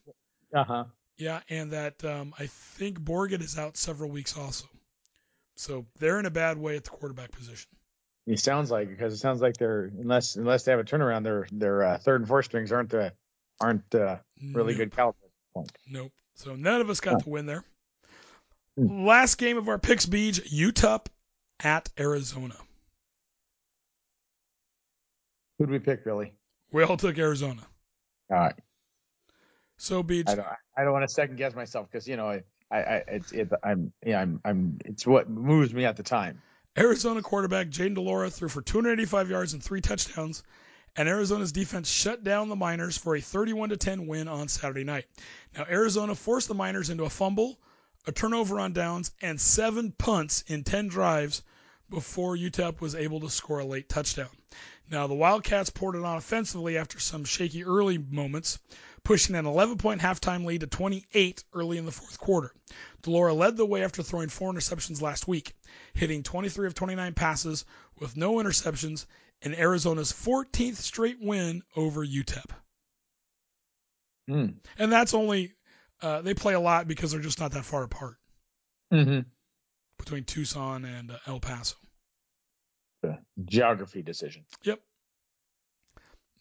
Uh 0.53 0.65
huh. 0.65 0.85
Yeah, 1.17 1.41
and 1.49 1.71
that 1.73 2.05
um, 2.05 2.35
I 2.39 2.47
think 2.47 2.99
Bourguet 2.99 3.41
is 3.41 3.57
out 3.57 3.77
several 3.77 4.11
weeks 4.11 4.37
also. 4.37 4.67
So 5.63 5.87
they're 6.01 6.19
in 6.19 6.27
a 6.27 6.31
bad 6.31 6.59
way 6.59 6.75
at 6.75 6.83
the 6.83 6.91
quarterback 6.91 7.31
position. 7.31 7.71
It 8.27 8.41
sounds 8.41 8.69
like 8.69 8.89
because 8.89 9.15
it 9.15 9.19
sounds 9.19 9.41
like 9.41 9.57
they're 9.59 9.93
unless 9.97 10.35
unless 10.35 10.65
they 10.65 10.73
have 10.73 10.81
a 10.81 10.85
turnaround, 10.85 11.23
their 11.23 11.47
their 11.53 11.85
uh, 11.85 11.99
third 11.99 12.21
and 12.21 12.29
fourth 12.29 12.47
strings 12.47 12.73
aren't 12.73 12.93
uh, 12.93 13.11
aren't 13.61 13.95
uh, 13.95 14.17
really 14.53 14.73
Nope. 14.73 14.79
good 14.79 14.97
caliber. 14.97 15.19
at 15.23 15.31
this 15.31 15.53
point. 15.55 15.73
Nope. 15.89 16.13
So 16.35 16.57
none 16.57 16.81
of 16.81 16.91
us 16.91 16.99
got 16.99 17.23
the 17.23 17.31
win 17.31 17.47
there. 17.47 17.65
Hmm. 18.77 19.07
Last 19.07 19.37
game 19.37 19.57
of 19.57 19.69
our 19.69 19.79
picks, 19.79 20.05
Beach, 20.05 20.41
UTEP 20.53 21.07
at 21.63 21.89
Arizona. 21.99 22.57
Who'd 25.59 25.71
we 25.71 25.79
pick, 25.79 26.05
Billy? 26.05 26.35
We 26.73 26.83
all 26.83 26.97
took 26.97 27.19
Arizona. 27.19 27.63
All 28.33 28.39
right. 28.39 28.55
So 29.77 30.03
Beach, 30.03 30.27
I 30.29 30.35
don't 30.35 30.47
I 30.77 30.83
don't 30.83 30.93
want 30.93 31.09
to 31.09 31.15
second 31.15 31.37
guess 31.37 31.55
myself 31.55 31.89
because 31.91 32.09
you 32.09 32.17
know 32.17 32.29
I 32.29 32.43
I, 32.73 32.79
I 32.79 33.05
it's 33.09 33.33
it, 33.33 33.53
I'm 33.63 33.93
yeah 34.05 34.21
I'm 34.21 34.41
I'm 34.45 34.79
it's 34.85 35.07
what 35.07 35.29
moves 35.29 35.75
me 35.75 35.85
at 35.85 35.97
the 35.97 36.03
time. 36.03 36.41
Arizona 36.77 37.21
quarterback 37.21 37.69
Jayden 37.69 37.95
de 37.95 38.01
Laura 38.01 38.31
threw 38.31 38.49
for 38.49 38.63
285 38.63 39.29
yards 39.29 39.53
and 39.53 39.63
three 39.63 39.83
touchdowns, 39.83 40.43
and 40.97 41.07
Arizona's 41.07 41.53
defense 41.53 41.91
shut 41.91 42.25
down 42.25 42.49
the 42.49 42.57
Miners 42.57 42.97
for 42.97 43.15
a 43.15 43.21
31 43.21 43.69
to 43.69 43.77
10 43.77 44.07
win 44.07 44.27
on 44.27 44.49
Saturday 44.49 44.85
night. 44.85 45.05
Now 45.55 45.67
Arizona 45.69 46.15
forced 46.15 46.49
the 46.49 46.55
Miners 46.55 46.89
into 46.89 47.05
a 47.05 47.11
fumble, 47.11 47.59
a 48.07 48.13
turnover 48.13 48.59
on 48.59 48.73
downs, 48.73 49.11
and 49.21 49.39
seven 49.39 49.93
punts 49.93 50.43
in 50.47 50.65
10 50.65 50.89
drives 50.89 51.43
before 51.91 52.37
UTEP 52.37 52.81
was 52.81 52.95
able 52.95 53.21
to 53.21 53.29
score 53.29 53.59
a 53.59 53.67
late 53.67 53.91
touchdown. 53.91 54.31
Now 54.91 55.07
the 55.07 55.15
Wildcats 55.15 55.69
poured 55.69 55.97
it 55.97 56.05
on 56.05 56.17
offensively 56.17 56.79
after 56.79 56.99
some 56.99 57.25
shaky 57.25 57.65
early 57.65 57.99
moments, 57.99 58.59
pushing 59.05 59.35
an 59.35 59.47
11 59.47 59.79
point 59.79 60.01
halftime 60.01 60.45
lead 60.45 60.61
to 60.61 60.67
28 60.67 61.45
early 61.55 61.79
in 61.79 61.85
the 61.85 61.93
fourth 61.93 62.19
quarter. 62.19 62.53
De 63.03 63.11
Laura 63.11 63.35
led 63.35 63.57
the 63.57 63.67
way 63.67 63.83
after 63.85 64.03
throwing 64.03 64.29
four 64.29 64.53
interceptions 64.53 65.03
last 65.03 65.27
week, 65.27 65.55
hitting 65.95 66.23
23 66.23 66.67
of 66.67 66.75
29 66.75 67.15
passes 67.15 67.65
with 67.99 68.17
no 68.17 68.35
interceptions 68.35 69.07
in 69.43 69.55
Arizona's 69.55 70.13
14th 70.13 70.77
straight 70.77 71.19
win 71.21 71.63
over 71.77 72.07
UTEP. 72.07 72.51
Hmm. 74.29 74.47
And 74.79 74.93
that's 74.93 75.15
only, 75.15 75.53
uh, 76.01 76.23
they 76.23 76.35
play 76.35 76.55
a 76.55 76.61
lot 76.61 76.87
because 76.87 77.11
they're 77.11 77.21
just 77.21 77.41
not 77.41 77.53
that 77.53 77.65
far 77.65 77.83
apart 77.83 78.17
Mm-hmm. 78.93 79.21
between 79.99 80.25
Tucson 80.25 80.85
and 80.85 81.11
uh, 81.11 81.17
El 81.27 81.41
Paso. 81.41 81.77
Geography 83.45 84.03
decision. 84.03 84.45
Yep. 84.65 84.81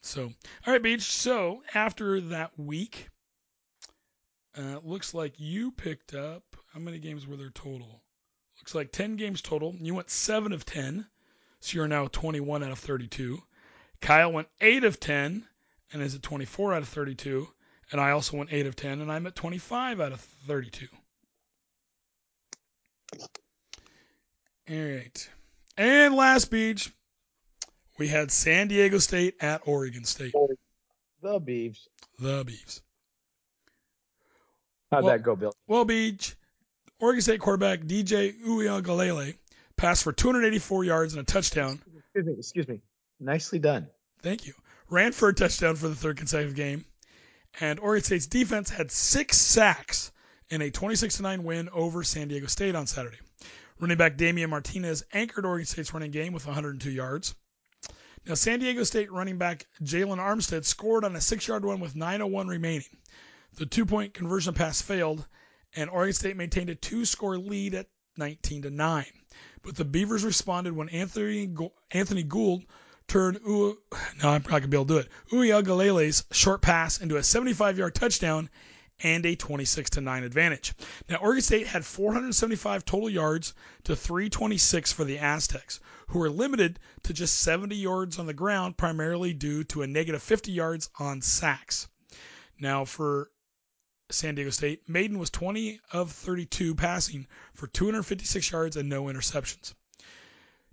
So, 0.02 0.24
all 0.24 0.74
right, 0.74 0.82
Beach. 0.82 1.04
So 1.04 1.64
after 1.74 2.20
that 2.22 2.58
week, 2.58 3.10
uh, 4.58 4.80
looks 4.84 5.14
like 5.14 5.40
you 5.40 5.72
picked 5.72 6.14
up 6.14 6.44
how 6.74 6.80
many 6.80 7.00
games 7.00 7.28
were 7.28 7.38
there 7.38 7.50
total? 7.50 8.02
Looks 8.60 8.76
like 8.76 8.92
10 8.92 9.16
games 9.16 9.42
total. 9.42 9.76
You 9.80 9.94
went 9.94 10.10
7 10.10 10.52
of 10.54 10.66
10, 10.66 11.06
so 11.60 11.76
you're 11.76 11.88
now 11.88 12.08
21 12.08 12.64
out 12.64 12.72
of 12.72 12.80
32. 12.80 13.42
Kyle 14.02 14.32
went 14.32 14.48
8 14.60 14.84
of 14.84 15.00
10 15.00 15.48
and 15.92 16.02
is 16.02 16.16
at 16.16 16.24
24 16.24 16.74
out 16.74 16.82
of 16.82 16.88
32. 16.88 17.48
And 17.92 18.00
I 18.00 18.12
also 18.12 18.38
went 18.38 18.54
8 18.54 18.66
of 18.68 18.76
10 18.76 19.02
and 19.02 19.12
I'm 19.12 19.28
at 19.28 19.36
25 19.36 20.00
out 20.00 20.14
of 20.14 20.22
32. 20.48 20.88
All 24.70 24.76
right. 24.76 25.30
And 25.78 26.16
last 26.16 26.50
beach, 26.50 26.92
we 27.98 28.08
had 28.08 28.32
San 28.32 28.68
Diego 28.68 28.98
State 28.98 29.36
at 29.42 29.62
Oregon 29.66 30.04
State. 30.04 30.34
The 31.22 31.40
Beavs. 31.40 31.88
The 32.20 32.44
Beavs. 32.46 32.82
How'd 34.92 35.04
Well- 35.04 35.14
that 35.14 35.24
go, 35.24 35.36
Bill? 35.36 35.54
Well, 35.68 35.86
Beach, 35.86 36.36
Oregon 37.00 37.22
State 37.22 37.40
quarterback 37.40 37.82
DJ 37.82 38.34
Uiagalelei 38.44 39.38
passed 39.78 40.04
for 40.04 40.12
284 40.12 40.84
yards 40.84 41.14
and 41.14 41.22
a 41.22 41.26
touchdown. 41.26 41.82
Excuse 41.98 42.26
me. 42.26 42.34
Excuse 42.34 42.68
me. 42.68 42.82
Nicely 43.20 43.60
done. 43.60 43.88
Thank 44.22 44.46
you. 44.46 44.54
Ran 44.90 45.12
for 45.12 45.30
a 45.30 45.34
touchdown 45.34 45.76
for 45.76 45.88
the 45.88 45.96
third 45.96 46.18
consecutive 46.18 46.56
game. 46.56 46.86
And 47.60 47.80
Oregon 47.80 48.04
State's 48.04 48.28
defense 48.28 48.70
had 48.70 48.92
six 48.92 49.38
sacks 49.38 50.12
in 50.50 50.62
a 50.62 50.70
26 50.70 51.20
9 51.20 51.44
win 51.44 51.70
over 51.70 52.04
San 52.04 52.28
Diego 52.28 52.48
State 52.48 52.76
on 52.76 52.88
Saturday. 52.88 53.18
Running 53.80 53.98
back 53.98 54.18
Damien 54.18 54.50
Martinez 54.50 55.04
anchored 55.14 55.46
Oregon 55.46 55.66
State's 55.66 55.94
running 55.94 56.12
game 56.12 56.34
with 56.34 56.46
102 56.46 56.92
yards. 56.92 57.34
Now, 58.26 58.36
San 58.36 58.60
Diego 58.60 58.84
State 58.84 59.12
running 59.12 59.38
back 59.38 59.66
Jaylon 59.82 60.20
Armstead 60.20 60.64
scored 60.66 61.04
on 61.04 61.16
a 61.16 61.22
six 61.22 61.48
yard 61.48 61.66
run 61.66 61.80
with 61.80 61.96
9.01 61.96 62.48
remaining. 62.48 62.86
The 63.56 63.66
two 63.66 63.86
point 63.86 64.14
conversion 64.14 64.54
pass 64.54 64.82
failed, 64.82 65.26
and 65.76 65.90
Oregon 65.90 66.14
State 66.14 66.38
maintained 66.38 66.70
a 66.70 66.76
two 66.76 67.06
score 67.06 67.38
lead 67.38 67.74
at 67.74 67.88
19 68.18 68.64
to 68.64 68.70
9. 68.70 69.06
But 69.64 69.76
the 69.76 69.86
Beavers 69.86 70.24
responded 70.24 70.74
when 70.74 70.90
Anthony 70.90 71.54
Anthony 71.92 72.24
Gould 72.24 72.66
turned 73.08 73.40
U- 73.46 73.82
no, 74.22 74.30
I'm 74.30 74.44
not 74.44 74.50
gonna 74.50 74.68
be 74.68 74.78
able 74.78 74.86
to 74.86 74.94
do 74.94 75.00
it. 75.00 75.10
Uiagalelei's 75.32 76.24
short 76.32 76.62
pass 76.62 77.02
into 77.02 77.18
a 77.18 77.24
75 77.24 77.78
yard 77.78 77.96
touchdown 77.96 78.50
and 79.04 79.26
a 79.26 79.36
26 79.36 79.90
to 79.92 80.02
9 80.02 80.24
advantage. 80.24 80.74
Now 81.10 81.18
Oregon 81.18 81.42
State 81.42 81.68
had 81.68 81.86
475 81.86 82.86
total 82.86 83.10
yards 83.10 83.54
to 83.84 83.96
326 83.96 84.92
for 84.92 85.04
the 85.04 85.20
Aztecs, 85.20 85.80
who 86.08 86.20
were 86.20 86.30
limited 86.30 86.80
to 87.04 87.14
just 87.14 87.40
70 87.40 87.76
yards 87.76 88.20
on 88.20 88.26
the 88.26 88.34
ground 88.34 88.78
primarily 88.78 89.34
due 89.34 89.64
to 89.66 89.82
a 89.82 89.88
negative 89.88 90.22
50 90.22 90.52
yards 90.52 90.90
on 91.00 91.22
sacks. 91.22 91.88
Now 92.60 92.86
for 92.86 93.32
San 94.10 94.36
Diego 94.36 94.52
State, 94.52 94.88
Mayden 94.88 95.20
was 95.20 95.30
20 95.30 95.80
of 95.92 96.12
32 96.12 96.76
passing 96.76 97.28
for 97.54 97.68
256 97.68 98.52
yards 98.52 98.76
and 98.76 98.90
no 98.90 99.04
interceptions. 99.06 99.74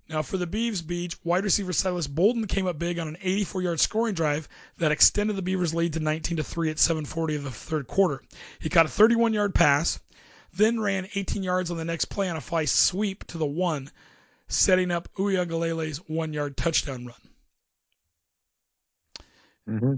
Now 0.09 0.23
for 0.23 0.37
the 0.37 0.47
Beavs 0.47 0.85
Beach, 0.85 1.15
wide 1.23 1.43
receiver 1.43 1.71
Silas 1.71 2.07
Bolden 2.07 2.47
came 2.47 2.65
up 2.65 2.79
big 2.79 2.97
on 2.97 3.07
an 3.07 3.17
84-yard 3.23 3.79
scoring 3.79 4.15
drive 4.15 4.49
that 4.79 4.91
extended 4.91 5.35
the 5.35 5.43
Beavers' 5.43 5.75
lead 5.75 5.93
to 5.93 5.99
19 5.99 6.37
to 6.37 6.43
3 6.43 6.71
at 6.71 6.77
7:40 6.77 7.35
of 7.35 7.43
the 7.43 7.51
third 7.51 7.85
quarter. 7.85 8.23
He 8.59 8.69
caught 8.69 8.87
a 8.87 8.89
31-yard 8.89 9.53
pass, 9.53 9.99
then 10.51 10.79
ran 10.79 11.07
18 11.13 11.43
yards 11.43 11.69
on 11.69 11.77
the 11.77 11.85
next 11.85 12.05
play 12.05 12.27
on 12.27 12.35
a 12.35 12.41
fly 12.41 12.65
sweep 12.65 13.23
to 13.27 13.37
the 13.37 13.45
one, 13.45 13.91
setting 14.47 14.89
up 14.89 15.13
Uiagalelei's 15.13 15.97
one-yard 16.07 16.57
touchdown 16.57 17.05
run. 17.05 17.21
Mm-hmm. 19.69 19.93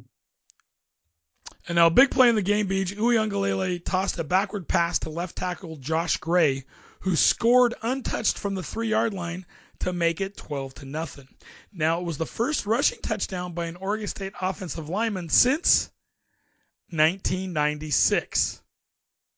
And 1.70 1.76
now 1.76 1.88
a 1.88 1.92
big 1.92 2.12
play 2.12 2.28
in 2.28 2.36
the 2.36 2.42
game, 2.42 2.68
Beach. 2.68 2.94
Uiagalelei 2.94 3.86
tossed 3.86 4.20
a 4.20 4.26
backward 4.26 4.68
pass 4.68 5.00
to 5.00 5.10
left 5.10 5.38
tackle 5.38 5.78
Josh 5.78 6.18
Gray, 6.18 6.66
who 7.00 7.16
scored 7.16 7.76
untouched 7.82 8.38
from 8.38 8.56
the 8.56 8.64
three-yard 8.64 9.14
line 9.14 9.46
to 9.82 9.94
make 9.94 10.22
it 10.22 10.38
12 10.38 10.74
to 10.76 10.86
nothing. 10.86 11.28
Now 11.74 12.00
it 12.00 12.06
was 12.06 12.18
the 12.18 12.26
first 12.26 12.66
rushing 12.66 13.00
touchdown 13.02 13.54
by 13.54 13.66
an 13.66 13.76
Oregon 13.76 14.08
State 14.08 14.34
offensive 14.40 14.90
lineman 14.90 15.30
since 15.30 15.92
1996. 16.92 18.62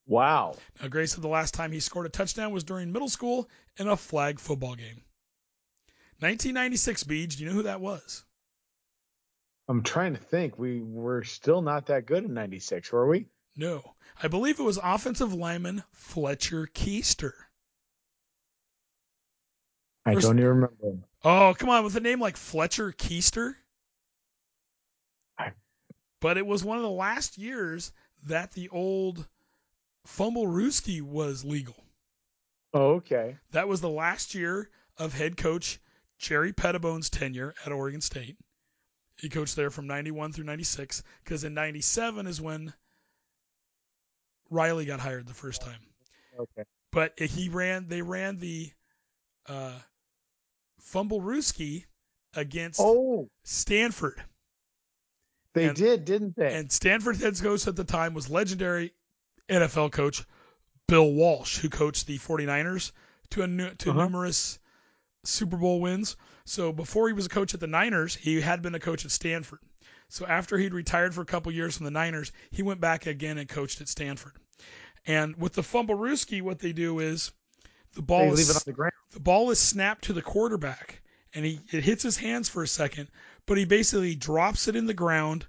Wow. 0.05 0.55
Now 0.81 0.87
Gray 0.89 1.05
said 1.05 1.23
the 1.23 1.29
last 1.29 1.53
time 1.53 1.71
he 1.71 1.79
scored 1.79 2.05
a 2.05 2.09
touchdown 2.09 2.51
was 2.51 2.63
during 2.63 2.91
middle 2.91 3.09
school 3.09 3.49
in 3.77 3.87
a 3.87 3.95
flag 3.95 4.39
football 4.39 4.75
game. 4.75 5.01
1996, 6.19 7.03
Beej. 7.05 7.37
Do 7.37 7.43
you 7.43 7.49
know 7.49 7.55
who 7.55 7.63
that 7.63 7.81
was? 7.81 8.23
I'm 9.69 9.81
trying 9.81 10.13
to 10.13 10.19
think. 10.19 10.59
We 10.59 10.81
were 10.81 11.23
still 11.23 11.61
not 11.61 11.85
that 11.85 12.05
good 12.05 12.25
in 12.25 12.33
96, 12.33 12.91
were 12.91 13.07
we? 13.07 13.27
No. 13.55 13.95
I 14.21 14.27
believe 14.27 14.59
it 14.59 14.63
was 14.63 14.79
offensive 14.81 15.33
lineman 15.33 15.83
Fletcher 15.91 16.67
Keister. 16.73 17.31
I 20.05 20.15
don't 20.15 20.37
even 20.37 20.49
remember. 20.49 21.07
Oh, 21.23 21.55
come 21.57 21.69
on, 21.69 21.83
with 21.83 21.95
a 21.95 21.99
name 22.01 22.19
like 22.19 22.35
Fletcher 22.37 22.91
Keister. 22.91 23.55
I- 25.37 25.53
But 26.19 26.37
it 26.37 26.45
was 26.45 26.63
one 26.63 26.77
of 26.77 26.83
the 26.83 26.89
last 26.89 27.37
years 27.37 27.91
that 28.23 28.51
the 28.51 28.69
old 28.69 29.27
Fumblerooski 30.07 31.01
was 31.01 31.45
legal. 31.45 31.75
Oh, 32.73 32.95
okay. 32.95 33.37
That 33.51 33.67
was 33.67 33.81
the 33.81 33.89
last 33.89 34.35
year 34.35 34.69
of 34.97 35.13
head 35.13 35.37
coach 35.37 35.79
Jerry 36.17 36.53
Pettibone's 36.53 37.09
tenure 37.09 37.53
at 37.65 37.71
Oregon 37.71 38.01
State. 38.01 38.37
He 39.21 39.29
coached 39.29 39.55
there 39.55 39.69
from 39.69 39.87
91 39.87 40.33
through 40.33 40.45
96 40.45 41.03
because 41.23 41.43
in 41.43 41.53
97 41.53 42.27
is 42.27 42.41
when 42.41 42.73
Riley 44.49 44.85
got 44.85 44.99
hired 44.99 45.27
the 45.27 45.33
first 45.33 45.61
time. 45.61 45.79
Okay. 46.37 46.63
But 46.91 47.17
he 47.19 47.49
ran 47.49 47.87
they 47.87 48.01
ran 48.01 48.39
the 48.39 48.71
uh, 49.47 49.79
Fumblerooski 50.91 51.85
against 52.35 52.79
Oh, 52.81 53.29
Stanford. 53.43 54.23
they 55.53 55.65
And- 55.67 55.77
did, 55.77 56.05
didn't 56.05 56.35
they? 56.35 56.53
And 56.55 56.71
Stanford 56.71 57.17
head 57.17 57.39
coach 57.39 57.67
at 57.67 57.75
the 57.75 57.83
time 57.83 58.13
was 58.13 58.29
legendary 58.29 58.93
NFL 59.49 59.91
coach 59.91 60.23
Bill 60.87 61.11
Walsh, 61.13 61.57
who 61.59 61.69
coached 61.69 62.07
the 62.07 62.17
49ers 62.17 62.91
to 63.31 63.43
a 63.43 63.47
to 63.75 63.89
Uh-huh. 63.91 64.03
numerous 64.03 64.59
Super 65.23 65.57
Bowl 65.57 65.79
wins. 65.79 66.15
So 66.45 66.73
before 66.73 67.07
he 67.07 67.13
was 67.13 67.27
a 67.27 67.29
coach 67.29 67.53
at 67.53 67.59
the 67.59 67.67
Niners, 67.67 68.15
he 68.15 68.41
had 68.41 68.61
been 68.61 68.75
a 68.75 68.79
coach 68.79 69.05
at 69.05 69.11
Stanford. 69.11 69.59
So 70.09 70.25
after 70.25 70.57
he'd 70.57 70.73
retired 70.73 71.15
for 71.15 71.21
a 71.21 71.25
couple 71.25 71.51
years 71.51 71.77
from 71.77 71.85
the 71.85 71.91
Niners, 71.91 72.31
he 72.51 72.61
went 72.61 72.81
back 72.81 73.05
again 73.05 73.37
and 73.37 73.47
coached 73.47 73.79
at 73.79 73.87
Stanford. 73.87 74.33
And 75.05 75.35
with 75.37 75.53
the 75.53 75.61
Fumblerooski, 75.63 76.41
what 76.41 76.59
they 76.59 76.73
do 76.73 76.99
is 76.99 77.31
the 77.93 78.01
ball 78.01 78.19
they 78.21 78.27
is 78.29 78.37
leave 78.39 78.49
it 78.49 78.55
on 78.55 78.61
the 78.65 78.73
ground. 78.73 78.93
the 79.11 79.19
ball 79.19 79.51
is 79.51 79.59
snapped 79.59 80.03
to 80.05 80.13
the 80.13 80.21
quarterback 80.21 81.01
and 81.33 81.45
he 81.45 81.59
it 81.71 81.83
hits 81.83 82.03
his 82.03 82.17
hands 82.17 82.49
for 82.49 82.63
a 82.63 82.67
second, 82.67 83.07
but 83.45 83.57
he 83.57 83.65
basically 83.65 84.15
drops 84.15 84.67
it 84.67 84.75
in 84.75 84.85
the 84.85 84.93
ground 84.93 85.45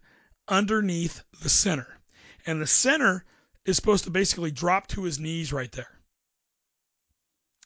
underneath 0.49 1.23
the 1.43 1.49
center. 1.49 1.99
And 2.47 2.61
the 2.61 2.67
center 2.67 3.25
is 3.65 3.77
supposed 3.77 4.05
to 4.05 4.11
basically 4.11 4.51
drop 4.51 4.87
to 4.89 5.05
his 5.05 5.19
knees 5.19 5.53
right 5.53 5.73
there. 5.73 5.99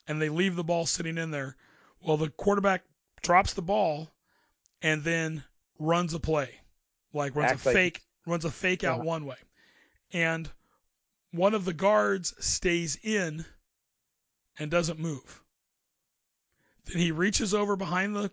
And 0.07 0.21
they 0.21 0.29
leave 0.29 0.55
the 0.55 0.63
ball 0.63 0.85
sitting 0.85 1.17
in 1.17 1.31
there. 1.31 1.55
Well, 2.01 2.17
the 2.17 2.29
quarterback 2.29 2.83
drops 3.21 3.53
the 3.53 3.61
ball 3.61 4.09
and 4.81 5.03
then 5.03 5.43
runs 5.77 6.13
a 6.13 6.19
play. 6.19 6.49
Like 7.13 7.35
runs 7.35 7.51
Act 7.51 7.65
a 7.65 7.67
like- 7.69 7.75
fake 7.75 8.01
runs 8.25 8.45
a 8.45 8.51
fake 8.51 8.83
out 8.83 8.95
Uh-huh. 8.99 9.03
one 9.07 9.25
way. 9.25 9.37
And 10.11 10.49
one 11.31 11.53
of 11.53 11.65
the 11.65 11.73
guards 11.73 12.33
stays 12.43 12.97
in 13.03 13.45
and 14.59 14.69
doesn't 14.69 14.99
move. 14.99 15.41
Then 16.85 16.97
he 17.01 17.11
reaches 17.11 17.53
over 17.53 17.75
behind 17.75 18.15
the 18.15 18.31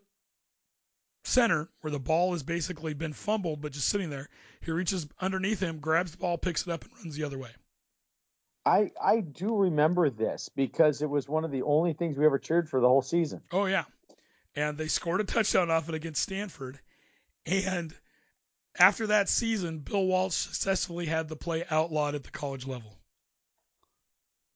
center 1.25 1.69
where 1.81 1.91
the 1.91 1.99
ball 1.99 2.33
has 2.33 2.43
basically 2.43 2.95
been 2.95 3.13
fumbled 3.13 3.61
but 3.61 3.73
just 3.73 3.89
sitting 3.89 4.11
there. 4.11 4.29
He 4.61 4.73
reaches 4.73 5.07
underneath 5.21 5.61
him, 5.61 5.79
grabs 5.79 6.13
the 6.13 6.19
ball, 6.19 6.39
picks 6.39 6.67
it 6.67 6.73
up, 6.73 6.85
and 6.85 6.93
runs 6.99 7.17
the 7.17 7.25
other 7.25 7.39
way. 7.39 7.51
I 8.65 8.91
I 9.01 9.21
do 9.21 9.57
remember 9.57 10.11
this 10.11 10.49
because 10.49 11.01
it 11.01 11.09
was 11.09 11.29
one 11.29 11.45
of 11.45 11.53
the 11.53 11.63
only 11.63 11.93
things 11.93 12.19
we 12.19 12.27
ever 12.27 12.39
cheered 12.39 12.69
for 12.69 12.81
the 12.81 12.89
whole 12.89 13.03
season. 13.03 13.43
Oh 13.53 13.67
yeah. 13.67 13.85
And 14.57 14.77
they 14.77 14.89
scored 14.89 15.21
a 15.21 15.25
touchdown 15.25 15.71
off 15.71 15.89
it 15.89 15.95
against 15.95 16.23
Stanford. 16.23 16.81
And 17.45 17.95
after 18.77 19.07
that 19.09 19.29
season, 19.29 19.81
Bill 19.81 20.05
Walsh 20.05 20.35
successfully 20.35 21.07
had 21.07 21.29
the 21.29 21.37
play 21.37 21.65
outlawed 21.71 22.15
at 22.15 22.25
the 22.25 22.31
college 22.31 22.67
level. 22.67 22.99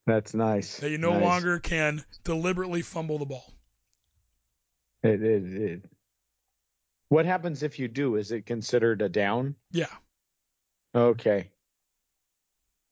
That's 0.06 0.34
nice. 0.34 0.78
That 0.78 0.90
you 0.90 0.98
no 0.98 1.12
Nice. 1.12 1.22
longer 1.22 1.58
can 1.58 2.04
deliberately 2.24 2.82
fumble 2.82 3.18
the 3.18 3.26
ball. 3.26 3.52
It, 5.02 5.22
it, 5.22 5.44
it. 5.44 5.84
What 7.08 7.26
happens 7.26 7.62
if 7.62 7.78
you 7.78 7.88
do? 7.88 8.16
Is 8.16 8.32
it 8.32 8.46
considered 8.46 9.02
a 9.02 9.08
down? 9.08 9.54
Yeah. 9.72 9.86
Okay. 10.94 11.50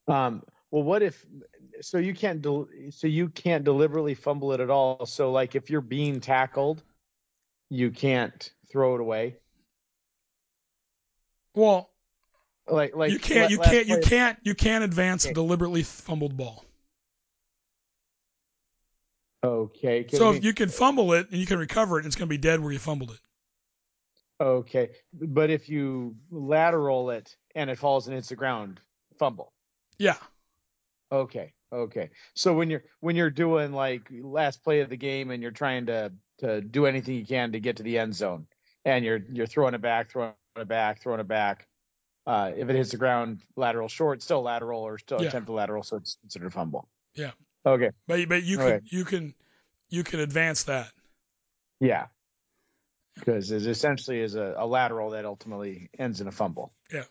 Um. 0.07 0.43
Well, 0.71 0.83
what 0.83 1.03
if? 1.03 1.25
So 1.81 1.99
you 1.99 2.15
can't. 2.15 2.43
Del- 2.43 2.69
so 2.91 3.07
you 3.07 3.29
can't 3.29 3.65
deliberately 3.65 4.15
fumble 4.15 4.53
it 4.53 4.61
at 4.61 4.71
all. 4.71 5.07
So 5.07 5.33
like 5.33 5.55
if 5.55 5.71
you're 5.71 5.81
being 5.81 6.21
tackled, 6.21 6.83
you 7.71 7.91
can't 7.91 8.51
throw 8.71 8.95
it 8.95 9.01
away. 9.01 9.37
Well, 11.55 11.91
Like 12.69 12.95
like 12.95 13.11
you 13.13 13.19
can't 13.19 13.45
la- 13.45 13.49
you 13.49 13.59
can't 13.59 13.89
you 13.89 13.99
can't 14.01 14.39
you 14.43 14.55
can't 14.55 14.85
advance 14.85 15.25
a 15.25 15.33
deliberately 15.33 15.83
fumbled 15.83 16.37
ball. 16.37 16.65
Okay. 19.45 20.07
So 20.09 20.33
if 20.33 20.45
you 20.45 20.53
can 20.53 20.69
fumble 20.69 21.13
it 21.13 21.31
and 21.31 21.39
you 21.39 21.47
can 21.47 21.59
recover 21.59 22.01
it, 22.01 22.07
it's 22.07 22.17
going 22.17 22.29
to 22.29 22.31
be 22.31 22.39
dead 22.39 22.61
where 22.61 22.73
you 22.73 22.79
fumbled 22.79 23.11
it. 23.11 23.21
Okay, 24.41 24.91
but 25.13 25.51
if 25.51 25.69
you 25.69 26.15
lateral 26.31 27.11
it 27.11 27.37
and 27.57 27.69
it 27.71 27.77
falls 27.77 28.07
and 28.07 28.15
hits 28.15 28.29
the 28.29 28.37
ground, 28.37 28.81
fumble. 29.19 29.53
Yeah. 29.99 30.17
Okay, 31.11 31.53
okay. 31.73 32.11
So 32.35 32.55
when 32.55 32.71
you're 32.71 32.85
when 33.01 33.17
you're 33.17 33.31
doing 33.31 33.73
like 33.73 34.09
last 34.11 34.63
play 34.63 34.81
of 34.81 34.91
the 34.91 34.97
game 34.97 35.33
and 35.33 35.43
you're 35.43 35.51
trying 35.51 35.87
to 35.87 36.13
to 36.39 36.61
do 36.61 36.87
anything 36.87 37.17
you 37.17 37.27
can 37.27 37.51
to 37.53 37.59
get 37.59 37.79
to 37.79 37.83
the 37.83 37.99
end 37.99 38.15
zone, 38.15 38.47
and 38.85 39.05
you're 39.05 39.21
you're 39.33 39.47
throwing 39.47 39.75
it 39.75 39.81
back, 39.81 40.11
throwing 40.11 40.35
it 40.57 40.69
back, 40.69 41.03
throwing 41.03 41.21
it 41.21 41.27
back. 41.29 41.67
Uh, 42.25 42.53
if 42.57 42.69
it 42.69 42.77
hits 42.77 42.91
the 42.93 42.97
ground, 42.97 43.43
lateral 43.57 43.89
short, 43.89 44.23
still 44.23 44.43
lateral 44.43 44.83
or 44.83 44.99
still 44.99 45.21
Yeah. 45.21 45.29
attempt 45.29 45.47
to 45.47 45.53
lateral, 45.53 45.83
so 45.83 45.97
it's 45.97 46.17
considered 46.21 46.49
a 46.49 46.51
fumble. 46.51 46.89
Yeah. 47.15 47.33
Okay. 47.73 47.91
But 48.07 48.29
but 48.29 48.43
you 48.43 48.59
can 48.59 48.81
you 48.85 49.05
can 49.05 49.35
you 49.89 50.05
can 50.05 50.21
advance 50.21 50.65
that. 50.65 50.91
Yeah. 51.81 52.07
Because 53.15 53.51
it 53.51 53.67
essentially 53.67 54.21
is 54.21 54.37
a, 54.37 54.55
a 54.57 54.67
lateral 54.67 55.11
that 55.11 55.25
ultimately 55.25 55.91
ends 55.99 56.21
in 56.21 56.29
a 56.29 56.33
fumble. 56.33 56.73
Yeah. 56.93 57.05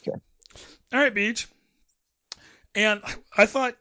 Okay. 0.00 0.18
All 0.92 1.00
right, 1.00 1.14
Beach. 1.14 1.48
And 2.74 3.02
I 3.36 3.46
thought 3.46 3.76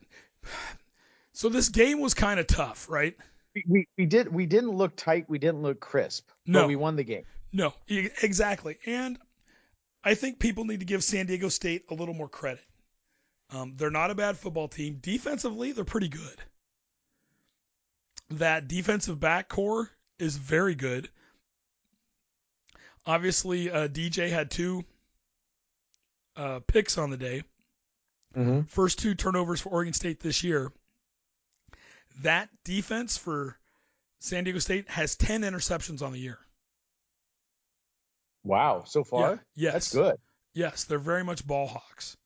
so. 1.34 1.50
This 1.50 1.70
game 1.70 2.00
was 2.02 2.14
kind 2.14 2.40
of 2.40 2.48
tough, 2.48 2.90
right? 2.90 3.16
We, 3.54 3.64
we 3.68 3.88
we 3.98 4.06
did 4.06 4.34
we 4.34 4.46
didn't 4.46 4.72
look 4.72 4.96
tight. 4.96 5.26
We 5.30 5.40
didn't 5.40 5.62
look 5.62 5.80
crisp. 5.80 6.30
No. 6.46 6.62
But 6.62 6.68
we 6.68 6.76
won 6.76 6.96
the 6.96 7.04
game. 7.04 7.24
No, 7.54 7.74
exactly. 7.88 8.78
And 8.86 9.18
I 10.04 10.14
think 10.14 10.40
people 10.40 10.66
need 10.66 10.82
to 10.82 10.86
give 10.86 11.04
San 11.04 11.26
Diego 11.26 11.48
State 11.48 11.86
a 11.90 11.94
little 11.94 12.14
more 12.14 12.28
credit. 12.28 12.64
Um, 13.52 13.74
they're 13.78 13.92
not 13.92 14.12
a 14.12 14.16
bad 14.16 14.38
football 14.38 14.68
team. 14.68 15.00
Defensively, 15.02 15.72
they're 15.72 15.84
pretty 15.86 16.10
good. 16.10 16.42
That 18.32 18.68
defensive 18.68 19.20
back 19.20 19.50
core 19.50 19.90
is 20.18 20.36
very 20.36 20.76
good. 20.76 21.10
Obviously, 23.06 23.70
uh, 23.70 23.88
DJ 23.88 24.30
had 24.30 24.50
two 24.50 24.84
uh, 26.36 26.60
picks 26.66 26.98
on 26.98 27.12
the 27.12 27.18
day. 27.18 27.44
Mm-hmm. 28.36 28.62
First 28.64 29.00
two 29.00 29.14
turnovers 29.14 29.62
for 29.62 29.70
Oregon 29.70 29.94
State 29.94 30.20
this 30.20 30.44
year. 30.44 30.72
That 32.22 32.50
defense 32.64 33.18
for 33.18 33.58
San 34.20 34.44
Diego 34.44 34.60
State 34.60 34.90
has 34.90 35.16
10 35.16 35.44
interceptions 35.44 36.02
on 36.02 36.14
the 36.14 36.20
year. 36.20 36.40
Wow. 38.44 38.84
So 38.86 39.04
far, 39.04 39.32
Yeah, 39.32 39.38
yes. 39.56 39.74
that's 39.74 39.94
good. 39.94 40.18
Yes, 40.54 40.86
they're 40.86 41.00
very 41.00 41.24
much 41.24 41.46
ball 41.46 41.68
hawks. 41.68 42.18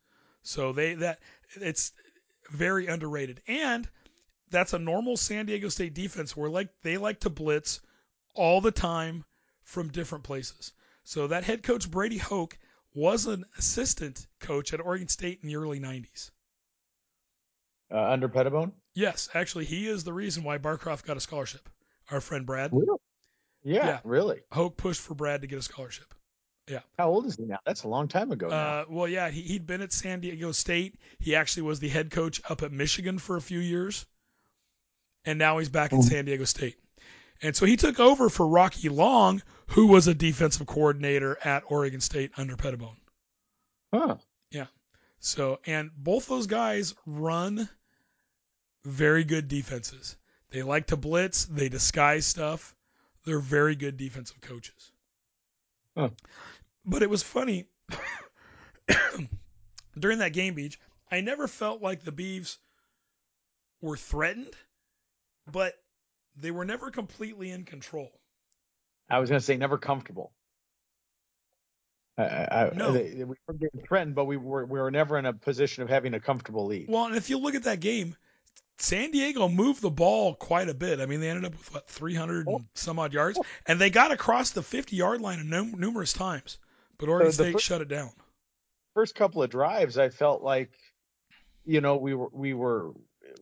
So 0.42 0.72
they 0.72 0.96
that 0.96 1.20
it's 1.56 1.92
very 2.52 2.88
underrated. 2.88 3.42
And 3.48 3.88
that's 4.50 4.74
a 4.74 4.80
normal 4.80 5.18
San 5.18 5.46
Diego 5.46 5.70
State 5.70 5.94
defense 5.94 6.36
where 6.36 6.50
like 6.50 6.70
they 6.82 6.98
like 6.98 7.22
to 7.22 7.30
blitz 7.30 7.82
all 8.34 8.62
the 8.62 8.72
time 8.72 9.26
from 9.64 9.90
different 9.90 10.24
places. 10.24 10.74
So 11.04 11.28
that 11.28 11.44
head 11.44 11.64
coach 11.64 11.90
Brady 11.90 12.18
Hoke 12.18 12.58
was 12.94 13.26
an 13.26 13.46
assistant 13.58 14.26
coach 14.40 14.74
at 14.74 14.82
Oregon 14.82 15.08
State 15.08 15.40
in 15.42 15.50
the 15.50 15.56
early 15.56 15.80
90s. 15.80 16.32
Uh, 17.92 18.04
under 18.04 18.28
Pettibone. 18.30 18.74
Yes, 18.94 19.30
actually 19.34 19.66
he 19.66 19.88
is 19.88 20.04
the 20.04 20.14
reason 20.14 20.44
why 20.44 20.58
Barcroft 20.58 21.06
got 21.06 21.18
a 21.18 21.22
scholarship. 21.22 21.70
Our 22.12 22.22
friend 22.22 22.46
Brad. 22.46 22.72
Yeah, 23.64 23.86
Yeah. 23.86 24.00
Really. 24.04 24.42
Hoke 24.52 24.78
pushed 24.78 25.02
for 25.02 25.14
Brad 25.14 25.42
to 25.42 25.48
get 25.48 25.60
a 25.60 25.64
scholarship. 25.64 26.14
How 26.98 27.10
old 27.10 27.26
is 27.26 27.36
he 27.36 27.46
now? 27.46 27.60
That's 27.66 27.84
a 27.84 27.88
long 27.88 28.08
time 28.08 28.32
ago. 28.32 28.50
now. 28.50 28.56
Uh, 28.56 28.86
well, 28.90 29.08
yeah, 29.08 29.30
he, 29.30 29.42
he'd 29.42 29.66
been 29.66 29.82
at 29.82 29.92
San 29.92 30.20
Diego 30.20 30.52
State. 30.52 30.96
He 31.20 31.36
actually 31.36 31.64
was 31.64 31.80
the 31.80 31.90
head 31.90 32.12
coach 32.12 32.42
up 32.50 32.62
at 32.62 32.72
Michigan 32.72 33.18
for 33.18 33.38
a 33.38 33.42
few 33.42 33.60
years. 33.60 34.06
And 35.26 35.38
now 35.38 35.58
he's 35.58 35.70
back 35.70 35.92
at 35.94 36.02
San 36.04 36.26
Diego 36.26 36.46
State. 36.46 36.78
And 37.42 37.56
so 37.56 37.66
he 37.66 37.76
took 37.78 38.00
over 38.00 38.30
for 38.30 38.48
Rocky 38.48 38.90
Long, 38.90 39.42
who 39.68 39.88
was 39.88 40.08
a 40.08 40.14
defensive 40.14 40.68
coordinator 40.68 41.38
at 41.44 41.64
Oregon 41.68 42.02
State 42.02 42.32
under 42.38 42.56
Pettibone. 42.56 42.98
Huh. 43.94 44.18
Yeah. 44.52 44.68
So, 45.20 45.60
and 45.66 45.92
both 45.98 46.28
those 46.28 46.48
guys 46.48 46.96
run 47.06 47.70
very 48.86 49.24
good 49.24 49.48
defenses. 49.48 50.16
They 50.52 50.64
like 50.64 50.88
to 50.88 50.98
blitz, 50.98 51.46
they 51.46 51.70
disguise 51.70 52.26
stuff. 52.26 52.76
They're 53.26 53.40
very 53.40 53.76
good 53.76 53.98
defensive 53.98 54.42
coaches. 54.42 54.92
Huh. 55.96 56.10
But 56.90 57.04
it 57.04 57.10
was 57.10 57.22
funny 57.22 57.68
during 60.00 60.20
that 60.20 60.34
game, 60.34 60.56
Beach. 60.56 60.80
I 61.12 61.22
never 61.22 61.48
felt 61.48 61.82
like 61.84 62.04
the 62.04 62.12
Beavs 62.12 62.58
were 63.80 63.96
threatened, 63.96 64.56
but 65.52 65.76
they 66.36 66.50
were 66.50 66.66
never 66.66 66.90
completely 66.90 67.52
in 67.52 67.64
control. 67.64 68.10
I 69.10 69.20
was 69.20 69.30
going 69.30 69.40
to 69.40 69.46
say 69.46 69.56
never 69.56 69.78
comfortable. 69.78 70.32
I, 72.18 72.24
I, 72.24 72.72
No. 72.76 72.92
they- 72.92 73.24
we 73.24 73.36
were 73.48 73.54
getting 73.54 73.82
threatened, 73.88 74.16
but 74.16 74.26
we 74.26 74.38
were 74.38 74.66
we 74.66 74.80
were 74.80 74.92
never 74.92 75.18
in 75.18 75.26
a 75.26 75.34
position 75.34 75.84
of 75.84 75.90
having 75.90 76.16
a 76.16 76.20
comfortable 76.20 76.66
lead. 76.66 76.88
Well, 76.90 77.06
and 77.06 77.16
if 77.16 77.30
you 77.30 77.38
look 77.38 77.56
at 77.56 77.64
that 77.64 77.80
game, 77.80 78.16
San 78.80 79.12
Diego 79.12 79.48
moved 79.48 79.82
the 79.82 79.92
ball 79.92 80.34
quite 80.36 80.70
a 80.70 80.74
bit. 80.74 81.00
I 81.00 81.06
mean, 81.06 81.22
they 81.22 81.30
ended 81.30 81.46
up 81.46 81.52
with 81.52 81.74
what 81.74 81.88
300 81.88 82.48
and 82.48 82.56
oh. 82.62 82.66
some 82.74 82.98
odd 82.98 83.14
yards, 83.14 83.40
and 83.68 83.80
they 83.80 83.90
got 83.90 84.12
across 84.12 84.52
the 84.52 84.64
50 84.64 84.96
yard 84.96 85.22
line 85.22 85.48
num- 85.50 85.80
numerous 85.80 86.14
times. 86.14 86.58
But 87.00 87.10
Oregon 87.10 87.28
the 87.28 87.34
State 87.34 87.54
fir- 87.54 87.60
shut 87.60 87.82
it 87.82 87.88
down. 87.88 88.12
First 88.94 89.16
couple 89.16 89.42
of 89.42 89.50
drives, 89.50 89.98
I 89.98 90.10
felt 90.10 90.44
like, 90.44 90.72
you 91.66 91.82
know, 91.82 91.98
we 91.98 92.14
were 92.14 92.30
we 92.32 92.54
were 92.54 92.92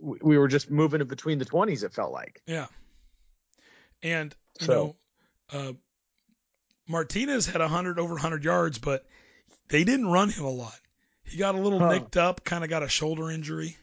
we 0.02 0.38
were 0.38 0.48
just 0.48 0.70
moving 0.70 1.02
it 1.02 1.08
between 1.08 1.40
the 1.40 1.46
twenties. 1.46 1.84
It 1.84 1.94
felt 1.94 2.12
like. 2.12 2.42
Yeah, 2.46 2.68
and 4.04 4.36
you 4.60 4.66
So- 4.68 4.96
know, 5.54 5.60
uh, 5.60 5.74
Martinez 6.88 7.46
had 7.48 7.60
100 7.62 8.00
over 8.00 8.14
100 8.14 8.44
yards, 8.44 8.78
but 8.78 9.06
they 9.70 9.84
didn't 9.84 10.08
run 10.08 10.30
him 10.30 10.46
a 10.46 10.50
lot. 10.50 10.80
He 11.24 11.38
got 11.38 11.56
a 11.56 11.60
little 11.60 11.80
Huh. 11.80 11.92
nicked 11.94 12.16
up, 12.16 12.44
kind 12.46 12.64
of 12.64 12.70
got 12.70 12.84
a 12.84 12.88
shoulder 12.88 13.30
injury. 13.30 13.76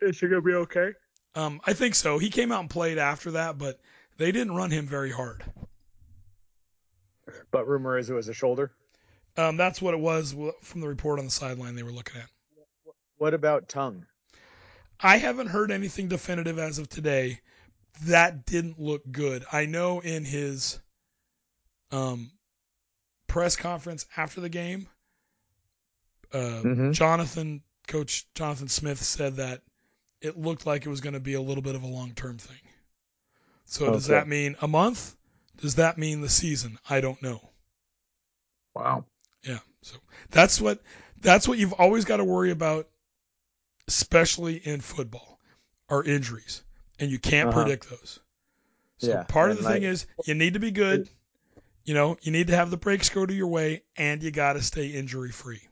Is 0.00 0.16
she 0.16 0.28
gonna 0.28 0.40
be 0.42 0.54
okay? 0.54 0.92
Um, 1.34 1.60
I 1.64 1.72
think 1.72 1.94
so. 1.94 2.18
He 2.18 2.30
came 2.30 2.52
out 2.52 2.60
and 2.60 2.70
played 2.70 2.98
after 2.98 3.32
that, 3.32 3.56
but 3.58 3.80
they 4.18 4.30
didn't 4.32 4.54
run 4.54 4.70
him 4.70 4.86
very 4.86 5.10
hard. 5.10 5.42
But 7.50 7.66
rumor 7.66 7.96
is 7.98 8.10
it 8.10 8.14
was 8.14 8.28
a 8.28 8.34
shoulder. 8.34 8.72
Um, 9.36 9.56
that's 9.56 9.80
what 9.80 9.94
it 9.94 10.00
was 10.00 10.34
from 10.62 10.80
the 10.80 10.88
report 10.88 11.18
on 11.18 11.24
the 11.24 11.30
sideline 11.30 11.74
they 11.74 11.82
were 11.82 11.92
looking 11.92 12.20
at. 12.20 12.28
What 13.16 13.34
about 13.34 13.68
tongue? 13.68 14.06
I 14.98 15.16
haven't 15.16 15.46
heard 15.48 15.70
anything 15.70 16.08
definitive 16.08 16.58
as 16.58 16.78
of 16.78 16.88
today. 16.88 17.40
That 18.02 18.44
didn't 18.44 18.78
look 18.78 19.02
good. 19.10 19.44
I 19.52 19.66
know 19.66 20.00
in 20.00 20.24
his 20.24 20.78
um, 21.90 22.30
press 23.26 23.56
conference 23.56 24.06
after 24.16 24.40
the 24.40 24.48
game, 24.48 24.88
uh, 26.32 26.62
Mhm. 26.62 26.92
Jonathan, 26.92 27.62
Coach 27.88 28.26
Jonathan 28.34 28.68
Smith 28.68 29.02
said 29.02 29.36
that 29.36 29.62
it 30.20 30.36
looked 30.36 30.66
like 30.66 30.86
it 30.86 30.90
was 30.90 31.00
going 31.00 31.14
to 31.14 31.20
be 31.20 31.34
a 31.34 31.40
little 31.40 31.62
bit 31.62 31.74
of 31.74 31.82
a 31.82 31.86
long 31.86 32.14
term 32.14 32.38
thing. 32.38 32.60
So 33.64 33.86
does 33.92 34.06
that 34.06 34.28
mean 34.28 34.56
a 34.60 34.68
month? 34.68 35.16
Does 35.56 35.76
that 35.76 35.98
mean 35.98 36.20
the 36.20 36.28
season? 36.28 36.78
I 36.88 37.00
don't 37.00 37.20
know. 37.22 37.50
Wow. 38.74 39.04
Yeah. 39.42 39.58
So 39.82 39.96
that's 40.30 40.60
what 40.60 40.80
that's 41.20 41.46
what 41.48 41.58
you've 41.58 41.72
always 41.74 42.04
got 42.04 42.18
to 42.18 42.24
worry 42.24 42.50
about, 42.50 42.88
especially 43.88 44.56
in 44.56 44.80
football, 44.80 45.38
are 45.88 46.02
injuries, 46.02 46.62
and 46.98 47.10
you 47.10 47.18
can't 47.18 47.48
Uh-huh. 47.48 47.62
predict 47.62 47.88
those. 47.88 48.20
So 48.98 49.08
Yeah, 49.08 49.22
part 49.24 49.50
of 49.50 49.56
the 49.58 49.64
thing 49.64 49.82
is 49.82 50.06
you 50.24 50.34
need 50.34 50.54
to 50.54 50.60
be 50.60 50.70
good. 50.70 51.08
You 51.84 51.94
know, 51.94 52.18
you 52.20 52.30
need 52.30 52.48
to 52.48 52.56
have 52.56 52.70
the 52.70 52.76
breaks 52.76 53.08
go 53.08 53.24
to 53.24 53.32
your 53.34 53.46
way, 53.48 53.82
and 53.96 54.22
you 54.22 54.30
got 54.30 54.52
to 54.52 54.62
stay 54.62 54.88
injury 54.88 55.30
free. 55.32 55.62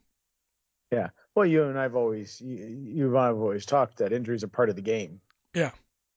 Yeah. 0.91 1.11
Well, 1.35 1.45
you 1.47 1.65
and 1.65 1.79
I've 1.79 1.95
always 1.95 2.41
you, 2.41 2.57
you 2.67 3.09
and 3.09 3.19
I've 3.19 3.37
always 3.37 3.67
talked 3.67 3.99
that 3.99 4.13
injuries 4.13 4.43
are 4.43 4.49
part 4.49 4.71
of 4.71 4.77
the 4.77 4.83
game. 4.83 5.21
Yeah. 5.55 5.71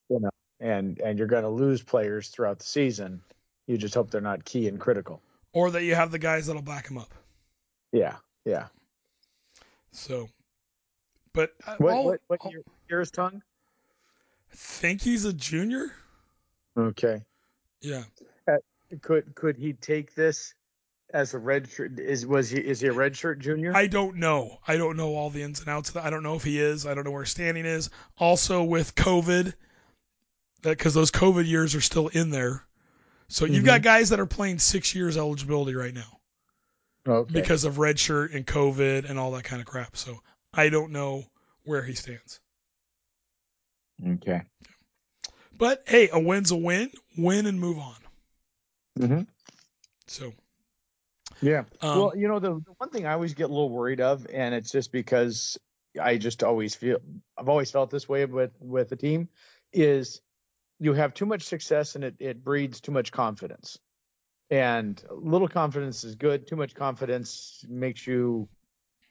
You 0.08 0.20
know, 0.20 0.30
and 0.60 0.98
and 1.00 1.18
you're 1.18 1.28
going 1.28 1.44
to 1.44 1.50
lose 1.50 1.82
players 1.82 2.28
throughout 2.28 2.58
the 2.58 2.64
season. 2.64 3.22
You 3.66 3.76
just 3.76 3.94
hope 3.94 4.10
they're 4.10 4.20
not 4.20 4.44
key 4.44 4.66
and 4.66 4.80
critical. 4.80 5.22
Or 5.52 5.70
that 5.70 5.84
you 5.84 5.94
have 5.94 6.10
the 6.10 6.18
guys 6.18 6.46
that'll 6.46 6.62
back 6.62 6.88
them 6.88 6.98
up. 6.98 7.12
Yeah. 7.92 8.16
Yeah. 8.44 8.66
So, 9.92 10.28
but 11.32 11.52
uh, 11.66 11.76
What 11.78 11.92
all- 11.94 12.04
what, 12.06 12.20
what 12.26 12.40
all- 12.40 12.50
year, 12.50 12.62
year 12.88 13.00
is 13.00 13.10
tongue? 13.10 13.42
I 14.50 14.54
think 14.54 15.00
he's 15.00 15.24
a 15.24 15.32
junior. 15.32 15.92
Okay. 16.76 17.22
Yeah. 17.80 18.04
Could 19.00 19.34
could 19.34 19.56
he 19.56 19.72
take 19.72 20.14
this 20.14 20.52
as 21.14 21.32
a 21.32 21.38
red 21.38 21.66
shirt? 21.70 21.98
Is 21.98 22.26
was 22.26 22.50
he 22.50 22.58
is 22.60 22.80
he 22.80 22.88
a 22.88 22.92
red 22.92 23.16
shirt 23.16 23.38
junior? 23.38 23.74
I 23.74 23.86
don't 23.86 24.16
know. 24.16 24.58
I 24.68 24.76
don't 24.76 24.98
know 24.98 25.14
all 25.14 25.30
the 25.30 25.42
ins 25.42 25.60
and 25.60 25.68
outs 25.70 25.88
of 25.88 25.94
that. 25.94 26.04
I 26.04 26.10
don't 26.10 26.22
know 26.22 26.34
if 26.34 26.44
he 26.44 26.60
is. 26.60 26.84
I 26.86 26.92
don't 26.92 27.04
know 27.04 27.10
where 27.10 27.24
standing 27.24 27.64
is. 27.64 27.88
Also 28.18 28.62
with 28.62 28.94
COVID, 28.94 29.54
that 30.60 30.76
because 30.76 30.92
those 30.92 31.10
COVID 31.10 31.46
years 31.48 31.74
are 31.74 31.80
still 31.80 32.08
in 32.08 32.28
there. 32.28 32.64
So 33.28 33.46
you've 33.46 33.64
got 33.64 33.80
guys 33.80 34.10
that 34.10 34.20
are 34.20 34.26
playing 34.26 34.58
six 34.58 34.94
years 34.94 35.16
eligibility 35.16 35.74
right 35.74 35.94
now 35.94 36.18
okay. 37.06 37.32
because 37.32 37.64
of 37.64 37.78
red 37.78 37.98
shirt 37.98 38.32
and 38.32 38.46
COVID 38.46 39.08
and 39.08 39.18
all 39.18 39.32
that 39.32 39.44
kind 39.44 39.60
of 39.60 39.66
crap. 39.66 39.96
So 39.96 40.20
I 40.52 40.68
don't 40.68 40.92
know 40.92 41.24
where 41.64 41.82
he 41.82 41.94
stands. 41.94 42.40
okay. 44.06 44.42
But 45.56 45.84
hey, 45.86 46.08
a 46.12 46.18
win's 46.18 46.50
a 46.50 46.56
win. 46.56 46.90
Win 47.16 47.46
and 47.46 47.60
move 47.60 47.78
on. 47.78 47.94
Mm-hmm. 48.98 49.22
So 50.06 50.32
Yeah. 51.40 51.64
um, 51.80 51.98
well, 51.98 52.12
you 52.16 52.28
know, 52.28 52.38
the, 52.38 52.54
the 52.54 52.72
one 52.78 52.90
thing 52.90 53.06
I 53.06 53.12
always 53.12 53.34
get 53.34 53.44
a 53.44 53.52
little 53.52 53.70
worried 53.70 54.00
of, 54.00 54.26
and 54.32 54.54
it's 54.54 54.70
just 54.72 54.92
because 54.92 55.58
I 56.00 56.16
just 56.16 56.42
always 56.42 56.74
feel 56.74 56.98
I've 57.36 57.48
always 57.48 57.70
felt 57.70 57.90
this 57.90 58.08
way 58.08 58.24
with 58.24 58.52
with 58.60 58.88
the 58.88 58.96
team, 58.96 59.28
is 59.72 60.20
you 60.80 60.94
have 60.94 61.14
too 61.14 61.26
much 61.26 61.42
success 61.42 61.94
and 61.94 62.04
it 62.04 62.16
it 62.18 62.42
breeds 62.42 62.80
too 62.80 62.92
much 62.92 63.12
confidence. 63.12 63.78
And 64.52 65.02
little 65.10 65.48
confidence 65.48 66.04
is 66.04 66.14
good. 66.14 66.46
Too 66.46 66.56
much 66.56 66.74
confidence 66.74 67.64
makes 67.68 68.06
you 68.06 68.48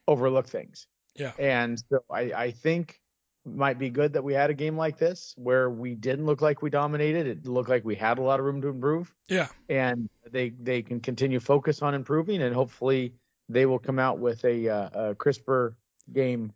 overlook 0.08 0.48
things. 0.48 0.86
Yeah. 1.16 1.32
And 1.40 1.82
so 1.90 2.04
I 2.12 2.32
I 2.32 2.52
think 2.52 3.02
might 3.44 3.80
be 3.80 3.90
good 3.90 4.14
that 4.14 4.24
we 4.24 4.36
had 4.36 4.52
a 4.52 4.54
game 4.54 4.78
like 4.78 5.00
this 5.00 5.34
where 5.36 5.68
we 5.68 5.96
didn't 5.96 6.28
look 6.28 6.42
like 6.42 6.62
we 6.62 6.70
dominated. 6.70 7.26
It 7.26 7.48
looked 7.48 7.70
like 7.70 7.84
we 7.84 7.96
had 7.96 8.20
a 8.20 8.22
lot 8.22 8.40
of 8.40 8.46
room 8.46 8.62
to 8.62 8.68
improve, 8.68 9.12
Yeah. 9.30 9.48
and 9.68 10.08
they 10.30 10.50
they 10.50 10.84
can 10.84 11.00
continue 11.00 11.40
focus 11.40 11.82
on 11.82 11.96
improving, 11.96 12.44
and 12.44 12.54
hopefully 12.54 13.16
they 13.50 13.66
will 13.66 13.80
come 13.80 13.98
out 13.98 14.20
with 14.20 14.46
a, 14.46 14.70
uh, 14.70 15.10
a 15.10 15.16
crisper 15.16 15.76
game 16.14 16.54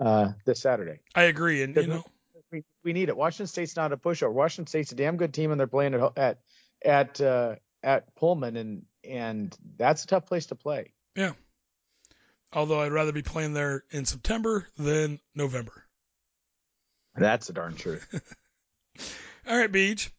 uh, 0.00 0.32
this 0.46 0.60
Saturday. 0.60 1.00
I 1.14 1.24
agree. 1.24 1.62
And, 1.62 1.76
you 1.76 1.86
know, 1.86 2.04
We, 2.50 2.64
we 2.82 2.92
need 2.94 3.10
it. 3.10 3.16
Washington 3.16 3.46
State's 3.46 3.76
not 3.76 3.92
a 3.92 3.96
pushover. 3.98 4.32
Washington 4.32 4.66
State's 4.66 4.92
a 4.92 4.94
damn 4.94 5.18
good 5.18 5.34
team, 5.34 5.50
and 5.50 5.60
they're 5.60 5.66
playing 5.66 5.92
at 5.92 6.16
at 6.16 6.38
at 6.82 7.20
uh, 7.20 7.56
at 7.82 8.14
Pullman, 8.16 8.56
and 8.56 8.82
and 9.04 9.56
that's 9.76 10.04
a 10.04 10.06
tough 10.06 10.26
place 10.26 10.46
to 10.46 10.54
play. 10.54 10.92
Yeah. 11.16 11.32
Although 12.52 12.80
I'd 12.80 12.92
rather 12.92 13.12
be 13.12 13.22
playing 13.22 13.52
there 13.54 13.84
in 13.90 14.04
September 14.06 14.66
than 14.78 15.20
November. 15.34 15.84
That's 17.14 17.48
a 17.50 17.52
darn 17.52 17.74
truth. 17.74 18.06
All 19.48 19.56
right, 19.58 19.70
Beach. 19.70 20.10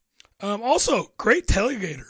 Um, 0.41 0.62
also, 0.62 1.12
great 1.18 1.47
tailgater. 1.47 2.05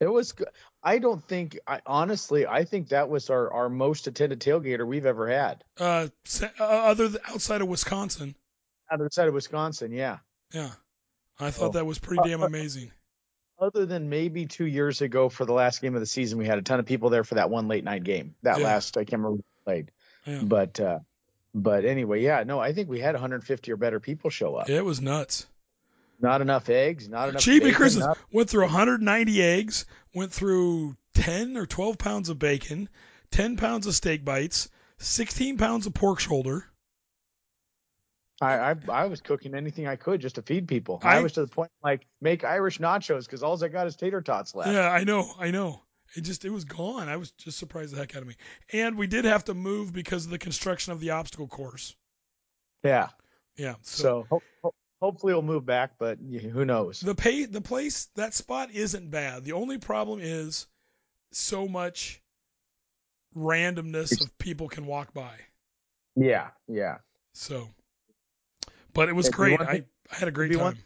It 0.00 0.06
was. 0.08 0.32
good. 0.32 0.48
I 0.82 0.98
don't 0.98 1.22
think. 1.24 1.58
I 1.66 1.80
honestly, 1.86 2.46
I 2.46 2.64
think 2.64 2.88
that 2.88 3.08
was 3.08 3.30
our 3.30 3.50
our 3.52 3.68
most 3.68 4.06
attended 4.06 4.40
tailgater 4.40 4.86
we've 4.86 5.06
ever 5.06 5.28
had 5.28 5.64
Uh, 5.80 6.08
uh, 6.60 6.64
other 6.64 7.08
th- 7.08 7.20
outside 7.28 7.62
of 7.62 7.68
Wisconsin. 7.68 8.34
outside 8.90 9.28
of 9.28 9.34
Wisconsin. 9.34 9.92
Yeah. 9.92 10.18
Yeah. 10.52 10.70
I 11.40 11.50
thought 11.50 11.72
that 11.72 11.86
was 11.86 11.98
pretty 11.98 12.22
damn 12.28 12.42
amazing. 12.42 12.92
Other 13.58 13.86
than 13.86 14.08
maybe 14.08 14.46
two 14.46 14.66
years 14.66 15.00
ago 15.00 15.28
for 15.28 15.44
the 15.44 15.52
last 15.52 15.80
game 15.80 15.94
of 15.94 16.00
the 16.00 16.06
season, 16.06 16.38
we 16.38 16.46
had 16.46 16.58
a 16.58 16.62
ton 16.62 16.80
of 16.80 16.86
people 16.86 17.08
there 17.10 17.22
for 17.24 17.36
that 17.36 17.50
one 17.50 17.68
late 17.68 17.84
night 17.84 18.02
game. 18.02 18.34
That 18.42 18.58
Yeah. 18.58 18.64
last, 18.64 18.96
I 18.96 19.04
can't 19.04 19.22
remember 19.22 19.36
who 19.38 19.44
played. 19.64 19.90
Yeah. 20.26 20.40
But 20.42 20.80
uh, 20.80 20.98
but 21.54 21.84
anyway, 21.84 22.20
yeah, 22.22 22.42
no, 22.44 22.58
I 22.58 22.72
think 22.72 22.88
we 22.88 22.98
had 22.98 23.14
150 23.14 23.70
or 23.70 23.76
better 23.76 24.00
people 24.00 24.28
show 24.30 24.56
up. 24.56 24.68
It 24.68 24.84
was 24.84 25.00
nuts. 25.00 25.46
Not 26.20 26.40
enough 26.40 26.68
eggs, 26.68 27.08
not 27.08 27.28
enough. 27.28 27.42
Cheapy 27.42 27.66
bacon, 27.66 27.74
Christmas 27.76 28.06
not- 28.06 28.18
went 28.32 28.50
through 28.50 28.62
190 28.62 29.42
eggs, 29.42 29.84
went 30.14 30.32
through 30.32 30.96
10 31.14 31.56
or 31.56 31.66
12 31.66 31.96
pounds 31.98 32.28
of 32.28 32.38
bacon, 32.38 32.88
10 33.30 33.56
pounds 33.56 33.86
of 33.86 33.94
steak 33.94 34.24
bites, 34.24 34.68
16 34.98 35.58
pounds 35.58 35.86
of 35.86 35.94
pork 35.94 36.18
shoulder. 36.18 36.66
I, 38.40 38.70
I 38.72 38.74
I 38.88 39.06
was 39.06 39.20
cooking 39.20 39.54
anything 39.54 39.86
I 39.86 39.96
could 39.96 40.20
just 40.20 40.34
to 40.36 40.42
feed 40.42 40.66
people. 40.68 40.98
I- 41.02 41.18
I, 41.18 41.20
was 41.22 41.32
to 41.34 41.42
the 41.42 41.46
point 41.46 41.70
like 41.82 42.06
make 42.20 42.44
Irish 42.44 42.78
nachos 42.78 43.24
because 43.26 43.42
all 43.42 43.62
I 43.62 43.68
got 43.68 43.86
is 43.86 43.96
tater 43.96 44.20
tots 44.22 44.54
left. 44.54 44.72
Yeah, 44.72 44.88
I 44.90 45.04
know, 45.04 45.32
I 45.38 45.50
know. 45.50 45.80
It 46.16 46.22
just 46.22 46.44
it 46.44 46.50
was 46.50 46.64
gone. 46.64 47.08
I 47.08 47.16
was 47.16 47.30
just 47.32 47.58
surprised 47.58 47.94
the 47.94 47.98
heck 47.98 48.14
out 48.14 48.22
of 48.22 48.28
me. 48.28 48.34
And 48.72 48.96
we 48.96 49.06
did 49.06 49.24
have 49.24 49.44
to 49.44 49.54
move 49.54 49.92
because 49.92 50.24
of 50.24 50.30
the 50.30 50.38
construction 50.38 50.92
of 50.92 51.00
the 51.00 51.10
obstacle 51.10 51.48
course. 51.48 51.94
Yeah. 52.82 53.08
Yeah. 53.56 53.74
So, 53.82 54.02
So 54.02 54.26
ho- 54.30 54.42
ho- 54.62 54.74
hopefully 55.00 55.32
we'll 55.32 55.42
move 55.42 55.64
back, 55.66 55.92
but 55.98 56.18
who 56.18 56.64
knows? 56.64 57.00
the 57.00 57.14
pay 57.14 57.44
the 57.46 57.60
place 57.60 58.06
that 58.16 58.34
spot 58.34 58.70
isn't 58.72 59.10
bad. 59.10 59.44
The 59.44 59.52
only 59.52 59.78
problem 59.78 60.20
is 60.22 60.66
so 61.32 61.66
much 61.66 62.20
randomness 63.36 64.20
of 64.20 64.36
people 64.38 64.68
can 64.68 64.86
walk 64.86 65.12
by. 65.14 65.32
Yeah, 66.16 66.50
yeah. 66.68 66.98
So, 67.32 67.68
but 68.94 69.08
it 69.08 69.12
was 69.14 69.26
It'd 69.26 69.36
great. 69.36 69.58
one 69.58 69.68
I, 69.68 69.84
I 70.10 70.16
had 70.16 70.28
a 70.28 70.30
great 70.32 70.52
time. 70.52 70.60
one- 70.62 70.78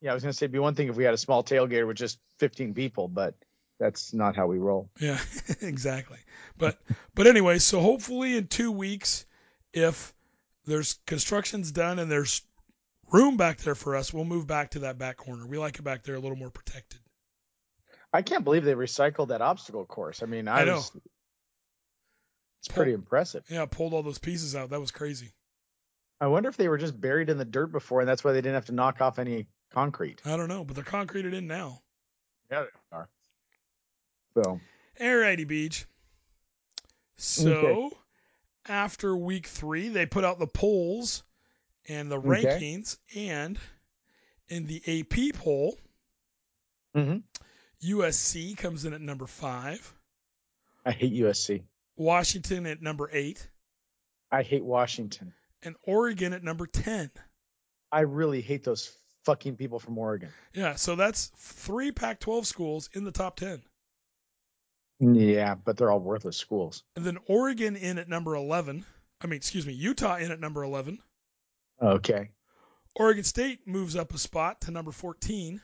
Yeah, 0.00 0.10
I 0.10 0.14
was 0.14 0.22
gonna 0.22 0.32
say 0.34 0.44
it'd 0.44 0.52
be 0.52 0.58
one 0.58 0.74
thing 0.74 0.88
if 0.88 0.96
we 0.96 1.04
had 1.04 1.14
a 1.14 1.18
small 1.18 1.42
tailgater 1.42 1.86
with 1.86 1.96
just 1.96 2.18
15 2.38 2.74
people, 2.74 3.08
but 3.08 3.34
that's 3.78 4.12
not 4.12 4.36
how 4.36 4.46
we 4.46 4.58
roll. 4.58 4.90
Yeah, 5.00 5.18
exactly. 5.62 6.18
But 6.58 6.78
but 7.14 7.26
anyway, 7.26 7.58
so 7.58 7.80
hopefully 7.80 8.36
in 8.36 8.46
two 8.48 8.70
weeks, 8.70 9.24
if 9.72 10.12
there's 10.66 10.98
construction's 11.06 11.72
done 11.72 11.98
and 11.98 12.10
there's 12.10 12.42
room 13.12 13.36
back 13.36 13.58
there 13.58 13.74
for 13.74 13.96
us, 13.96 14.12
we'll 14.12 14.24
move 14.24 14.46
back 14.46 14.72
to 14.72 14.80
that 14.80 14.98
back 14.98 15.16
corner. 15.16 15.46
We 15.46 15.56
like 15.58 15.78
it 15.78 15.82
back 15.82 16.02
there 16.02 16.16
a 16.16 16.20
little 16.20 16.36
more 16.36 16.50
protected. 16.50 17.00
I 18.12 18.22
can't 18.22 18.44
believe 18.44 18.64
they 18.64 18.74
recycled 18.74 19.28
that 19.28 19.40
obstacle 19.42 19.84
course. 19.86 20.22
I 20.22 20.26
mean, 20.26 20.48
I, 20.48 20.60
I 20.60 20.64
know. 20.64 20.74
was. 20.76 20.92
It's 22.60 22.68
pretty 22.74 22.92
impressive. 22.92 23.44
Yeah, 23.48 23.66
pulled 23.66 23.92
all 23.92 24.02
those 24.02 24.18
pieces 24.18 24.54
out. 24.56 24.70
That 24.70 24.80
was 24.80 24.90
crazy. 24.90 25.32
I 26.20 26.26
wonder 26.26 26.48
if 26.48 26.56
they 26.56 26.68
were 26.68 26.78
just 26.78 27.00
buried 27.00 27.28
in 27.28 27.38
the 27.38 27.44
dirt 27.44 27.72
before, 27.72 28.00
and 28.00 28.08
that's 28.08 28.24
why 28.24 28.32
they 28.32 28.40
didn't 28.40 28.54
have 28.54 28.66
to 28.66 28.72
knock 28.72 29.00
off 29.00 29.18
any 29.18 29.46
concrete. 29.70 30.22
I 30.24 30.36
don't 30.36 30.48
know, 30.48 30.64
but 30.64 30.74
they're 30.76 30.84
concreted 30.84 31.34
in 31.34 31.46
now. 31.46 31.82
Yeah, 32.50 32.62
they 32.64 32.96
are. 32.96 33.08
So 34.34 34.60
Alrighty, 35.00 35.46
Beach. 35.46 35.86
So 37.16 37.90
after 38.66 39.16
week 39.16 39.46
three, 39.46 39.88
they 39.88 40.06
put 40.06 40.24
out 40.24 40.38
the 40.38 40.46
polls 40.46 41.24
and 41.88 42.10
the 42.10 42.18
Okay. 42.18 42.28
rankings, 42.28 42.98
and 43.14 43.58
in 44.48 44.66
the 44.66 44.82
AP 44.86 45.32
poll, 45.32 45.78
Mhm. 46.94 47.22
USC 47.80 48.54
comes 48.56 48.84
in 48.84 48.92
at 48.94 49.00
number 49.00 49.26
five, 49.26 49.92
I 50.86 50.92
hate 50.92 51.12
USC. 51.12 51.64
Washington 51.96 52.66
at 52.66 52.80
number 52.80 53.10
eight, 53.12 53.48
I 54.30 54.42
hate 54.42 54.64
Washington. 54.64 55.34
And 55.64 55.76
Oregon 55.84 56.32
at 56.32 56.42
number 56.44 56.66
ten. 56.66 57.10
I 57.92 58.00
really 58.00 58.40
hate 58.40 58.64
those 58.64 58.92
fucking 59.24 59.56
people 59.56 59.78
from 59.78 59.96
Oregon. 59.98 60.30
Yeah, 60.52 60.74
so 60.74 60.96
that's 60.96 61.30
three 61.36 61.92
Pac-12 61.92 62.44
schools 62.44 62.90
in 62.92 63.04
the 63.04 63.12
top 63.12 63.36
ten, 63.36 63.62
Yeah, 65.00 65.54
but 65.54 65.76
they're 65.76 65.90
all 65.90 66.00
worthless 66.00 66.36
schools. 66.36 66.82
and 66.96 67.04
then 67.04 67.18
Oregon 67.26 67.76
in 67.76 67.98
at 67.98 68.08
number 68.08 68.34
eleven. 68.34 68.84
I 69.20 69.26
mean, 69.26 69.36
excuse 69.36 69.66
me, 69.66 69.72
Utah 69.72 70.16
in 70.16 70.30
at 70.30 70.40
number 70.40 70.62
eleven. 70.62 70.98
Okay. 71.82 72.30
Oregon 72.96 73.24
State 73.24 73.66
moves 73.66 73.96
up 73.96 74.12
a 74.14 74.18
spot 74.18 74.60
to 74.62 74.70
number 74.70 74.92
fourteen. 74.92 75.60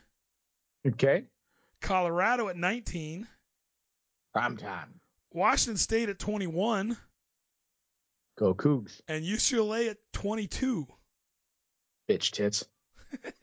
Okay. 0.87 1.25
Colorado 1.83 2.49
at 2.49 2.57
19, 2.57 3.27
Prime 4.35 4.57
time. 4.57 5.01
Washington 5.33 5.77
State 5.79 6.09
at 6.11 6.19
21, 6.19 6.97
Go 8.41 8.55
Cougs. 8.55 9.03
and 9.07 9.23
UCLA 9.23 9.91
at 9.91 9.99
22. 10.15 10.87
Bitch 12.09 12.31
tits. 12.33 12.65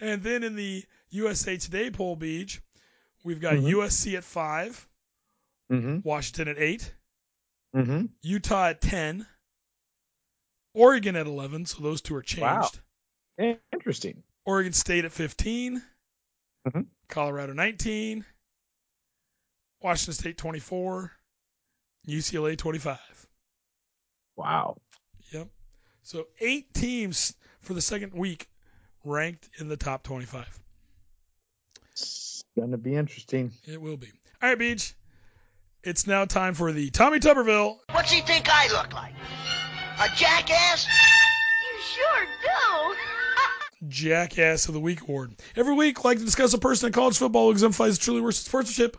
And 0.00 0.20
then 0.24 0.42
in 0.42 0.56
the 0.56 0.84
USA 1.10 1.56
Today 1.56 1.88
poll, 1.92 2.16
Beach, 2.16 2.60
we've 3.22 3.40
got 3.40 3.54
Mhm. 3.54 3.70
USC 3.70 4.16
at 4.16 4.24
5, 4.24 4.88
Mm-hmm. 5.70 6.00
Washington 6.02 6.48
at 6.48 6.58
8, 6.58 6.92
Mm-hmm. 7.76 8.06
Utah 8.22 8.70
at 8.70 8.80
10, 8.80 9.24
Oregon 10.74 11.14
at 11.14 11.28
11, 11.28 11.66
so 11.66 11.82
those 11.84 12.00
two 12.02 12.16
are 12.16 12.22
changed. 12.22 12.80
Wow. 13.38 13.58
Interesting. 13.72 14.24
Oregon 14.44 14.72
State 14.72 15.04
at 15.04 15.12
15, 15.12 15.80
Mhm. 16.66 16.88
Colorado 17.08 17.52
19, 17.52 18.26
Washington 19.80 20.14
State 20.14 20.36
24, 20.36 21.12
UCLA 22.08 22.56
25. 22.58 23.21
Wow. 24.42 24.76
Yep. 25.32 25.46
So 26.02 26.26
eight 26.40 26.74
teams 26.74 27.32
for 27.60 27.74
the 27.74 27.80
second 27.80 28.12
week 28.12 28.48
ranked 29.04 29.48
in 29.60 29.68
the 29.68 29.76
top 29.76 30.02
25. 30.02 30.44
It's 31.92 32.42
gonna 32.58 32.76
be 32.76 32.96
interesting. 32.96 33.52
It 33.68 33.80
will 33.80 33.96
be. 33.96 34.08
All 34.42 34.48
right, 34.48 34.58
Beach. 34.58 34.96
It's 35.84 36.08
now 36.08 36.24
time 36.24 36.54
for 36.54 36.72
the 36.72 36.90
Tommy 36.90 37.20
Tuberville 37.20 37.78
What's 37.92 38.10
he 38.10 38.20
think 38.22 38.48
I 38.48 38.66
look 38.72 38.92
like? 38.92 39.14
A 40.00 40.08
jackass? 40.16 40.86
You 40.86 41.80
sure 41.80 42.26
do. 42.42 43.88
Jackass 43.88 44.66
of 44.66 44.74
the 44.74 44.80
Week 44.80 45.02
award. 45.02 45.36
Every 45.54 45.74
week, 45.74 46.00
I 46.00 46.08
like 46.08 46.18
to 46.18 46.24
discuss 46.24 46.52
a 46.52 46.58
person 46.58 46.88
in 46.88 46.92
college 46.92 47.16
football 47.16 47.46
who 47.46 47.52
exemplifies 47.52 47.98
truly 47.98 48.20
worth 48.20 48.34
sportsmanship, 48.34 48.96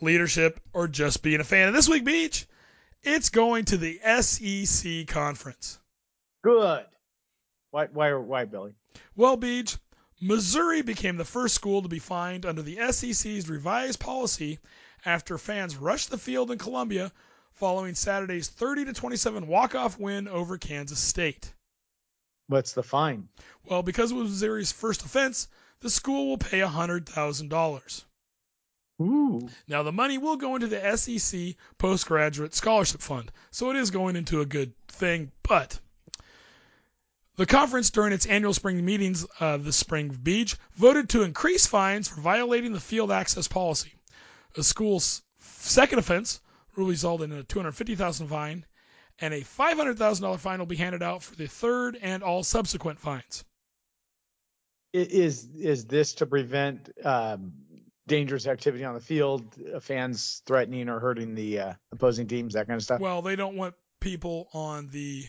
leadership, 0.00 0.60
or 0.72 0.88
just 0.88 1.22
being 1.22 1.40
a 1.40 1.44
fan. 1.44 1.68
And 1.68 1.76
this 1.76 1.88
week, 1.88 2.04
Beach, 2.04 2.46
it's 3.02 3.30
going 3.30 3.64
to 3.66 3.76
the 3.76 4.00
SEC 4.20 5.06
conference. 5.06 5.78
Good. 6.42 6.84
Why? 7.70 7.86
Why? 7.86 8.12
Why, 8.14 8.44
Billy? 8.44 8.74
Well, 9.16 9.36
Beach, 9.36 9.76
Missouri 10.20 10.82
became 10.82 11.16
the 11.16 11.24
first 11.24 11.54
school 11.54 11.82
to 11.82 11.88
be 11.88 11.98
fined 11.98 12.46
under 12.46 12.62
the 12.62 12.78
SEC's 12.92 13.48
revised 13.48 13.98
policy 13.98 14.58
after 15.04 15.38
fans 15.38 15.76
rushed 15.76 16.10
the 16.10 16.18
field 16.18 16.50
in 16.50 16.58
Columbia 16.58 17.10
following 17.52 17.94
Saturday's 17.94 18.48
30 18.48 18.86
to 18.86 18.92
27 18.92 19.46
walk-off 19.46 19.98
win 19.98 20.28
over 20.28 20.58
Kansas 20.58 21.00
State. 21.00 21.52
What's 22.46 22.72
the 22.72 22.82
fine? 22.82 23.28
Well, 23.64 23.82
because 23.82 24.12
it 24.12 24.16
was 24.16 24.30
Missouri's 24.30 24.72
first 24.72 25.04
offense, 25.04 25.48
the 25.80 25.90
school 25.90 26.28
will 26.28 26.38
pay 26.38 26.60
$100,000. 26.60 28.04
Ooh. 29.02 29.48
Now, 29.68 29.82
the 29.82 29.92
money 29.92 30.18
will 30.18 30.36
go 30.36 30.54
into 30.54 30.68
the 30.68 30.96
SEC 30.96 31.56
Postgraduate 31.78 32.54
Scholarship 32.54 33.00
Fund, 33.00 33.32
so 33.50 33.70
it 33.70 33.76
is 33.76 33.90
going 33.90 34.16
into 34.16 34.40
a 34.40 34.46
good 34.46 34.72
thing, 34.88 35.32
but 35.42 35.80
the 37.36 37.46
conference, 37.46 37.90
during 37.90 38.12
its 38.12 38.26
annual 38.26 38.52
spring 38.52 38.84
meetings 38.84 39.26
uh, 39.40 39.56
this 39.56 39.76
spring 39.76 40.08
beach, 40.08 40.56
voted 40.74 41.08
to 41.10 41.22
increase 41.22 41.66
fines 41.66 42.08
for 42.08 42.20
violating 42.20 42.72
the 42.72 42.80
field 42.80 43.10
access 43.10 43.48
policy. 43.48 43.94
The 44.54 44.62
school's 44.62 45.22
second 45.40 45.98
offense 45.98 46.40
will 46.76 46.86
result 46.86 47.22
in 47.22 47.32
a 47.32 47.42
250,000 47.42 48.28
fine, 48.28 48.66
and 49.18 49.32
a 49.32 49.40
$500,000 49.40 50.38
fine 50.38 50.58
will 50.58 50.66
be 50.66 50.76
handed 50.76 51.02
out 51.02 51.22
for 51.22 51.34
the 51.34 51.46
third 51.46 51.98
and 52.02 52.22
all 52.22 52.42
subsequent 52.42 52.98
fines. 52.98 53.44
Is 54.92 55.48
is 55.54 55.86
this 55.86 56.12
to 56.14 56.26
prevent 56.26 56.90
um, 57.02 57.54
dangerous 58.06 58.46
activity 58.46 58.84
on 58.84 58.94
the 58.94 59.00
field, 59.00 59.44
uh, 59.74 59.80
fans 59.80 60.42
threatening 60.46 60.88
or 60.88 60.98
hurting 61.00 61.34
the 61.34 61.58
uh, 61.58 61.72
opposing 61.92 62.26
teams, 62.26 62.54
that 62.54 62.66
kind 62.66 62.76
of 62.76 62.82
stuff? 62.82 63.00
Well, 63.00 63.22
they 63.22 63.36
don't 63.36 63.56
want 63.56 63.74
people 64.00 64.48
on 64.52 64.88
the, 64.88 65.24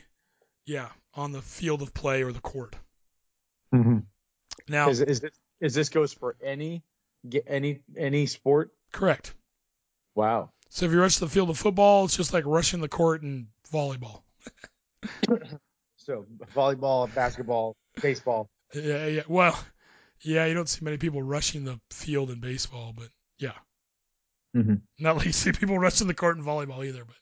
yeah, 0.65 0.89
on 1.13 1.31
the 1.31 1.41
field 1.41 1.81
of 1.81 1.93
play 1.93 2.23
or 2.23 2.31
the 2.31 2.39
court. 2.39 2.75
Mhm. 3.73 4.03
Now, 4.67 4.89
Is, 4.89 5.01
is 5.01 5.19
this 5.19 5.31
is 5.59 5.73
this 5.73 5.89
goes 5.89 6.13
for 6.13 6.35
any 6.43 6.83
any 7.47 7.79
any 7.97 8.25
sport? 8.27 8.71
correct. 8.91 9.33
Wow. 10.15 10.51
So 10.69 10.85
if 10.85 10.91
you 10.91 10.99
rush 10.99 11.17
the 11.17 11.27
field 11.27 11.49
of 11.49 11.57
football, 11.57 12.05
it's 12.05 12.15
just 12.15 12.33
like 12.33 12.45
rushing 12.45 12.81
the 12.81 12.87
court 12.89 13.23
in 13.23 13.47
volleyball. 13.71 14.21
So 15.97 16.25
volleyball, 16.53 17.13
basketball, 17.15 17.77
baseball. 18.01 18.49
Yeah, 18.73 19.05
yeah. 19.05 19.21
Well, 19.29 19.57
yeah, 20.23 20.45
you 20.45 20.53
don't 20.53 20.69
see 20.69 20.83
many 20.83 20.97
people 20.97 21.21
rushing 21.21 21.63
the 21.63 21.79
field 21.91 22.31
in 22.31 22.39
baseball, 22.39 22.93
but 22.95 23.09
yeah. 23.37 23.53
Mhm. 24.55 24.81
Not 24.99 25.17
like 25.17 25.25
you 25.25 25.31
see 25.33 25.51
people 25.51 25.77
rushing 25.79 26.07
the 26.07 26.13
court 26.13 26.37
in 26.37 26.43
volleyball 26.43 26.85
either. 26.85 27.05
But 27.05 27.15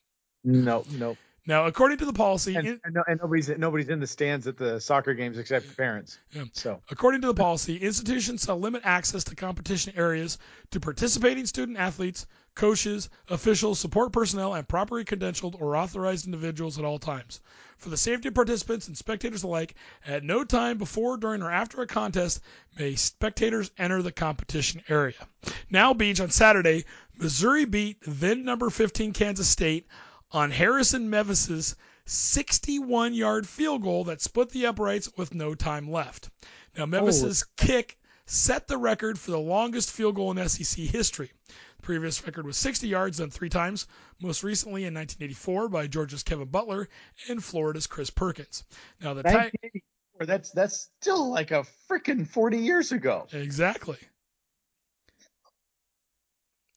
No, 0.43 0.85
no. 0.91 1.17
Now, 1.47 1.65
according 1.65 1.97
to 1.97 2.05
the 2.05 2.13
policy, 2.13 2.55
And, 2.55 2.67
and, 2.67 2.93
no, 2.93 3.03
and 3.07 3.19
nobody's 3.19 3.49
nobody's 3.49 3.89
in 3.89 3.99
the 3.99 4.05
stands 4.05 4.45
at 4.45 4.57
the 4.57 4.79
soccer 4.79 5.15
games 5.15 5.39
except 5.39 5.65
for 5.65 5.73
parents. 5.73 6.19
Yeah. 6.31 6.43
So 6.53 6.81
According 6.91 7.21
to 7.21 7.27
the 7.27 7.33
policy, 7.33 7.77
institutions 7.77 8.43
shall 8.43 8.59
limit 8.59 8.83
access 8.85 9.23
to 9.25 9.35
competition 9.35 9.93
areas 9.97 10.37
to 10.69 10.79
participating 10.79 11.47
student 11.47 11.79
athletes, 11.79 12.27
coaches, 12.53 13.09
officials, 13.29 13.79
support 13.79 14.13
personnel, 14.13 14.53
and 14.53 14.67
properly 14.67 15.03
credentialed 15.03 15.59
or 15.59 15.75
authorized 15.75 16.25
individuals 16.25 16.77
at 16.77 16.85
all 16.85 16.99
times. 16.99 17.39
For 17.77 17.89
the 17.89 17.97
safety 17.97 18.27
of 18.27 18.35
participants 18.35 18.87
and 18.87 18.95
spectators 18.95 19.41
alike, 19.41 19.73
at 20.05 20.23
no 20.23 20.43
time 20.43 20.77
before, 20.77 21.17
during, 21.17 21.41
or 21.41 21.49
after 21.49 21.81
a 21.81 21.87
contest 21.87 22.41
may 22.77 22.93
spectators 22.93 23.71
enter 23.79 24.03
the 24.03 24.11
competition 24.11 24.83
area. 24.89 25.27
Now, 25.71 25.91
Beach, 25.95 26.19
on 26.19 26.29
Saturday, 26.29 26.85
Missouri 27.17 27.65
beat 27.65 27.97
then 28.05 28.45
number 28.45 28.69
15 28.69 29.13
Kansas 29.13 29.49
State 29.49 29.87
on 30.31 30.51
Harrison 30.51 31.09
Mevis's 31.09 31.75
61 32.05 33.13
yard 33.13 33.47
field 33.47 33.83
goal 33.83 34.05
that 34.05 34.21
split 34.21 34.49
the 34.49 34.65
uprights 34.65 35.15
with 35.17 35.33
no 35.33 35.55
time 35.55 35.91
left. 35.91 36.29
Now, 36.75 36.83
oh. 36.83 36.87
Mevis's 36.87 37.43
kick 37.57 37.97
set 38.25 38.67
the 38.67 38.77
record 38.77 39.19
for 39.19 39.31
the 39.31 39.39
longest 39.39 39.91
field 39.91 40.15
goal 40.15 40.31
in 40.31 40.49
SEC 40.49 40.85
history. 40.85 41.31
The 41.77 41.83
previous 41.83 42.25
record 42.25 42.45
was 42.45 42.57
60 42.57 42.87
yards, 42.87 43.17
done 43.17 43.29
three 43.29 43.49
times, 43.49 43.87
most 44.21 44.43
recently 44.43 44.85
in 44.85 44.93
1984 44.93 45.69
by 45.69 45.87
Georgia's 45.87 46.23
Kevin 46.23 46.47
Butler 46.47 46.87
and 47.27 47.43
Florida's 47.43 47.87
Chris 47.87 48.09
Perkins. 48.09 48.63
Now, 49.01 49.13
the 49.13 49.23
tie. 49.23 49.51
1984, 49.51 50.25
that's 50.25 50.51
that's 50.51 50.89
still 51.01 51.29
like 51.29 51.51
a 51.51 51.65
freaking 51.89 52.27
40 52.27 52.59
years 52.59 52.91
ago. 52.91 53.27
Exactly. 53.33 53.97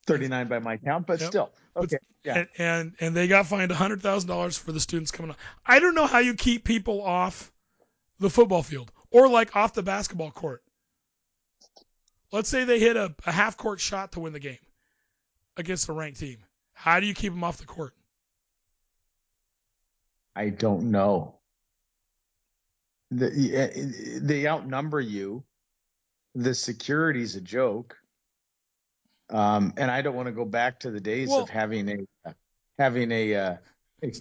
39 0.06 0.48
by 0.48 0.58
my 0.58 0.76
count, 0.76 1.06
but 1.06 1.20
Yep. 1.20 1.28
still. 1.28 1.52
Okay. 1.76 1.98
Yeah. 2.24 2.38
And, 2.38 2.48
and 2.58 2.92
and 3.00 3.16
they 3.16 3.26
got 3.26 3.46
fined 3.46 3.72
hundred 3.72 4.00
thousand 4.00 4.28
dollars 4.28 4.56
for 4.56 4.72
the 4.72 4.80
students 4.80 5.10
coming 5.10 5.30
on. 5.32 5.36
I 5.66 5.80
don't 5.80 5.94
know 5.94 6.06
how 6.06 6.20
you 6.20 6.34
keep 6.34 6.64
people 6.64 7.02
off 7.02 7.52
the 8.18 8.30
football 8.30 8.62
field 8.62 8.90
or 9.10 9.28
like 9.28 9.56
off 9.56 9.74
the 9.74 9.82
basketball 9.82 10.30
court. 10.30 10.62
Let's 12.32 12.48
say 12.48 12.64
they 12.64 12.80
hit 12.80 12.96
a, 12.96 13.14
a 13.26 13.32
half 13.32 13.56
court 13.56 13.80
shot 13.80 14.12
to 14.12 14.20
win 14.20 14.32
the 14.32 14.40
game 14.40 14.58
against 15.56 15.88
a 15.88 15.92
ranked 15.92 16.20
team. 16.20 16.38
How 16.72 17.00
do 17.00 17.06
you 17.06 17.14
keep 17.14 17.32
them 17.32 17.44
off 17.44 17.58
the 17.58 17.66
court? 17.66 17.94
I 20.34 20.48
don't 20.50 20.90
know. 20.90 21.36
The, 23.10 24.20
they 24.20 24.48
outnumber 24.48 25.00
you. 25.00 25.44
The 26.34 26.54
security's 26.54 27.36
a 27.36 27.40
joke. 27.40 27.96
Um, 29.30 29.72
and 29.76 29.90
I 29.90 30.02
don't 30.02 30.14
want 30.14 30.26
to 30.26 30.32
go 30.32 30.44
back 30.44 30.80
to 30.80 30.90
the 30.90 31.00
days 31.00 31.28
Well- 31.30 31.40
of 31.42 31.48
having 31.48 31.88
a 32.24 32.34
having 32.78 33.10
a 33.12 33.34
uh, 33.34 33.56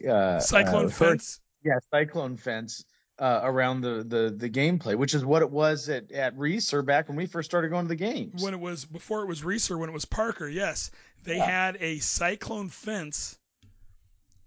uh, 0.10 0.40
Cyclone 0.40 0.86
uh, 0.86 0.90
fence. 0.90 1.40
yeah, 1.64 1.80
cyclone 1.94 2.38
fence 2.38 2.86
uh, 3.20 3.42
around 3.44 3.82
the, 3.82 4.04
the 4.08 4.34
the 4.36 4.50
gameplay, 4.50 4.96
which 4.96 5.14
is 5.14 5.26
what 5.26 5.42
it 5.42 5.50
was 5.50 5.90
at 5.90 6.12
at 6.12 6.36
Reser 6.38 6.86
back 6.86 7.08
when 7.10 7.18
we 7.18 7.26
first 7.26 7.50
started 7.50 7.70
going 7.70 7.86
to 7.86 7.90
the 7.90 7.96
games. 7.96 8.42
when 8.44 8.54
it 8.54 8.60
was 8.60 8.86
before 8.86 9.22
it 9.24 9.28
was 9.28 9.42
Reser, 9.42 9.78
when 9.78 9.90
it 9.90 9.94
was 9.94 10.06
Parker, 10.06 10.48
yes, 10.48 10.90
they 11.24 11.38
Yeah. 11.38 11.46
had 11.46 11.78
a 11.80 12.00
cyclone 12.00 12.70
fence 12.70 13.38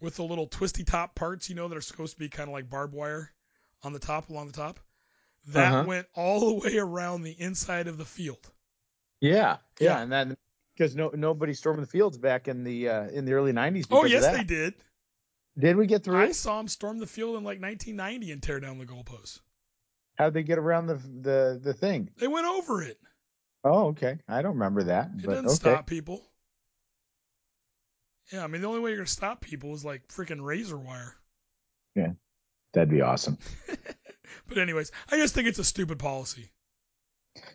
with 0.01 0.17
the 0.17 0.25
little 0.25 0.47
twisty 0.47 0.85
top 0.85 1.15
parts, 1.15 1.49
you 1.49 1.55
know, 1.55 1.69
that 1.69 1.77
are 1.77 1.81
supposed 1.83 2.13
to 2.15 2.19
be 2.19 2.29
kind 2.29 2.49
of 2.49 2.53
like 2.53 2.69
barbed 2.69 2.95
wire 2.95 3.33
on 3.83 3.93
the 3.93 3.99
top, 3.99 4.29
along 4.31 4.47
the 4.49 4.53
top. 4.53 4.79
That 5.49 5.73
Uh-huh. 5.73 5.85
went 5.87 6.07
all 6.15 6.41
the 6.49 6.55
way 6.55 6.77
around 6.79 7.23
the 7.23 7.33
inside 7.41 7.87
of 7.89 7.99
the 7.99 8.05
field. 8.05 8.51
yeah, 9.21 9.57
Yeah. 9.81 9.97
yeah, 9.97 10.03
and 10.03 10.13
then 10.13 10.37
because 10.77 10.95
no 10.95 11.11
nobody 11.15 11.55
stormed 11.55 11.83
the 11.83 11.87
fields 11.87 12.19
back 12.19 12.49
in 12.49 12.65
the 12.65 12.89
uh, 12.89 13.09
in 13.09 13.25
the 13.25 13.33
early 13.33 13.53
'90s. 13.53 13.87
Oh, 13.91 14.05
yes, 14.05 14.27
they 14.37 14.45
did. 14.45 14.75
Did 15.59 15.77
we 15.77 15.87
get 15.87 16.05
through? 16.05 16.21
I 16.21 16.33
saw 16.33 16.59
them 16.59 16.69
storm 16.69 16.99
the 16.99 17.07
field 17.07 17.37
in 17.37 17.45
like 17.45 17.61
1990 17.61 18.33
and 18.33 18.43
tear 18.43 18.61
down 18.61 18.79
the 18.79 18.85
goalposts. 18.85 19.41
How'd 20.17 20.35
they 20.35 20.43
get 20.43 20.59
around 20.59 20.87
the 20.87 20.95
the 20.95 21.61
the 21.63 21.75
thing? 21.75 22.11
They 22.19 22.29
went 22.29 22.47
over 22.47 22.83
it. 22.83 22.99
Oh, 23.65 23.89
okay. 23.89 24.19
I 24.29 24.43
don't 24.43 24.55
remember 24.55 24.85
that. 24.85 25.07
It 25.07 25.25
but 25.25 25.31
doesn't 25.31 25.47
okay. 25.47 25.55
stop 25.55 25.87
people. 25.87 26.23
Yeah, 28.33 28.45
I 28.45 28.49
mean, 28.49 28.61
the 28.61 28.69
only 28.69 28.81
way 28.81 28.91
you're 28.91 29.05
to 29.05 29.11
stop 29.11 29.41
people 29.41 29.75
is 29.75 29.85
like 29.85 30.09
freaking 30.09 30.43
razor 30.43 30.77
wire. 30.77 31.15
Yeah, 31.95 32.13
that'd 32.73 32.91
be 32.91 33.01
awesome. 33.01 33.39
But, 34.49 34.59
anyways, 34.59 34.93
I 35.11 35.17
just 35.17 35.35
think 35.35 35.49
it's 35.49 35.59
a 35.59 35.65
stupid 35.65 35.99
policy. 35.99 36.51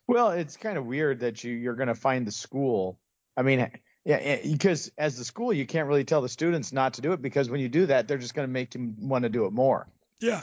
Well, 0.07 0.31
it's 0.31 0.57
kind 0.57 0.77
of 0.77 0.85
weird 0.85 1.21
that 1.21 1.43
you 1.43 1.53
you're 1.53 1.75
to 1.75 1.95
find 1.95 2.25
the 2.25 2.31
school. 2.31 2.99
I 3.37 3.43
mean, 3.43 3.71
yeah, 4.03 4.37
because 4.43 4.91
as 4.97 5.17
the 5.17 5.23
school, 5.23 5.53
you 5.53 5.65
can't 5.65 5.87
really 5.87 6.03
tell 6.03 6.21
the 6.21 6.29
students 6.29 6.73
not 6.73 6.95
to 6.95 7.01
do 7.01 7.13
it 7.13 7.21
because 7.21 7.49
when 7.49 7.59
you 7.59 7.69
do 7.69 7.85
that, 7.85 8.07
they're 8.07 8.17
just 8.17 8.33
going 8.33 8.47
to 8.47 8.51
make 8.51 8.71
them 8.71 8.95
want 8.99 9.23
to 9.23 9.29
do 9.29 9.45
it 9.45 9.53
more. 9.53 9.87
Yeah. 10.19 10.41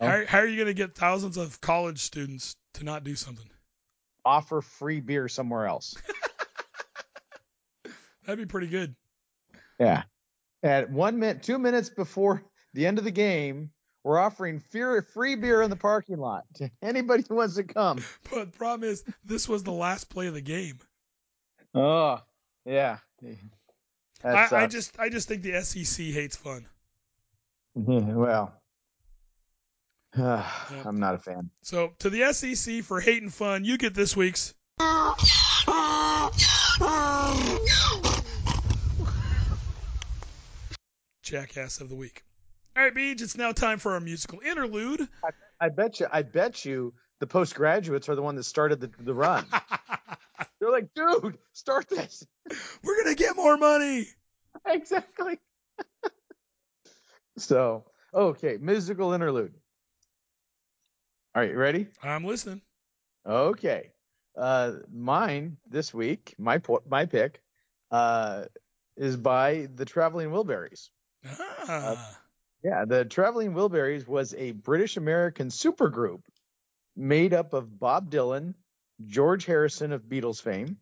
How, 0.00 0.24
how 0.26 0.38
are 0.38 0.46
you 0.46 0.56
going 0.56 0.68
to 0.68 0.74
get 0.74 0.94
thousands 0.94 1.36
of 1.36 1.60
college 1.60 2.00
students 2.00 2.56
to 2.74 2.84
not 2.84 3.04
do 3.04 3.16
something? 3.16 3.48
Offer 4.24 4.60
free 4.60 5.00
beer 5.00 5.28
somewhere 5.28 5.66
else. 5.66 5.96
That'd 8.26 8.38
be 8.38 8.46
pretty 8.46 8.68
good. 8.68 8.94
Yeah. 9.80 10.02
At 10.62 10.90
one 10.90 11.18
minute, 11.18 11.42
two 11.42 11.58
minutes 11.58 11.88
before 11.88 12.42
the 12.74 12.86
end 12.86 12.98
of 12.98 13.04
the 13.04 13.10
game, 13.10 13.70
we're 14.04 14.18
offering 14.18 14.60
free 14.60 15.36
beer 15.36 15.62
in 15.62 15.70
the 15.70 15.76
parking 15.76 16.18
lot 16.18 16.44
to 16.54 16.70
anybody 16.82 17.24
who 17.28 17.36
wants 17.36 17.56
to 17.56 17.64
come. 17.64 18.04
But 18.30 18.52
the 18.52 18.58
problem 18.58 18.88
is, 18.88 19.04
this 19.24 19.48
was 19.48 19.62
the 19.62 19.72
last 19.72 20.10
play 20.10 20.26
of 20.26 20.34
the 20.34 20.40
game. 20.40 20.78
Oh, 21.78 22.20
yeah. 22.64 22.98
I, 24.24 24.48
I 24.52 24.66
just, 24.66 24.98
I 24.98 25.08
just 25.08 25.28
think 25.28 25.42
the 25.42 25.60
SEC 25.62 26.06
hates 26.06 26.36
fun. 26.36 26.66
well, 27.74 28.52
I'm 30.16 30.98
not 30.98 31.14
a 31.14 31.18
fan. 31.18 31.50
So 31.62 31.92
to 32.00 32.10
the 32.10 32.32
SEC 32.32 32.82
for 32.82 33.00
hating 33.00 33.30
fun, 33.30 33.64
you 33.64 33.78
get 33.78 33.94
this 33.94 34.16
week's. 34.16 34.54
Jackass 41.22 41.80
of 41.80 41.88
the 41.88 41.94
week. 41.94 42.24
All 42.76 42.82
right, 42.82 42.94
Beej, 42.94 43.20
it's 43.20 43.36
now 43.36 43.52
time 43.52 43.78
for 43.78 43.92
our 43.92 44.00
musical 44.00 44.40
interlude. 44.40 45.06
I 45.60 45.68
bet 45.68 46.00
you. 46.00 46.06
I 46.12 46.22
bet 46.22 46.64
you 46.64 46.94
the 47.20 47.26
postgraduates 47.26 48.08
are 48.08 48.14
the 48.14 48.22
one 48.22 48.36
that 48.36 48.44
started 48.44 48.80
the, 48.80 48.90
the 49.00 49.14
run. 49.14 49.46
They're 50.60 50.70
like, 50.70 50.88
dude, 50.94 51.38
start 51.52 51.88
this. 51.88 52.26
We're 52.84 53.02
gonna 53.02 53.14
get 53.14 53.36
more 53.36 53.56
money. 53.56 54.06
exactly. 54.66 55.38
so, 57.38 57.84
okay, 58.12 58.56
musical 58.60 59.12
interlude. 59.12 59.52
All 61.34 61.42
right, 61.42 61.50
you 61.50 61.56
ready? 61.56 61.86
I'm 62.02 62.24
listening. 62.24 62.62
Okay. 63.26 63.90
Uh, 64.36 64.72
mine 64.92 65.56
this 65.68 65.92
week, 65.92 66.34
my 66.38 66.58
po- 66.58 66.82
my 66.88 67.06
pick, 67.06 67.42
uh, 67.90 68.44
is 68.96 69.16
by 69.16 69.68
the 69.74 69.84
Traveling 69.84 70.30
Wilburys. 70.30 70.88
Ah, 71.68 72.18
Yeah, 72.64 72.84
the 72.84 73.04
Traveling 73.04 73.52
Wilburys 73.52 74.06
was 74.06 74.34
a 74.34 74.52
British 74.52 74.96
American 74.96 75.48
supergroup 75.48 76.22
made 76.96 77.34
up 77.34 77.52
of 77.52 77.78
Bob 77.78 78.10
Dylan, 78.10 78.54
George 79.06 79.44
Harrison 79.44 79.92
of 79.92 80.02
Beatles 80.02 80.42
fame, 80.42 80.78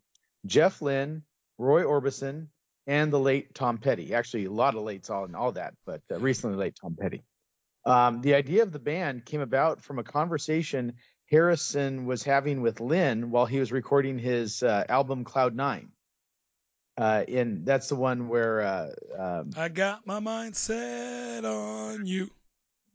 Jeff 0.47 0.81
Lynne, 0.81 1.23
Roy 1.59 1.83
Orbison, 1.83 2.49
and 2.87 3.12
the 3.12 3.19
late 3.19 3.55
Tom 3.55 3.79
Petty. 3.79 4.14
Actually, 4.14 4.45
a 4.45 4.51
lot 4.51 4.75
of 4.75 4.83
lates 4.83 5.11
all 5.11 5.25
in 5.25 5.35
all 5.35 5.53
that, 5.53 5.75
but 5.85 6.03
uh, 6.11 6.19
recently 6.19 6.57
late 6.57 6.77
Tom 6.81 6.97
Petty. 6.99 7.25
Um, 7.85 8.21
the 8.21 8.35
idea 8.35 8.62
of 8.62 8.73
the 8.73 8.79
band 8.79 9.25
came 9.25 9.41
about 9.41 9.81
from 9.81 9.99
a 9.99 10.05
conversation 10.05 10.95
Harrison 11.31 12.07
was 12.07 12.23
having 12.23 12.62
with 12.62 12.81
Lynne 12.81 13.31
while 13.31 13.47
he 13.47 13.59
was 13.59 13.73
recording 13.73 14.19
his 14.19 14.62
uh, 14.62 14.85
album 14.89 15.25
Cloud 15.25 15.55
Nine. 15.55 15.91
Uh, 16.99 17.25
in 17.29 17.64
that's 17.64 17.89
the 17.89 17.97
one 17.97 18.29
where 18.29 18.62
uh, 18.62 18.91
um, 19.19 19.51
I 19.57 19.69
got 19.69 20.07
my 20.07 20.19
mind 20.19 20.57
set 20.57 21.45
on 21.45 22.07
you. 22.07 22.31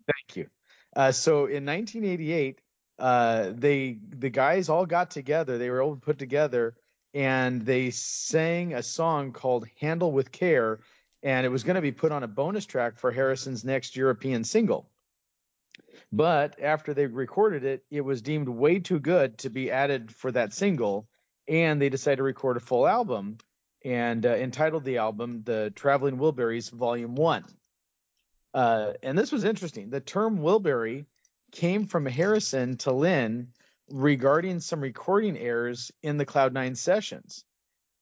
Thank 0.07 0.37
you. 0.37 0.47
Uh, 0.95 1.11
so 1.11 1.45
in 1.45 1.65
1988, 1.65 2.59
uh, 2.99 3.51
they 3.53 3.97
the 4.09 4.29
guys 4.29 4.69
all 4.69 4.85
got 4.85 5.11
together. 5.11 5.57
They 5.57 5.69
were 5.69 5.81
all 5.81 5.95
put 5.95 6.19
together, 6.19 6.75
and 7.13 7.65
they 7.65 7.91
sang 7.91 8.73
a 8.73 8.83
song 8.83 9.31
called 9.31 9.67
"Handle 9.79 10.11
with 10.11 10.31
Care," 10.31 10.79
and 11.23 11.45
it 11.45 11.49
was 11.49 11.63
going 11.63 11.75
to 11.75 11.81
be 11.81 11.91
put 11.91 12.11
on 12.11 12.23
a 12.23 12.27
bonus 12.27 12.65
track 12.65 12.97
for 12.97 13.11
Harrison's 13.11 13.63
next 13.63 13.95
European 13.95 14.43
single. 14.43 14.89
But 16.11 16.59
after 16.61 16.93
they 16.93 17.05
recorded 17.07 17.63
it, 17.63 17.83
it 17.89 18.01
was 18.01 18.21
deemed 18.21 18.49
way 18.49 18.79
too 18.79 18.99
good 18.99 19.37
to 19.39 19.49
be 19.49 19.71
added 19.71 20.13
for 20.13 20.31
that 20.31 20.53
single, 20.53 21.07
and 21.47 21.81
they 21.81 21.89
decided 21.89 22.17
to 22.17 22.23
record 22.23 22.57
a 22.57 22.61
full 22.61 22.87
album 22.87 23.37
and 23.83 24.25
uh, 24.25 24.29
entitled 24.29 24.83
the 24.83 24.97
album 24.97 25.43
"The 25.43 25.71
Traveling 25.75 26.17
Wilburys 26.17 26.69
Volume 26.71 27.15
One." 27.15 27.45
Uh, 28.53 28.93
and 29.01 29.17
this 29.17 29.31
was 29.31 29.45
interesting. 29.45 29.89
The 29.89 30.01
term 30.01 30.39
Wilbury 30.39 31.05
came 31.51 31.87
from 31.87 32.05
Harrison 32.05 32.77
to 32.77 32.91
Lynne 32.91 33.49
regarding 33.89 34.59
some 34.59 34.81
recording 34.81 35.37
errors 35.37 35.91
in 36.01 36.17
the 36.17 36.25
Cloud 36.25 36.53
Nine 36.53 36.75
sessions. 36.75 37.43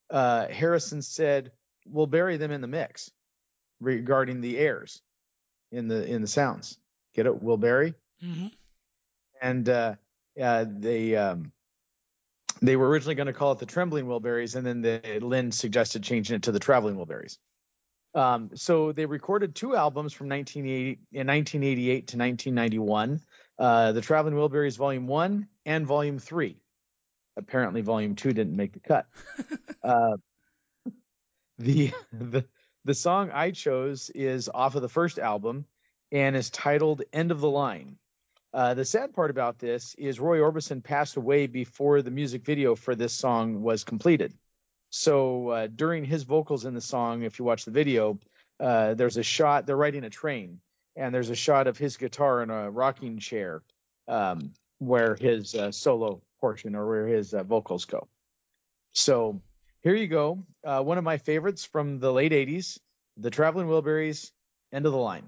Uh, 0.10 0.48
Harrison 0.48 1.02
said, 1.02 1.52
"We'll 1.86 2.08
bury 2.08 2.38
them 2.38 2.52
in 2.52 2.62
the 2.62 2.68
mix," 2.68 3.12
regarding 3.80 4.42
the 4.42 4.58
errors 4.58 5.02
in 5.72 5.88
the 5.88 6.06
in 6.06 6.22
the 6.22 6.28
sounds. 6.28 6.78
Get 7.14 7.26
it? 7.26 7.42
We'll 7.42 7.58
bury. 7.58 7.94
hmm 8.22 8.48
And 9.42 9.68
uh, 9.68 9.96
uh, 10.42 10.66
they 10.68 11.16
um, 11.16 11.52
they 12.62 12.76
were 12.76 12.90
originally 12.90 13.16
going 13.16 13.28
to 13.28 13.34
call 13.34 13.54
it 13.54 13.60
the 13.60 13.66
Trembling 13.66 14.06
Wilburys, 14.06 14.56
and 14.56 14.66
then 14.66 14.82
the, 14.82 15.20
Lynne 15.22 15.52
suggested 15.52 16.04
changing 16.04 16.38
it 16.38 16.44
to 16.44 16.52
the 16.52 16.60
Traveling 16.60 16.96
Wilburys. 16.96 17.38
Um, 18.16 18.52
so 18.56 18.92
they 18.92 19.06
recorded 19.06 19.56
two 19.56 19.76
albums 19.76 20.14
from 20.14 20.30
1980, 20.30 21.00
in 21.12 21.28
1988 21.28 22.08
to 22.08 22.18
1991, 22.18 23.22
uh, 23.60 23.92
the 23.92 24.02
Traveling 24.02 24.36
Wilburys 24.36 24.78
Volume 24.78 25.08
One 25.08 25.48
and 25.66 25.86
Volume 25.86 26.18
Three. 26.18 26.58
Apparently, 27.38 27.82
Volume 27.82 28.16
Two 28.16 28.34
didn't 28.34 28.56
make 28.56 28.74
the 28.74 28.80
cut. 28.80 29.06
uh, 29.84 30.18
the 31.58 31.92
the 32.12 32.46
the 32.86 32.94
song 32.94 33.32
I 33.32 33.52
chose 33.52 34.10
is 34.10 34.50
off 34.52 34.76
of 34.76 34.82
the 34.82 34.90
first 34.90 35.20
album 35.20 35.66
and 36.12 36.36
is 36.36 36.50
titled 36.50 37.04
"End 37.12 37.32
of 37.32 37.42
the 37.42 37.50
Line." 37.50 37.98
Uh, 38.52 38.74
the 38.74 38.86
sad 38.86 39.14
part 39.14 39.30
about 39.30 39.60
this 39.60 39.94
is 39.96 40.20
Roy 40.20 40.40
Orbison 40.40 40.84
passed 40.84 41.18
away 41.18 41.46
before 41.46 42.02
the 42.02 42.10
music 42.10 42.44
video 42.44 42.76
for 42.76 42.96
this 42.96 43.14
song 43.14 43.62
was 43.62 43.84
completed. 43.84 44.34
So 44.90 45.50
uh, 45.50 45.68
during 45.68 46.04
his 46.04 46.24
vocals 46.24 46.66
in 46.66 46.74
the 46.74 46.82
song, 46.82 47.22
if 47.22 47.38
you 47.38 47.46
watch 47.46 47.66
the 47.66 47.72
video, 47.72 48.20
uh, 48.60 48.96
there's 48.96 49.18
a 49.18 49.24
shot. 49.24 49.68
They're 49.68 49.78
riding 49.78 50.04
a 50.04 50.10
train, 50.10 50.62
and 51.00 51.16
there's 51.16 51.30
a 51.30 51.36
shot 51.36 51.68
of 51.68 51.78
his 51.78 51.96
guitar 51.96 52.44
in 52.44 52.50
a 52.50 52.70
rocking 52.70 53.20
chair, 53.20 53.64
um, 54.10 54.52
where 54.80 55.16
his 55.16 55.56
uh, 55.56 55.72
solo 55.72 56.22
portion 56.42 56.76
or 56.76 56.88
where 56.88 57.08
his 57.08 57.34
uh, 57.34 57.44
vocals 57.44 57.86
go. 57.86 58.08
So 58.92 59.42
here 59.82 59.96
you 59.96 60.08
go. 60.08 60.44
Uh, 60.64 60.84
one 60.84 60.98
of 60.98 61.06
my 61.06 61.18
favorites 61.18 61.64
from 61.64 62.00
the 62.00 62.12
late 62.12 62.34
'80s, 62.34 62.80
the 63.16 63.30
Traveling 63.30 63.68
Wilburys, 63.68 64.32
"End 64.74 64.86
of 64.86 64.92
the 64.92 64.98
Line." 64.98 65.28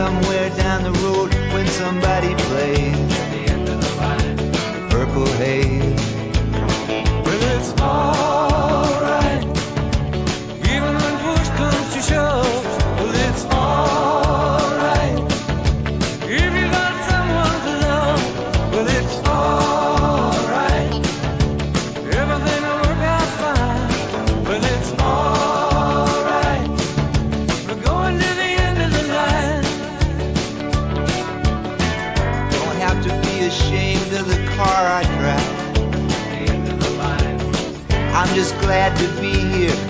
somewhere 0.00 0.48
down 0.56 0.82
the 0.82 0.92
road 1.04 1.30
when 1.52 1.66
somebody 1.66 2.34
plays 2.44 2.89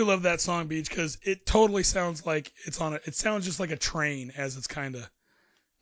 Do 0.00 0.06
love 0.06 0.22
that 0.22 0.40
song, 0.40 0.66
Beach, 0.66 0.88
because 0.88 1.18
it 1.22 1.46
totally 1.46 1.82
sounds 1.82 2.24
like 2.26 2.52
it's 2.66 2.80
on 2.80 2.94
a. 2.94 3.00
It 3.04 3.14
sounds 3.14 3.44
just 3.44 3.60
like 3.60 3.70
a 3.70 3.76
train 3.76 4.32
as 4.36 4.56
it's 4.56 4.66
kind 4.66 4.94
of 4.94 5.08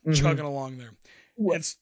Mhm. 0.07 0.15
chugging 0.15 0.45
along 0.45 0.77
there. 0.77 0.91
What- 1.35 1.57
It's. 1.57 1.77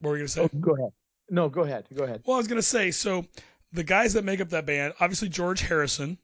What 0.00 0.10
were 0.10 0.16
you 0.16 0.22
gonna 0.22 0.28
say? 0.28 0.42
Oh, 0.42 0.48
go 0.60 0.74
ahead. 0.76 0.92
No, 1.30 1.48
go 1.48 1.62
ahead. 1.62 1.86
Go 1.94 2.04
ahead. 2.04 2.22
Well, 2.26 2.36
I 2.36 2.38
was 2.38 2.48
gonna 2.48 2.62
say 2.62 2.90
so. 2.90 3.26
The 3.72 3.82
guys 3.84 4.12
that 4.12 4.24
make 4.24 4.40
up 4.40 4.50
that 4.50 4.66
band, 4.66 4.94
obviously 5.00 5.28
George 5.28 5.60
Harrison 5.60 6.18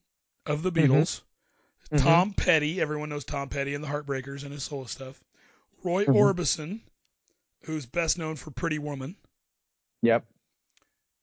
of 0.47 0.63
the 0.63 0.71
Beatles, 0.71 1.23
Mhm. 1.91 1.99
Tom 2.03 2.35
Petty, 2.35 2.81
everyone 2.81 3.09
knows 3.09 3.25
Tom 3.25 3.49
Petty 3.49 3.75
and 3.75 3.83
the 3.83 3.89
Heartbreakers 3.89 4.45
and 4.45 4.53
his 4.53 4.63
solo 4.63 4.85
stuff. 4.85 5.23
Roy 5.83 6.05
Mhm. 6.05 6.15
Orbison, 6.15 6.81
who's 7.65 7.87
best 7.87 8.17
known 8.19 8.37
for 8.37 8.51
Pretty 8.53 8.79
Woman, 8.79 9.17
Yep. 10.03 10.25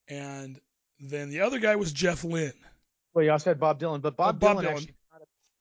and 0.07 0.59
then 0.99 1.29
the 1.29 1.39
other 1.41 1.59
guy 1.59 1.75
was 1.77 1.93
Jeff 1.93 2.23
Lynne. 2.23 2.53
Well, 3.14 3.26
you 3.26 3.32
also 3.32 3.49
had 3.49 3.60
Bob 3.60 3.80
Dylan, 3.80 4.01
but 4.01 4.16
Bob, 4.16 4.36
Oh, 4.36 4.39
Bob 4.39 4.57
Dylan, 4.57 4.64
Dylan. 4.68 4.72
actually, 4.72 4.93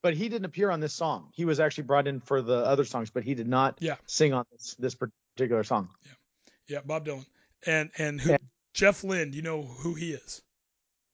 but 0.02 0.14
he 0.14 0.28
didn't 0.28 0.44
appear 0.44 0.70
on 0.70 0.80
this 0.80 0.92
song. 0.92 1.30
He 1.34 1.44
was 1.44 1.58
actually 1.60 1.84
brought 1.84 2.06
in 2.06 2.20
for 2.20 2.40
the 2.42 2.58
other 2.58 2.84
songs, 2.84 3.10
but 3.10 3.24
he 3.24 3.34
did 3.34 3.48
not 3.48 3.78
Yeah. 3.80 3.96
sing 4.06 4.32
on 4.32 4.44
this, 4.52 4.74
this 4.78 4.94
particular 4.94 5.64
song. 5.64 5.88
Yeah, 6.04 6.12
yeah, 6.68 6.80
Bob 6.84 7.06
Dylan. 7.06 7.26
And 7.66 7.90
and 7.98 8.20
who 8.20 8.30
Yeah. 8.30 8.36
Jeff 8.74 9.02
Lynne, 9.02 9.32
you 9.32 9.42
know 9.42 9.62
who 9.62 9.94
he 9.94 10.12
is? 10.12 10.42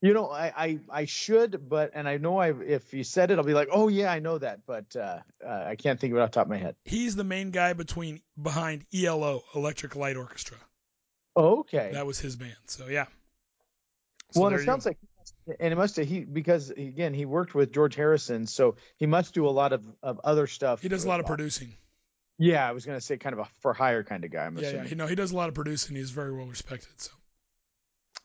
You 0.02 0.12
know, 0.12 0.28
I, 0.30 0.52
I, 0.54 0.78
I 0.90 1.04
should, 1.06 1.66
but 1.66 1.92
and 1.94 2.06
I 2.06 2.18
know 2.18 2.36
I 2.36 2.50
if 2.52 2.92
you 2.92 3.04
said 3.04 3.30
it, 3.30 3.38
I'll 3.38 3.44
be 3.44 3.54
like, 3.54 3.68
oh 3.72 3.88
yeah, 3.88 4.12
I 4.12 4.18
know 4.18 4.36
that, 4.36 4.66
but 4.66 4.94
uh, 4.94 5.20
uh, 5.42 5.48
I 5.66 5.76
can't 5.76 5.98
think 5.98 6.12
of 6.12 6.18
it 6.18 6.20
off 6.20 6.30
the 6.30 6.34
top 6.34 6.46
of 6.46 6.50
my 6.50 6.58
head. 6.58 6.76
He's 6.84 7.16
the 7.16 7.24
main 7.24 7.52
guy 7.52 7.72
between 7.72 8.20
behind 8.40 8.84
ELO, 8.92 9.44
Electric 9.54 9.96
Light 9.96 10.16
Orchestra. 10.16 10.58
Oh, 11.36 11.60
okay. 11.60 11.90
That 11.94 12.04
was 12.06 12.18
his 12.20 12.36
band. 12.36 12.54
So 12.66 12.88
yeah. 12.88 13.06
So 14.32 14.42
well, 14.42 14.52
it 14.52 14.64
sounds 14.66 14.84
go. 14.84 14.90
like, 14.90 14.98
and 15.60 15.72
it 15.72 15.76
must 15.76 15.96
have 15.96 16.06
he 16.06 16.24
because 16.24 16.70
again 16.70 17.14
he 17.14 17.24
worked 17.26 17.54
with 17.54 17.72
George 17.72 17.94
Harrison, 17.94 18.46
so 18.46 18.76
he 18.96 19.06
must 19.06 19.34
do 19.34 19.46
a 19.46 19.50
lot 19.50 19.72
of, 19.72 19.84
of 20.02 20.20
other 20.24 20.46
stuff. 20.46 20.80
he 20.82 20.88
does 20.88 21.04
a 21.04 21.08
lot 21.08 21.20
of 21.20 21.26
producing. 21.26 21.74
Yeah, 22.38 22.68
I 22.68 22.72
was 22.72 22.84
gonna 22.84 23.00
say 23.00 23.16
kind 23.16 23.32
of 23.34 23.40
a 23.40 23.48
for 23.60 23.72
hire 23.74 24.02
kind 24.02 24.24
of 24.24 24.30
guy. 24.30 24.44
I'm 24.46 24.56
Yeah, 24.56 24.62
yeah. 24.62 24.68
assuming. 24.68 24.88
He, 24.88 24.94
no, 24.96 25.06
he 25.06 25.14
does 25.14 25.32
a 25.32 25.36
lot 25.36 25.48
of 25.48 25.54
producing. 25.54 25.96
He's 25.96 26.10
very 26.10 26.32
well 26.32 26.46
respected. 26.46 27.00
So 27.00 27.12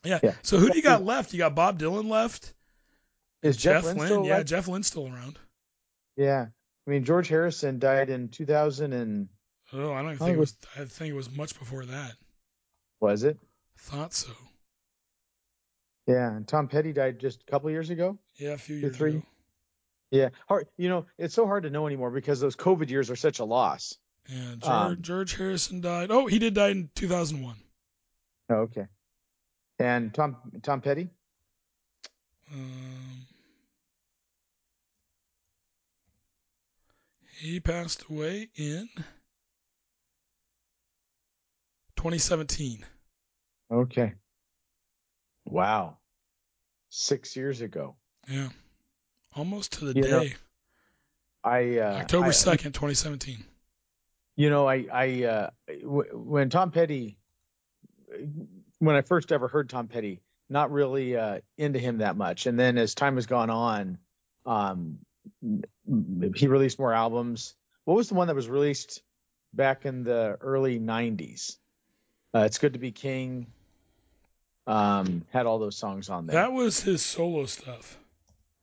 yeah. 0.04 0.18
Yeah. 0.22 0.34
So 0.42 0.58
who 0.58 0.70
do 0.70 0.76
you 0.76 0.82
got 0.82 1.04
left? 1.12 1.32
You 1.32 1.38
got 1.38 1.54
Bob 1.54 1.78
Dylan 1.78 2.08
left. 2.08 2.54
Is 3.42 3.56
Jeff, 3.56 3.84
Lynne. 3.84 3.98
Lynne 3.98 4.24
yeah, 4.24 4.34
alive? 4.36 4.46
Jeff 4.46 4.68
Lynne's 4.68 4.86
still 4.86 5.06
around. 5.06 5.38
Yeah. 6.16 6.46
I 6.86 6.90
mean, 6.90 7.04
George 7.04 7.28
Harrison 7.28 7.78
died 7.78 8.10
in 8.10 8.28
2000 8.28 8.92
and 8.92 9.28
Oh, 9.72 9.92
I 9.92 10.02
don't 10.02 10.16
think 10.16 10.30
it 10.30 10.34
it 10.34 10.38
was. 10.38 10.56
I 10.76 10.84
think 10.84 11.10
it 11.10 11.14
was 11.16 11.30
much 11.34 11.56
before 11.58 11.84
that. 11.86 12.12
was 12.98 13.22
it? 13.22 13.38
Thought 13.78 14.12
so. 14.12 14.32
Yeah, 16.10 16.34
and 16.34 16.48
Tom 16.48 16.66
Petty 16.66 16.92
died 16.92 17.20
just 17.20 17.42
a 17.46 17.50
couple 17.50 17.70
years 17.70 17.90
ago. 17.90 18.18
Yeah, 18.36 18.50
a 18.50 18.58
few 18.58 18.76
years 18.76 18.96
three. 18.96 19.10
ago. 19.10 19.22
Yeah, 20.10 20.30
hard. 20.48 20.66
You 20.76 20.88
know, 20.88 21.06
it's 21.18 21.34
so 21.34 21.46
hard 21.46 21.62
to 21.62 21.70
know 21.70 21.86
anymore 21.86 22.10
because 22.10 22.40
those 22.40 22.56
COVID 22.56 22.90
years 22.90 23.10
are 23.10 23.16
such 23.16 23.38
a 23.38 23.44
loss. 23.44 23.96
Yeah, 24.28 24.54
George, 24.58 24.64
Um, 24.64 25.02
George 25.02 25.36
Harrison 25.36 25.80
died. 25.80 26.10
Oh, 26.10 26.26
he 26.26 26.40
did 26.40 26.54
die 26.54 26.70
in 26.70 26.90
2001. 26.96 27.56
Oh, 28.48 28.54
okay. 28.56 28.86
And 29.78 30.12
Tom 30.12 30.36
Tom 30.62 30.80
Petty. 30.80 31.10
Um, 32.52 33.26
he 37.38 37.60
passed 37.60 38.04
away 38.10 38.48
in 38.56 38.88
2017. 41.96 42.84
Okay. 43.70 44.14
Wow. 45.44 45.99
Six 46.90 47.36
years 47.36 47.60
ago. 47.60 47.96
Yeah, 48.28 48.48
almost 49.34 49.72
to 49.74 49.86
the 49.86 49.94
You 49.94 50.08
know, 50.08 50.20
day. 50.20 50.34
I 51.42 51.78
uh, 51.78 51.98
October 52.00 52.30
2nd, 52.30 52.74
2017. 52.74 53.42
You 54.36 54.50
know, 54.50 54.68
I 54.68 54.86
I 54.92 55.24
uh, 55.24 55.50
w- 55.82 56.10
when 56.12 56.50
Tom 56.50 56.70
Petty, 56.70 57.16
when 58.78 58.96
I 58.96 59.02
first 59.02 59.32
ever 59.32 59.48
heard 59.48 59.70
Tom 59.70 59.88
Petty, 59.88 60.20
not 60.48 60.70
really 60.70 61.16
uh, 61.16 61.40
into 61.56 61.78
him 61.78 61.98
that 61.98 62.16
much, 62.16 62.46
and 62.46 62.58
then 62.58 62.76
as 62.76 62.94
time 62.94 63.14
has 63.16 63.26
gone 63.26 63.50
on, 63.50 63.98
um, 64.46 64.98
he 66.34 66.46
released 66.46 66.78
more 66.78 66.92
albums. 66.92 67.54
What 67.84 67.94
was 67.96 68.08
the 68.08 68.14
one 68.14 68.26
that 68.26 68.36
was 68.36 68.48
released 68.48 69.02
back 69.54 69.86
in 69.86 70.04
the 70.04 70.36
early 70.40 70.78
'90s? 70.78 71.56
Uh, 72.34 72.40
it's 72.40 72.58
good 72.58 72.74
to 72.74 72.78
be 72.78 72.92
king. 72.92 73.46
Um, 74.66 75.24
had 75.30 75.46
all 75.46 75.58
those 75.58 75.76
songs 75.76 76.08
on 76.10 76.26
there. 76.26 76.34
That 76.34 76.52
was 76.52 76.80
his 76.80 77.02
solo 77.02 77.46
stuff. 77.46 77.98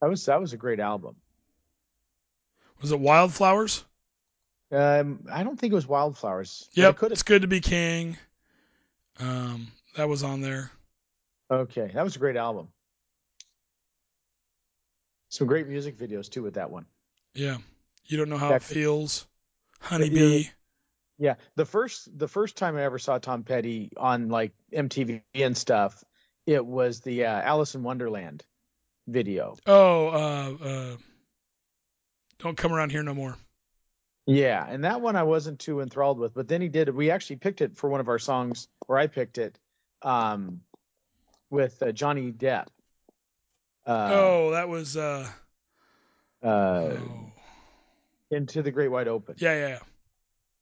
that 0.02 0.10
was 0.10 0.26
that 0.26 0.40
was 0.40 0.54
a 0.54 0.58
great 0.58 0.80
album. 0.80 1.16
Was 2.82 2.92
it 2.92 3.00
Wildflowers? 3.00 3.84
Um, 4.72 5.26
I 5.32 5.44
don't 5.44 5.60
think 5.60 5.72
it 5.72 5.76
was 5.76 5.88
Wildflowers. 5.88 6.70
but 6.76 7.08
it 7.08 7.12
It's 7.14 7.24
good 7.24 7.42
to 7.42 7.48
be 7.48 7.60
king. 7.60 8.18
Um, 9.20 9.68
that 9.96 10.08
was 10.08 10.24
on 10.24 10.42
there. 10.42 10.72
Okay, 11.50 11.90
that 11.94 12.04
was 12.04 12.16
a 12.16 12.20
great 12.20 12.36
album. 12.36 12.68
Some 15.30 15.48
great 15.48 15.68
music 15.68 15.98
videos 15.98 16.30
too 16.30 16.44
with 16.44 16.56
that 16.56 16.70
one. 16.70 16.86
Yeah. 17.34 17.58
You 18.06 18.18
don't 18.18 18.30
know 18.30 18.38
how 18.38 18.50
That 18.50 18.58
it 18.58 18.64
feels. 18.64 19.28
Honeybee. 19.82 20.46
Yeah, 21.20 21.36
the 21.56 21.66
first 21.66 22.16
the 22.18 22.28
first 22.28 22.58
time 22.58 22.76
I 22.76 22.84
ever 22.84 23.00
saw 23.00 23.18
Tom 23.18 23.44
Petty 23.44 23.92
on 23.98 24.30
like 24.30 24.54
MTV 24.74 25.22
and 25.34 25.58
stuff, 25.58 26.04
it 26.46 26.66
was 26.66 27.02
the 27.02 27.26
uh, 27.26 27.42
Alice 27.42 27.76
in 27.76 27.84
Wonderland 27.84 28.46
video. 29.08 29.56
Oh, 29.66 30.08
uh, 30.08 30.64
uh, 30.64 30.98
don't 32.40 32.58
come 32.58 32.72
around 32.72 32.92
here 32.92 33.04
no 33.04 33.14
more. 33.14 33.36
Yeah, 34.28 34.66
and 34.68 34.84
that 34.84 35.02
one 35.02 35.16
I 35.16 35.24
wasn't 35.24 35.60
too 35.60 35.82
enthralled 35.82 36.20
with, 36.20 36.34
but 36.34 36.48
then 36.48 36.62
he 36.62 36.68
did. 36.68 36.90
We 36.90 37.10
actually 37.12 37.38
picked 37.38 37.62
it 37.62 37.78
for 37.78 37.90
one 37.90 38.02
of 38.02 38.10
our 38.10 38.20
songs, 38.20 38.68
or 38.88 38.98
I 38.98 39.08
picked 39.08 39.38
it, 39.38 39.58
um, 40.02 40.62
with 41.50 41.82
uh, 41.82 41.94
Johnny 41.94 42.32
Depp. 42.34 42.68
Uh, 43.86 44.10
oh, 44.12 44.52
that 44.52 44.68
was. 44.68 44.98
Uh, 44.98 45.30
uh, 46.44 46.48
oh. 46.48 47.32
into 48.30 48.62
the 48.62 48.72
Great 48.72 48.90
Wide 48.90 49.08
Open. 49.08 49.36
Yeah, 49.40 49.54
yeah, 49.54 49.80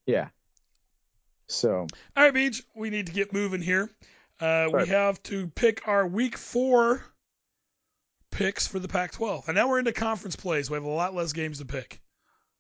yeah. 0.05 0.27
So 1.47 1.87
All 2.15 2.23
right, 2.23 2.33
Beach, 2.33 2.63
we 2.75 2.89
need 2.89 3.07
to 3.07 3.13
get 3.13 3.33
moving 3.33 3.61
here. 3.61 3.89
Uh, 4.39 4.67
we 4.73 4.87
have 4.87 5.21
to 5.23 5.47
pick 5.47 5.87
our 5.87 6.05
week 6.05 6.37
four 6.37 7.01
picks 8.31 8.67
for 8.67 8.79
the 8.79 8.87
Pac 8.87 9.13
12. 9.13 9.47
And 9.47 9.55
now 9.55 9.69
we're 9.69 9.79
into 9.79 9.93
conference 9.93 10.35
plays. 10.35 10.69
We 10.69 10.75
have 10.75 10.83
a 10.83 10.89
lot 10.89 11.13
less 11.15 11.31
games 11.33 11.59
to 11.59 11.65
pick. 11.65 12.01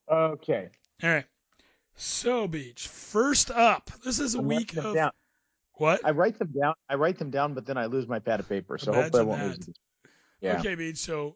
okay, 0.09 0.69
All 1.03 1.09
right. 1.09 1.25
So, 1.97 2.47
Beach, 2.47 2.87
first 2.87 3.51
up, 3.51 3.89
this 4.03 4.19
is 4.19 4.35
a 4.35 4.39
I'm 4.39 4.45
week 4.45 4.75
of. 4.77 4.93
down. 4.95 5.11
What? 5.73 5.99
I 6.05 6.11
write 6.11 6.39
them 6.39 6.53
down. 6.57 6.75
I 6.89 6.95
write 6.95 7.17
them 7.17 7.29
down, 7.31 7.53
but 7.53 7.65
then 7.65 7.77
I 7.77 7.87
lose 7.87 8.07
my 8.07 8.19
pad 8.19 8.39
of 8.39 8.47
paper. 8.47 8.77
So 8.77 8.93
hopefully 8.93 9.21
I 9.21 9.25
won't 9.25 9.41
that. 9.41 9.47
lose 9.47 9.67
it. 9.67 9.77
Yeah. 10.39 10.59
Okay, 10.59 10.75
Beach, 10.75 10.97
so 10.97 11.35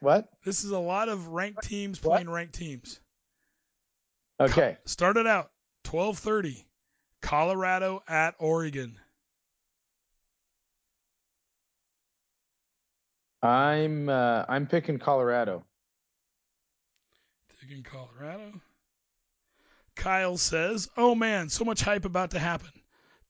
What? 0.00 0.28
this 0.44 0.64
is 0.64 0.70
a 0.70 0.78
lot 0.78 1.08
of 1.08 1.28
ranked 1.28 1.62
teams 1.62 2.02
What? 2.02 2.14
playing 2.14 2.30
ranked 2.30 2.54
teams. 2.54 2.98
Okay. 4.40 4.76
Started 4.86 5.26
out 5.28 5.51
12:30, 5.84 6.64
Colorado 7.20 8.02
at 8.08 8.34
Oregon. 8.38 8.98
I'm 13.42 14.08
uh, 14.08 14.44
I'm 14.48 14.66
picking 14.66 14.98
Colorado. 14.98 15.64
Taking 17.60 17.82
Colorado. 17.82 18.60
Kyle 19.96 20.36
says, 20.36 20.88
"Oh 20.96 21.14
man, 21.14 21.48
so 21.48 21.64
much 21.64 21.82
hype 21.82 22.04
about 22.04 22.30
to 22.32 22.38
happen. 22.38 22.70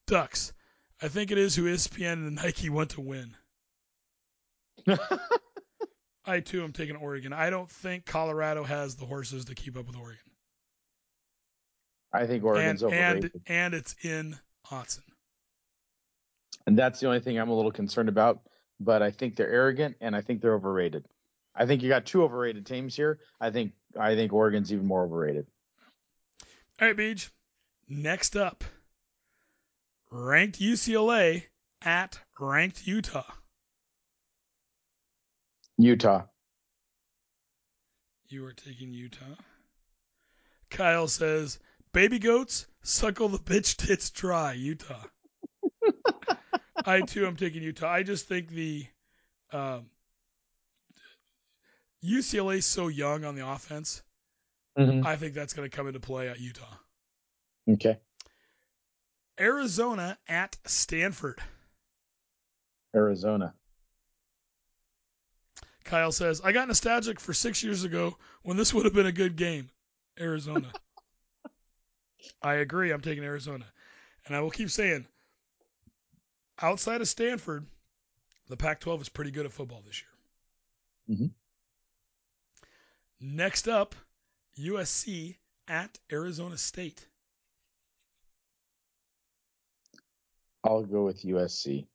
Ducks. 0.07 0.53
I 1.01 1.09
think 1.09 1.31
it 1.31 1.39
is 1.39 1.57
who 1.57 1.65
ESPN 1.65 2.13
and 2.13 2.37
Nike 2.37 2.71
want 2.71 2.91
to 2.91 3.01
win. 3.01 3.35
I 6.25 6.41
too 6.41 6.63
am 6.63 6.73
taking 6.73 6.97
Oregon. 6.97 7.33
I 7.33 7.51
don't 7.51 7.71
think 7.71 8.07
Colorado 8.07 8.63
has 8.63 8.95
the 8.95 9.07
horses 9.07 9.47
to 9.47 9.55
keep 9.55 9.77
up 9.77 9.87
with 9.87 9.97
Oregon. 9.97 10.32
I 12.13 12.27
think 12.27 12.45
Oregon's 12.45 12.83
and, 12.83 12.93
and 12.93 13.05
overrated, 13.19 13.43
and 13.47 13.75
it's 13.75 13.95
in 14.03 14.37
Autzen. 14.71 15.01
and 16.67 16.79
that's 16.79 17.01
the 17.01 17.07
only 17.07 17.21
thing 17.21 17.39
I'm 17.39 17.49
a 17.49 17.55
little 17.55 17.73
concerned 17.73 18.09
about. 18.09 18.41
But 18.81 19.03
I 19.03 19.11
think 19.11 19.37
they're 19.37 19.51
arrogant, 19.51 19.97
and 20.01 20.15
I 20.17 20.23
think 20.23 20.41
they're 20.41 20.55
overrated. 20.55 21.07
I 21.55 21.67
think 21.67 21.83
you 21.83 21.89
got 21.89 22.05
two 22.05 22.23
overrated 22.23 22.67
teams 22.67 22.97
here. 22.97 23.21
I 23.41 23.51
think 23.51 23.73
I 23.99 24.15
think 24.15 24.33
Oregon's 24.33 24.73
even 24.73 24.87
more 24.87 25.05
overrated. 25.05 25.47
All 26.81 26.89
right, 26.89 26.97
Beach. 26.97 27.31
Next 27.89 28.37
up, 28.37 28.65
ranked 30.11 30.59
UCLA 30.59 31.45
at 31.83 32.19
ranked 32.41 32.87
Utah. 32.87 33.31
Utah. 35.79 36.25
You 38.29 38.45
are 38.47 38.53
taking 38.53 38.93
Utah. 38.93 39.37
Kyle 40.71 41.07
says, 41.07 41.59
"Baby 41.93 42.19
goats 42.19 42.67
suckle 42.83 43.29
the 43.29 43.39
bitch 43.39 43.77
tits 43.77 44.11
dry." 44.11 44.53
Utah. 44.53 45.05
I 46.85 47.03
too 47.03 47.27
am 47.27 47.37
taking 47.37 47.63
Utah. 47.63 47.91
I 47.91 48.03
just 48.03 48.27
think 48.27 48.49
the 48.49 48.87
um, 49.53 49.91
UCLA's 52.05 52.67
so 52.67 52.89
young 52.89 53.25
on 53.25 53.35
the 53.35 53.47
offense. 53.47 54.03
Mhm. 54.77 55.05
I 55.05 55.17
think 55.17 55.35
that's 55.35 55.53
going 55.53 55.69
to 55.69 55.77
come 55.77 55.87
into 55.87 56.01
play 56.01 56.29
at 56.29 56.41
Utah. 56.41 56.77
Okay. 57.69 57.99
Arizona 59.39 60.19
at 60.29 60.57
Stanford. 60.67 61.41
Arizona. 62.95 63.55
Kyle 65.85 66.13
says, 66.13 66.41
I 66.43 66.53
got 66.53 66.69
nostalgic 66.69 67.21
for 67.21 67.33
six 67.35 67.63
years 67.63 67.85
ago 67.85 68.17
when 68.43 68.57
this 68.57 68.73
would 68.73 68.85
have 68.85 68.95
been 68.95 69.07
a 69.07 69.13
good 69.13 69.37
game. 69.37 69.71
Arizona. 70.19 70.73
I 72.43 72.55
agree. 72.55 72.91
I'm 72.91 73.01
taking 73.01 73.25
Arizona. 73.25 73.67
And 74.27 74.37
I 74.37 74.41
will 74.41 74.51
keep 74.51 74.71
saying, 74.71 75.07
outside 76.61 77.01
of 77.01 77.09
Stanford, 77.09 77.67
the 78.49 78.57
Pac 78.57 78.81
12 78.81 79.03
is 79.03 79.09
pretty 79.09 79.31
good 79.31 79.47
at 79.47 79.53
football 79.53 79.83
this 79.85 80.03
year. 80.03 81.17
Mhm. 81.17 81.31
Next 83.21 83.69
up, 83.69 83.95
USC 84.57 85.39
at 85.69 85.99
Arizona 86.11 86.59
State. 86.59 87.07
I'll 90.65 90.85
go 90.85 91.05
with 91.05 91.25
USC. 91.25 91.87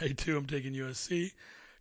I 0.00 0.08
too 0.08 0.36
am 0.36 0.46
taking 0.46 0.74
USC. 0.74 1.32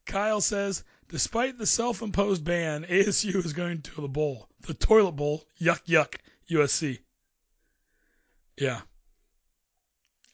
Kyle 0.06 0.42
says, 0.42 0.84
despite 1.08 1.58
the 1.58 1.66
self-imposed 1.66 2.44
ban, 2.44 2.86
ASU 2.86 3.44
is 3.44 3.54
going 3.54 3.82
to 3.82 4.02
the 4.02 4.08
bowl, 4.08 4.50
the 4.62 4.74
toilet 4.74 5.14
bowl. 5.14 5.46
Yuck, 5.60 5.86
yuck. 5.86 6.16
USC. 6.52 7.00
Yeah. 8.58 8.82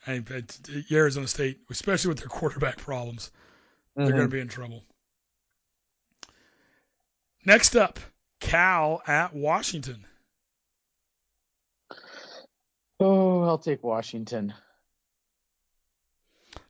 I, 0.06 0.24
I, 0.30 0.44
Arizona 0.92 1.28
State, 1.28 1.60
especially 1.70 2.10
with 2.10 2.20
their 2.20 2.28
quarterback 2.28 2.78
problems, 2.78 3.32
they're 3.96 4.06
going 4.06 4.18
to 4.18 4.24
mm-hmm. 4.24 4.32
be 4.32 4.40
in 4.40 4.48
trouble. 4.48 4.84
Next 7.46 7.76
up, 7.76 8.00
Cal 8.40 9.02
at 9.08 9.34
Washington. 9.34 10.06
Oh, 13.00 13.44
I'll 13.44 13.58
take 13.58 13.84
Washington. 13.84 14.54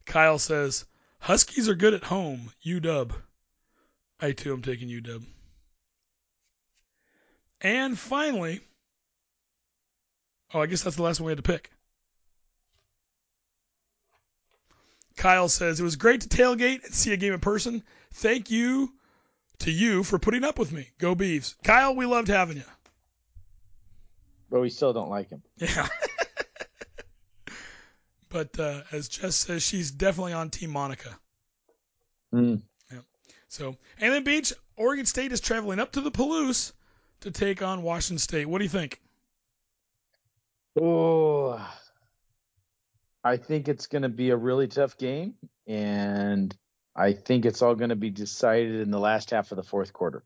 Kyle 0.06 0.40
says, 0.40 0.86
Huskies 1.20 1.68
are 1.68 1.76
good 1.76 1.94
at 1.94 2.04
home. 2.04 2.52
UW. 2.66 3.12
I 4.20 4.32
too 4.32 4.54
am 4.54 4.62
taking 4.62 4.88
UW. 4.88 5.26
And 7.62 7.98
finally, 7.98 8.62
oh, 10.54 10.62
I 10.62 10.66
guess 10.66 10.84
that's 10.84 10.96
the 10.96 11.04
last 11.04 11.20
one 11.20 11.28
we 11.28 11.32
had 11.32 11.38
to 11.38 11.44
pick. 11.44 11.72
Kyle 15.16 15.50
says, 15.50 15.80
It 15.80 15.84
was 15.84 15.96
great 15.96 16.22
to 16.22 16.30
tailgate 16.30 16.86
and 16.86 16.94
see 16.94 17.14
a 17.14 17.18
game 17.18 17.34
in 17.34 17.40
person. 17.40 17.84
Thank 18.14 18.52
you 18.52 18.94
to 19.60 19.72
you 19.72 20.04
for 20.04 20.20
putting 20.20 20.44
up 20.44 20.60
with 20.60 20.72
me. 20.72 20.90
Go 21.00 21.16
Beavs. 21.16 21.56
Kyle, 21.64 21.96
we 21.96 22.06
loved 22.06 22.28
having 22.28 22.58
you. 22.58 22.64
But 24.50 24.62
we 24.62 24.70
still 24.70 24.94
don't 24.94 25.10
like 25.10 25.30
him. 25.30 25.42
Yeah. 25.58 25.88
but 28.30 28.58
uh, 28.60 28.82
as 28.92 29.10
Jess 29.10 29.36
says, 29.36 29.64
she's 29.64 29.92
definitely 29.92 30.34
on 30.34 30.50
Team 30.50 30.70
Monica. 30.70 31.18
Mm. 32.34 32.62
So, 33.50 33.78
and 34.00 34.14
then 34.14 34.24
Beach, 34.24 34.54
Oregon 34.76 35.06
State 35.06 35.32
is 35.32 35.40
traveling 35.40 35.80
up 35.80 35.94
to 35.94 36.02
the 36.02 36.12
Palouse 36.12 36.74
to 37.22 37.32
take 37.32 37.62
on 37.62 37.82
Washington 37.82 38.20
State. 38.20 38.46
What 38.46 38.58
do 38.60 38.66
you 38.66 38.70
think? 38.70 39.02
Oh, 40.80 41.60
I 43.24 43.38
think 43.38 43.68
it's 43.68 43.88
going 43.88 44.04
to 44.04 44.10
be 44.10 44.30
a 44.30 44.38
really 44.38 44.68
tough 44.68 44.98
game, 44.98 45.34
and 45.66 46.56
I 46.96 47.14
think 47.14 47.46
it's 47.46 47.62
all 47.62 47.76
going 47.76 47.90
to 47.90 47.96
be 47.96 48.10
decided 48.10 48.82
in 48.82 48.92
the 48.92 49.00
last 49.00 49.32
half 49.32 49.52
of 49.52 49.56
the 49.56 49.64
fourth 49.64 49.92
quarter. 49.92 50.24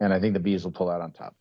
And 0.00 0.12
I 0.12 0.18
think 0.18 0.34
the 0.34 0.40
Bees 0.40 0.64
will 0.64 0.72
pull 0.72 0.90
out 0.90 1.00
on 1.00 1.12
top. 1.12 1.36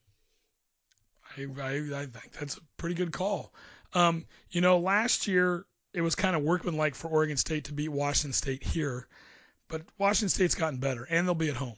I, 1.38 1.43
I, 1.43 1.75
I 2.01 2.05
think 2.05 2.31
that's 2.39 2.57
a 2.57 2.61
pretty 2.77 2.95
good 2.95 3.11
call. 3.11 3.53
Um, 3.93 4.25
you 4.51 4.61
know, 4.61 4.80
last 4.80 5.27
year 5.27 5.65
it 5.93 6.01
was 6.01 6.15
kind 6.15 6.35
of 6.35 6.43
workmanlike 6.43 6.95
for 6.95 7.07
Oregon 7.07 7.38
State 7.38 7.65
to 7.65 7.73
beat 7.73 7.89
Washington 7.89 8.34
State 8.34 8.63
here, 8.63 9.07
but 9.67 9.81
Washington 9.97 10.30
State's 10.30 10.55
gotten 10.55 10.80
better, 10.80 11.03
and 11.03 11.27
they'll 11.27 11.35
be 11.35 11.49
at 11.49 11.55
home. 11.55 11.77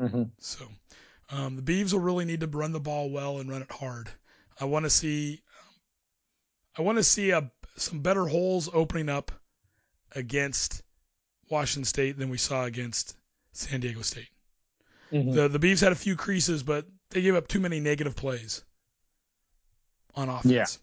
Mm-hmm. 0.00 0.22
So 0.38 0.66
um, 1.30 1.56
the 1.56 1.62
Beavs 1.62 1.92
will 1.92 2.00
really 2.00 2.24
need 2.24 2.40
to 2.40 2.46
run 2.46 2.72
the 2.72 2.80
ball 2.80 3.10
well 3.10 3.38
and 3.38 3.50
run 3.50 3.62
it 3.62 3.70
hard. 3.70 4.08
I 4.60 4.64
want 4.64 4.84
to 4.84 4.90
see, 4.90 5.42
I 6.76 6.82
want 6.82 6.98
to 6.98 7.04
see 7.04 7.30
a, 7.30 7.50
some 7.76 8.00
better 8.00 8.26
holes 8.26 8.68
opening 8.72 9.08
up 9.08 9.30
against 10.12 10.82
Washington 11.50 11.84
State 11.84 12.18
than 12.18 12.30
we 12.30 12.38
saw 12.38 12.64
against 12.64 13.16
San 13.52 13.80
Diego 13.80 14.02
State. 14.02 14.28
Mhm. 15.12 15.34
The 15.34 15.48
the 15.48 15.58
Beavs 15.58 15.80
had 15.80 15.92
a 15.92 15.96
few 15.96 16.16
creases, 16.16 16.62
but 16.62 16.86
they 17.10 17.22
gave 17.22 17.34
up 17.34 17.48
too 17.48 17.60
many 17.60 17.80
negative 17.80 18.16
plays 18.16 18.64
on 20.14 20.28
offense. 20.28 20.78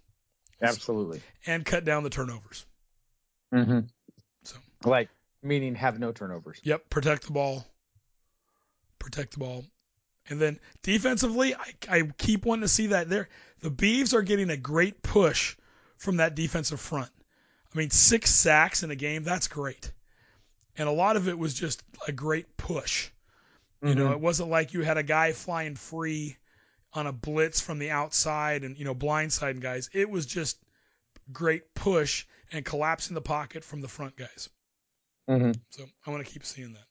Yeah. 0.61 0.69
Absolutely. 0.69 1.21
And 1.45 1.65
cut 1.65 1.83
down 1.83 2.03
the 2.03 2.09
turnovers. 2.09 2.65
Mm-hmm. 3.53 3.79
So 4.43 4.57
Like, 4.85 5.09
meaning 5.41 5.75
have 5.75 5.99
no 5.99 6.13
turnovers. 6.13 6.61
Yep, 6.63 6.89
protect 6.89 7.25
the 7.25 7.33
ball. 7.33 7.65
Protect 8.99 9.33
the 9.33 9.39
ball. 9.39 9.65
And 10.29 10.39
then 10.39 10.57
defensively, 10.83 11.53
I, 11.53 11.73
I 11.89 12.01
keep 12.17 12.45
wanting 12.45 12.61
to 12.61 12.69
see 12.69 12.87
that 12.87 13.09
there. 13.09 13.27
The 13.63 13.71
Beavs 13.71 14.13
are 14.13 14.21
getting 14.21 14.49
a 14.49 14.57
great 14.57 15.01
push 15.01 15.55
from 15.95 16.17
that 16.17 16.35
defensive 16.35 16.81
front. 16.81 17.09
I 17.73 17.77
mean, 17.77 17.89
six 17.89 18.29
sacks 18.29 18.83
in 18.83 18.91
a 18.91 18.95
game, 18.95 19.23
that's 19.23 19.47
great. 19.47 19.89
And 20.77 20.89
a 20.89 20.91
lot 20.91 21.15
of 21.15 21.29
it 21.29 21.39
was 21.39 21.53
just 21.53 21.81
a 22.05 22.11
great 22.11 22.57
push. 22.57 23.09
You 23.81 23.95
know, 23.95 24.11
it 24.11 24.19
wasn't 24.21 24.49
like 24.49 24.73
you 24.73 24.81
had 24.81 24.97
a 24.97 25.03
guy 25.03 25.33
flying 25.33 25.75
free 25.75 26.37
on 26.93 27.07
a 27.07 27.11
blitz 27.11 27.59
from 27.59 27.79
the 27.79 27.91
outside 27.91 28.63
and, 28.63 28.77
you 28.77 28.85
know, 28.85 28.95
blindsiding 28.95 29.59
guys. 29.59 29.89
It 29.91 30.09
was 30.09 30.25
just 30.25 30.57
great 31.33 31.73
push 31.73 32.25
and 32.51 32.63
collapsing 32.63 33.13
the 33.13 33.21
pocket 33.21 33.63
from 33.63 33.81
the 33.81 33.89
front 33.89 34.15
guys. 34.15 34.49
Mm-hmm. 35.29 35.51
So 35.69 35.83
I 36.05 36.11
want 36.11 36.25
to 36.25 36.31
keep 36.31 36.45
seeing 36.45 36.73
that. 36.73 36.85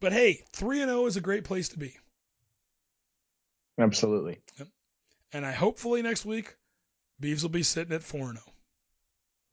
But 0.00 0.12
hey, 0.12 0.44
3 0.52 0.80
and 0.82 0.90
0 0.90 1.06
is 1.06 1.16
a 1.16 1.20
great 1.20 1.44
place 1.44 1.70
to 1.70 1.78
be. 1.78 1.94
Absolutely. 3.78 4.38
And 5.32 5.44
I 5.44 5.52
hopefully 5.52 6.02
next 6.02 6.24
week 6.24 6.56
Beavs 7.20 7.42
will 7.42 7.50
be 7.50 7.62
sitting 7.62 7.94
at 7.94 8.02
4 8.02 8.20
and 8.20 8.38
0. 8.38 8.52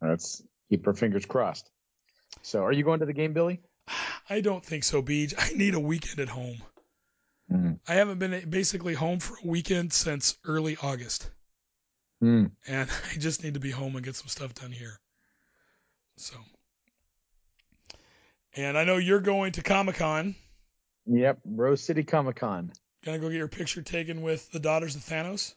Let's 0.02 0.44
keep 0.70 0.88
our 0.88 0.94
fingers 0.94 1.26
crossed. 1.26 1.70
So, 2.42 2.64
are 2.64 2.72
you 2.72 2.84
going 2.84 3.00
to 3.00 3.06
the 3.06 3.14
game, 3.14 3.34
Billy? 3.34 3.62
I 4.30 4.42
don't 4.42 4.64
think 4.64 4.84
so, 4.84 5.02
Beej. 5.02 5.34
I 5.38 5.56
need 5.56 5.74
a 5.74 5.80
weekend 5.80 6.20
at 6.20 6.30
home. 6.30 6.58
Mm. 7.52 7.80
I 7.88 7.96
haven't 7.96 8.20
been 8.20 8.50
basically 8.50 8.94
home 8.94 9.20
for 9.20 9.36
a 9.36 9.48
weekend 9.48 9.94
since 9.94 10.38
early 10.46 10.78
August. 10.82 11.30
Mm. 12.24 12.52
And 12.68 12.90
I 13.12 13.18
just 13.18 13.44
need 13.44 13.56
to 13.56 13.60
be 13.60 13.72
home 13.72 13.96
and 13.96 14.06
get 14.06 14.16
some 14.16 14.28
stuff 14.28 14.54
done 14.54 14.72
here. 14.72 15.00
So. 16.18 16.36
And 18.56 18.78
I 18.78 18.86
know 18.86 18.98
you're 18.98 19.20
going 19.20 19.52
to 19.54 19.64
Comic 19.64 19.96
Con. 19.96 20.36
Yep. 21.06 21.40
Rose 21.46 21.84
City 21.84 22.04
Comic 22.04 22.38
Con. 22.38 22.72
Gonna 23.04 23.20
go 23.20 23.30
get 23.30 23.38
your 23.38 23.48
picture 23.48 23.82
taken 23.82 24.22
with 24.22 24.52
the 24.52 24.60
daughters 24.60 24.96
of 24.96 25.02
Thanos. 25.02 25.54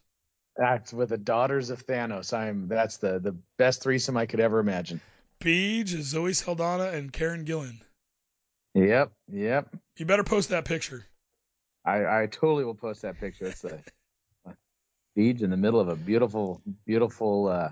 That's 0.59 0.93
with 0.93 1.11
the 1.11 1.19
daughters 1.19 1.71
of 1.71 1.87
Thanos. 1.87 2.37
I'm. 2.37 2.67
That's 2.67 2.97
the 2.97 3.21
the 3.21 3.37
best 3.57 3.81
threesome 3.81 4.17
I 4.17 4.27
could 4.27 4.41
ever 4.41 4.59
imagine. 4.59 5.01
Beej, 5.41 5.89
Zoe 6.03 6.33
Saldana, 6.33 6.91
and 6.91 7.13
Karen 7.13 7.45
Gillan. 7.45 7.81
Yep. 8.75 9.13
Yep. 9.33 9.77
You 9.97 10.05
better 10.05 10.25
post 10.25 10.49
that 10.49 10.65
picture. 10.65 11.07
I 11.85 12.23
I 12.23 12.27
totally 12.27 12.65
will 12.65 12.75
post 12.75 13.03
that 13.03 13.21
picture. 13.21 13.47
It's 13.47 13.61
the 13.61 13.79
beach 15.15 15.43
in 15.43 15.51
the 15.51 15.57
middle 15.57 15.79
of 15.79 15.89
a 15.89 15.97
beautiful 15.97 16.61
beautiful 16.85 17.47
uh, 17.47 17.71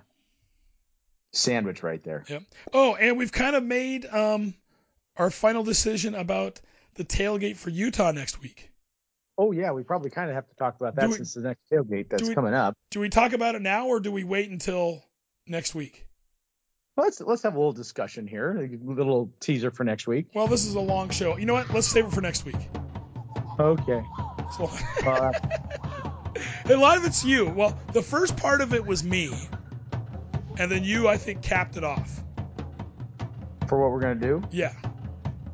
sandwich 1.33 1.83
right 1.83 2.03
there. 2.05 2.25
Yep. 2.29 2.43
Oh, 2.73 2.95
and 2.95 3.19
we've 3.19 3.33
kind 3.33 3.57
of 3.57 3.65
made 3.65 4.07
um, 4.07 4.55
our 5.17 5.31
final 5.31 5.65
decision 5.65 6.15
about 6.15 6.61
the 6.95 7.05
tailgate 7.05 7.57
for 7.57 7.71
Utah 7.71 8.13
next 8.13 8.41
week. 8.41 8.71
Oh 9.39 9.53
yeah, 9.53 9.73
we 9.73 9.83
probably 9.83 10.11
kind 10.11 10.31
of 10.31 10.35
have 10.35 10.49
to 10.49 10.55
talk 10.57 10.77
about 10.81 10.97
that 10.97 11.09
we- 11.09 11.17
since 11.17 11.35
the 11.35 11.41
next 11.43 11.61
tailgate 11.71 12.09
that's 12.09 12.23
we- 12.29 12.35
coming 12.35 12.55
up. 12.55 12.75
Do 12.91 13.01
we 13.01 13.09
talk 13.09 13.33
about 13.33 13.55
it 13.55 13.63
now 13.63 13.87
or 13.89 14.01
do 14.01 14.11
we 14.11 14.25
wait 14.25 14.51
until 14.51 15.03
next 15.47 15.75
week? 15.75 16.07
Let's 16.97 17.21
let's 17.21 17.43
have 17.43 17.55
a 17.55 17.59
little 17.59 17.73
discussion 17.75 18.27
here, 18.27 18.57
a 18.57 18.69
little 18.91 19.31
teaser 19.41 19.71
for 19.71 19.85
next 19.85 20.07
week. 20.07 20.29
Well, 20.35 20.47
this 20.47 20.65
is 20.65 20.75
a 20.75 20.81
long 20.81 21.11
show. 21.11 21.37
You 21.37 21.45
know 21.45 21.53
what? 21.53 21.71
Let's 21.75 21.87
save 21.89 22.07
it 22.07 22.13
for 22.13 22.23
next 22.23 22.47
week. 22.47 22.57
Okay. 23.61 24.03
So, 24.57 24.71
Uh, 25.07 25.33
a 26.67 26.77
lot 26.77 26.97
of 26.97 27.05
it's 27.05 27.23
you. 27.25 27.49
Well, 27.51 27.79
the 27.93 28.03
first 28.03 28.37
part 28.39 28.61
of 28.63 28.73
it 28.75 28.85
was 28.87 29.05
me, 29.05 29.31
and 30.59 30.71
then 30.71 30.85
you, 30.85 31.07
I 31.09 31.17
think, 31.19 31.43
capped 31.43 31.77
it 31.77 31.85
off. 31.85 32.23
for 33.69 33.79
what 33.81 33.91
we're 33.91 34.01
gonna 34.01 34.15
do? 34.15 34.43
Yeah, 34.51 34.73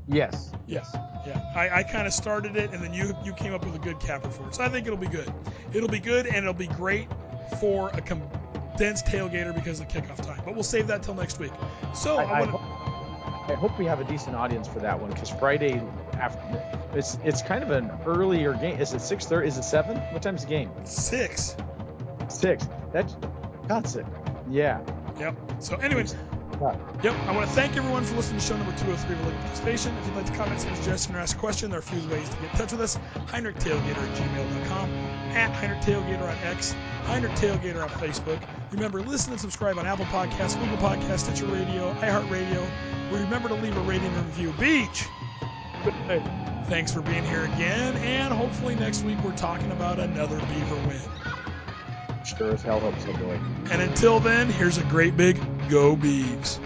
Yes. 0.06 0.52
yeah, 0.66 0.84
yeah. 1.26 1.40
I, 1.54 1.80
I 1.80 1.82
kind 1.82 2.06
of 2.06 2.12
started 2.12 2.56
it, 2.56 2.72
and 2.72 2.82
then 2.82 2.92
you 2.92 3.14
you 3.24 3.32
came 3.32 3.54
up 3.54 3.64
with 3.64 3.74
a 3.74 3.78
good 3.78 4.00
capper 4.00 4.30
for 4.30 4.48
it. 4.48 4.54
So 4.54 4.64
I 4.64 4.68
think 4.68 4.86
it'll 4.86 4.98
be 4.98 5.08
good. 5.08 5.32
It'll 5.72 5.88
be 5.88 6.00
good, 6.00 6.26
and 6.26 6.36
it'll 6.36 6.52
be 6.52 6.66
great 6.66 7.08
for 7.60 7.90
a 7.90 8.00
condensed 8.00 9.06
tailgater 9.06 9.54
because 9.54 9.80
of 9.80 9.88
the 9.88 10.00
kickoff 10.00 10.24
time. 10.24 10.40
But 10.44 10.54
we'll 10.54 10.62
save 10.62 10.86
that 10.88 11.02
till 11.02 11.14
next 11.14 11.38
week. 11.38 11.52
So 11.94 12.16
I, 12.16 12.22
I, 12.22 12.24
I, 12.24 12.40
want 12.40 12.50
hope, 12.50 13.50
I 13.50 13.54
hope 13.54 13.78
we 13.78 13.86
have 13.86 14.00
a 14.00 14.04
decent 14.04 14.36
audience 14.36 14.66
for 14.68 14.80
that 14.80 14.98
one 14.98 15.10
because 15.10 15.30
Friday 15.30 15.82
after 16.14 16.40
it's 16.94 17.18
it's 17.24 17.42
kind 17.42 17.62
of 17.62 17.70
an 17.70 17.90
earlier 18.06 18.54
game. 18.54 18.78
Is 18.78 18.92
it 18.92 19.00
six 19.00 19.26
thirty? 19.26 19.48
Is 19.48 19.58
it 19.58 19.64
seven? 19.64 19.96
What 19.96 20.22
time's 20.22 20.42
the 20.42 20.50
game? 20.50 20.70
Six. 20.84 21.56
Six. 22.28 22.68
That's 22.92 23.16
that's 23.66 23.96
it. 23.96 24.06
Yeah. 24.50 24.80
Yep. 25.18 25.36
So, 25.60 25.76
anyways, 25.76 26.16
Yep. 27.02 27.14
I 27.26 27.32
want 27.32 27.48
to 27.48 27.54
thank 27.54 27.76
everyone 27.76 28.04
for 28.04 28.14
listening 28.14 28.40
to 28.40 28.46
show 28.46 28.56
number 28.56 28.72
203 28.72 29.14
of 29.14 29.26
Liquid 29.26 29.56
Station. 29.56 29.96
If 29.98 30.06
you'd 30.06 30.14
like 30.14 30.26
to 30.26 30.32
comment, 30.32 30.60
suggest, 30.60 31.10
or 31.10 31.18
ask 31.18 31.36
a 31.36 31.40
question, 31.40 31.70
there 31.70 31.78
are 31.78 31.82
a 31.82 31.84
few 31.84 32.02
ways 32.10 32.28
to 32.30 32.36
get 32.36 32.50
in 32.50 32.56
touch 32.56 32.72
with 32.72 32.80
us. 32.80 32.98
HeinrichTailgater 33.28 33.96
at 33.98 34.16
gmail.com, 34.16 34.90
at 35.32 35.52
HeinrichTailgater 35.52 36.22
on 36.22 36.38
X, 36.38 36.76
Heinrich 37.04 37.32
Tailgater 37.32 37.82
on 37.82 37.90
Facebook. 37.90 38.40
Remember, 38.70 39.02
listen 39.02 39.32
and 39.32 39.40
subscribe 39.40 39.78
on 39.78 39.86
Apple 39.86 40.04
Podcasts, 40.06 40.58
Google 40.58 40.78
Podcasts, 40.78 41.20
Stitcher 41.20 41.46
Radio, 41.46 41.92
iHeartRadio. 41.94 42.70
Remember 43.10 43.48
to 43.48 43.54
leave 43.54 43.76
a 43.76 43.80
rating 43.80 44.14
and 44.14 44.26
review. 44.26 44.52
Beach! 44.52 45.08
Thanks 46.66 46.92
for 46.92 47.02
being 47.02 47.24
here 47.24 47.44
again, 47.44 47.96
and 47.96 48.32
hopefully 48.32 48.74
next 48.76 49.02
week 49.02 49.18
we're 49.24 49.36
talking 49.36 49.72
about 49.72 49.98
another 49.98 50.38
Beaver 50.46 50.76
win. 50.76 51.31
Sure 52.24 52.52
as 52.52 52.62
hell 52.62 52.80
hope 52.80 52.98
so, 53.00 53.12
boy. 53.14 53.38
And 53.70 53.82
until 53.82 54.20
then, 54.20 54.48
here's 54.48 54.78
a 54.78 54.84
great 54.84 55.16
big 55.16 55.38
Go 55.68 55.96
Beavs. 55.96 56.58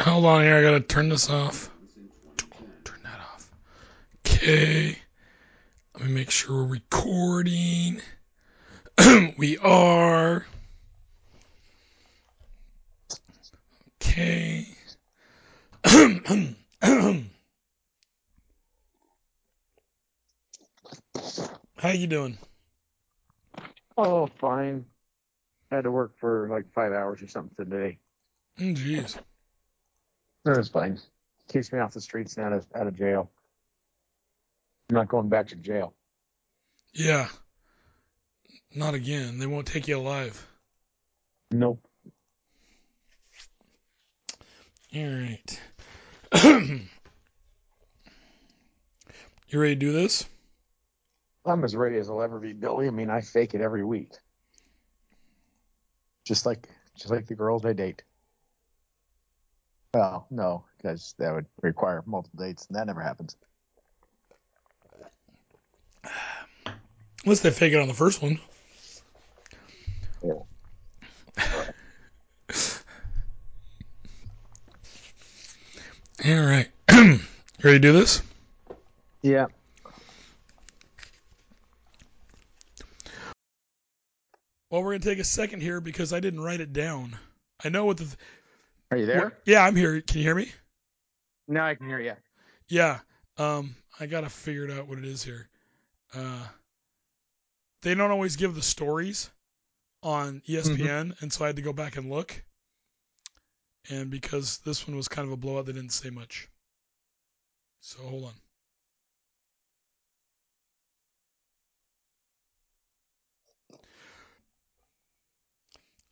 Hold 0.00 0.24
on 0.24 0.42
here, 0.42 0.56
I 0.56 0.62
gotta 0.62 0.80
turn 0.80 1.08
this 1.08 1.30
off. 1.30 1.70
Turn 2.84 2.98
that 3.04 3.20
off. 3.20 3.48
Okay. 4.26 4.98
Let 5.94 6.04
me 6.04 6.12
make 6.12 6.30
sure 6.30 6.56
we're 6.56 6.64
recording. 6.64 8.00
we 9.38 9.56
are. 9.58 10.44
Okay. 14.02 14.66
How 15.84 16.10
you 21.90 22.06
doing? 22.06 22.38
Oh, 23.96 24.26
fine. 24.38 24.84
had 25.70 25.84
to 25.84 25.90
work 25.90 26.18
for 26.18 26.48
like 26.50 26.70
five 26.72 26.92
hours 26.92 27.22
or 27.22 27.28
something 27.28 27.64
today. 27.64 27.98
Mm, 28.58 28.76
Jeez. 28.76 29.16
It 30.46 30.56
was 30.56 30.68
fine. 30.68 30.98
Keeps 31.48 31.72
me 31.72 31.78
off 31.78 31.92
the 31.92 32.00
streets 32.00 32.36
and 32.36 32.46
out 32.46 32.52
of 32.52 32.66
out 32.74 32.86
of 32.86 32.96
jail. 32.96 33.30
I'm 34.90 34.96
not 34.96 35.08
going 35.08 35.28
back 35.28 35.48
to 35.48 35.56
jail. 35.56 35.94
Yeah. 36.92 37.28
Not 38.74 38.94
again. 38.94 39.38
They 39.38 39.46
won't 39.46 39.66
take 39.66 39.88
you 39.88 39.98
alive. 39.98 40.46
Nope. 41.50 41.80
All 44.94 45.02
right. 45.02 45.60
you 46.44 46.80
ready 49.60 49.74
to 49.74 49.80
do 49.80 49.92
this? 49.92 50.26
I'm 51.46 51.64
as 51.64 51.76
ready 51.76 51.96
as 51.98 52.08
I'll 52.08 52.22
ever 52.22 52.38
be, 52.38 52.52
Billy. 52.52 52.86
I 52.86 52.90
mean, 52.90 53.10
I 53.10 53.20
fake 53.20 53.54
it 53.54 53.60
every 53.60 53.84
week. 53.84 54.12
Just 56.24 56.46
like 56.46 56.68
just 56.96 57.10
like 57.10 57.26
the 57.26 57.34
girls 57.34 57.64
I 57.64 57.72
date. 57.72 58.02
Well, 59.94 60.26
no, 60.28 60.64
because 60.76 61.14
that 61.18 61.32
would 61.32 61.46
require 61.62 62.02
multiple 62.04 62.44
dates, 62.44 62.66
and 62.66 62.76
that 62.76 62.88
never 62.88 63.00
happens. 63.00 63.36
Unless 67.24 67.40
they 67.40 67.50
fake 67.52 67.72
it 67.72 67.80
on 67.80 67.86
the 67.86 67.94
first 67.94 68.20
one. 68.20 68.40
Yeah. 70.24 70.32
All 76.26 76.44
right. 76.44 76.68
ready 76.90 77.20
to 77.62 77.78
do 77.78 77.92
this? 77.92 78.20
Yeah. 79.22 79.46
Well, 84.70 84.82
we're 84.82 84.90
going 84.90 85.02
to 85.02 85.08
take 85.08 85.20
a 85.20 85.24
second 85.24 85.60
here 85.60 85.80
because 85.80 86.12
I 86.12 86.18
didn't 86.18 86.40
write 86.40 86.60
it 86.60 86.72
down. 86.72 87.16
I 87.62 87.68
know 87.68 87.84
what 87.84 87.98
the. 87.98 88.16
Are 88.94 88.96
you 88.96 89.06
there? 89.06 89.36
Yeah, 89.44 89.64
I'm 89.64 89.74
here. 89.74 90.00
Can 90.00 90.18
you 90.18 90.22
hear 90.22 90.36
me? 90.36 90.52
Now 91.48 91.66
I 91.66 91.74
can 91.74 91.88
hear 91.88 91.98
you. 91.98 92.12
Yeah. 92.68 93.00
Um, 93.36 93.74
I 93.98 94.06
got 94.06 94.20
to 94.20 94.28
figure 94.28 94.66
it 94.66 94.70
out 94.70 94.86
what 94.86 94.98
it 94.98 95.04
is 95.04 95.24
here. 95.24 95.48
Uh, 96.14 96.46
they 97.82 97.96
don't 97.96 98.12
always 98.12 98.36
give 98.36 98.54
the 98.54 98.62
stories 98.62 99.30
on 100.04 100.42
ESPN, 100.48 101.20
and 101.20 101.32
so 101.32 101.42
I 101.42 101.48
had 101.48 101.56
to 101.56 101.62
go 101.62 101.72
back 101.72 101.96
and 101.96 102.08
look. 102.08 102.40
And 103.90 104.10
because 104.10 104.58
this 104.58 104.86
one 104.86 104.96
was 104.96 105.08
kind 105.08 105.26
of 105.26 105.32
a 105.32 105.36
blowout, 105.36 105.66
they 105.66 105.72
didn't 105.72 105.90
say 105.90 106.10
much. 106.10 106.48
So 107.80 108.00
hold 108.00 108.26
on. 108.26 108.34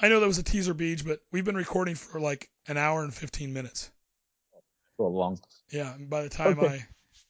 I 0.02 0.08
know 0.08 0.20
that 0.20 0.26
was 0.26 0.38
a 0.38 0.42
teaser 0.42 0.74
beach, 0.74 1.04
but 1.06 1.20
we've 1.30 1.44
been 1.44 1.56
recording 1.56 1.94
for 1.94 2.20
like 2.20 2.50
an 2.66 2.76
hour 2.76 3.02
and 3.04 3.14
15 3.14 3.52
minutes. 3.52 3.90
A 4.98 5.02
little 5.02 5.16
long. 5.16 5.38
Yeah, 5.70 5.94
and 5.94 6.10
by 6.10 6.22
the 6.22 6.28
time 6.28 6.58
Okay. 6.58 6.84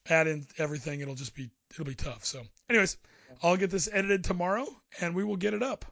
I 0.09 0.13
add 0.13 0.27
in 0.27 0.47
everything, 0.59 1.01
it'll 1.01 1.15
just 1.15 1.35
be 1.35 1.51
it'll 1.71 1.85
be 1.85 1.95
tough. 1.95 2.25
So, 2.25 2.43
anyways, 2.69 2.97
I'll 3.43 3.57
get 3.57 3.71
this 3.71 3.89
edited 3.93 4.25
tomorrow, 4.25 4.67
and 5.01 5.15
we 5.15 5.23
will 5.23 5.37
get 5.37 5.55
it 5.55 5.63
up. 5.63 5.85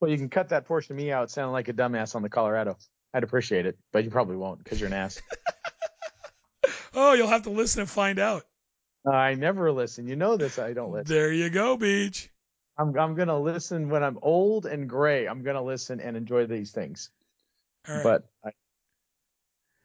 Well, 0.00 0.10
you 0.10 0.16
can 0.16 0.28
cut 0.30 0.48
that 0.48 0.64
portion 0.66 0.94
of 0.94 0.96
me 0.96 1.12
out 1.12 1.30
sounding 1.30 1.52
like 1.52 1.68
a 1.68 1.72
dumbass 1.72 2.16
on 2.16 2.22
the 2.22 2.28
Colorado. 2.28 2.76
I'd 3.14 3.22
appreciate 3.22 3.66
it, 3.66 3.78
but 3.92 4.02
you 4.04 4.10
probably 4.10 4.36
won't 4.36 4.64
because 4.64 4.80
you're 4.80 4.88
an 4.88 4.94
ass. 4.94 5.20
Oh, 6.94 7.14
you'll 7.14 7.28
have 7.28 7.44
to 7.44 7.50
listen 7.50 7.80
and 7.80 7.90
find 7.90 8.18
out. 8.18 8.44
I 9.10 9.34
never 9.34 9.72
listen. 9.72 10.06
You 10.06 10.14
know 10.14 10.36
this. 10.36 10.58
I 10.58 10.74
don't 10.74 10.92
listen. 10.92 11.14
There 11.14 11.32
you 11.32 11.48
go, 11.48 11.76
Beach. 11.78 12.28
I'm 12.78 12.96
I'm 12.98 13.14
gonna 13.14 13.38
listen 13.38 13.88
when 13.90 14.02
I'm 14.02 14.18
old 14.22 14.66
and 14.66 14.88
gray. 14.88 15.26
I'm 15.26 15.42
gonna 15.42 15.62
listen 15.62 16.00
and 16.00 16.16
enjoy 16.16 16.46
these 16.46 16.70
things. 16.72 17.10
All 17.88 17.94
right. 17.96 18.02
But 18.02 18.28
I, 18.44 18.50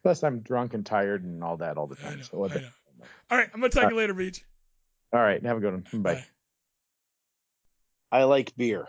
plus, 0.03 0.23
I'm 0.23 0.39
drunk 0.39 0.73
and 0.73 0.85
tired 0.85 1.23
and 1.23 1.43
all 1.43 1.57
that 1.57 1.77
all 1.77 1.87
the 1.87 1.97
I 1.99 2.09
time. 2.09 2.17
know, 2.17 2.23
so 2.23 2.37
what 2.37 2.51
I 2.51 2.53
the- 2.55 2.59
know. 2.61 2.67
All 3.29 3.37
right, 3.37 3.49
I'm 3.53 3.59
gonna 3.59 3.69
talk 3.69 3.83
to 3.83 3.89
you 3.89 3.97
later, 3.97 4.13
Beach. 4.13 4.43
all 5.13 5.19
right, 5.19 5.43
have 5.45 5.57
a 5.57 5.59
good 5.59 5.73
one. 5.91 6.01
Bye. 6.01 6.13
Bye. 6.15 6.25
I 8.11 8.23
like 8.23 8.55
beer. 8.55 8.87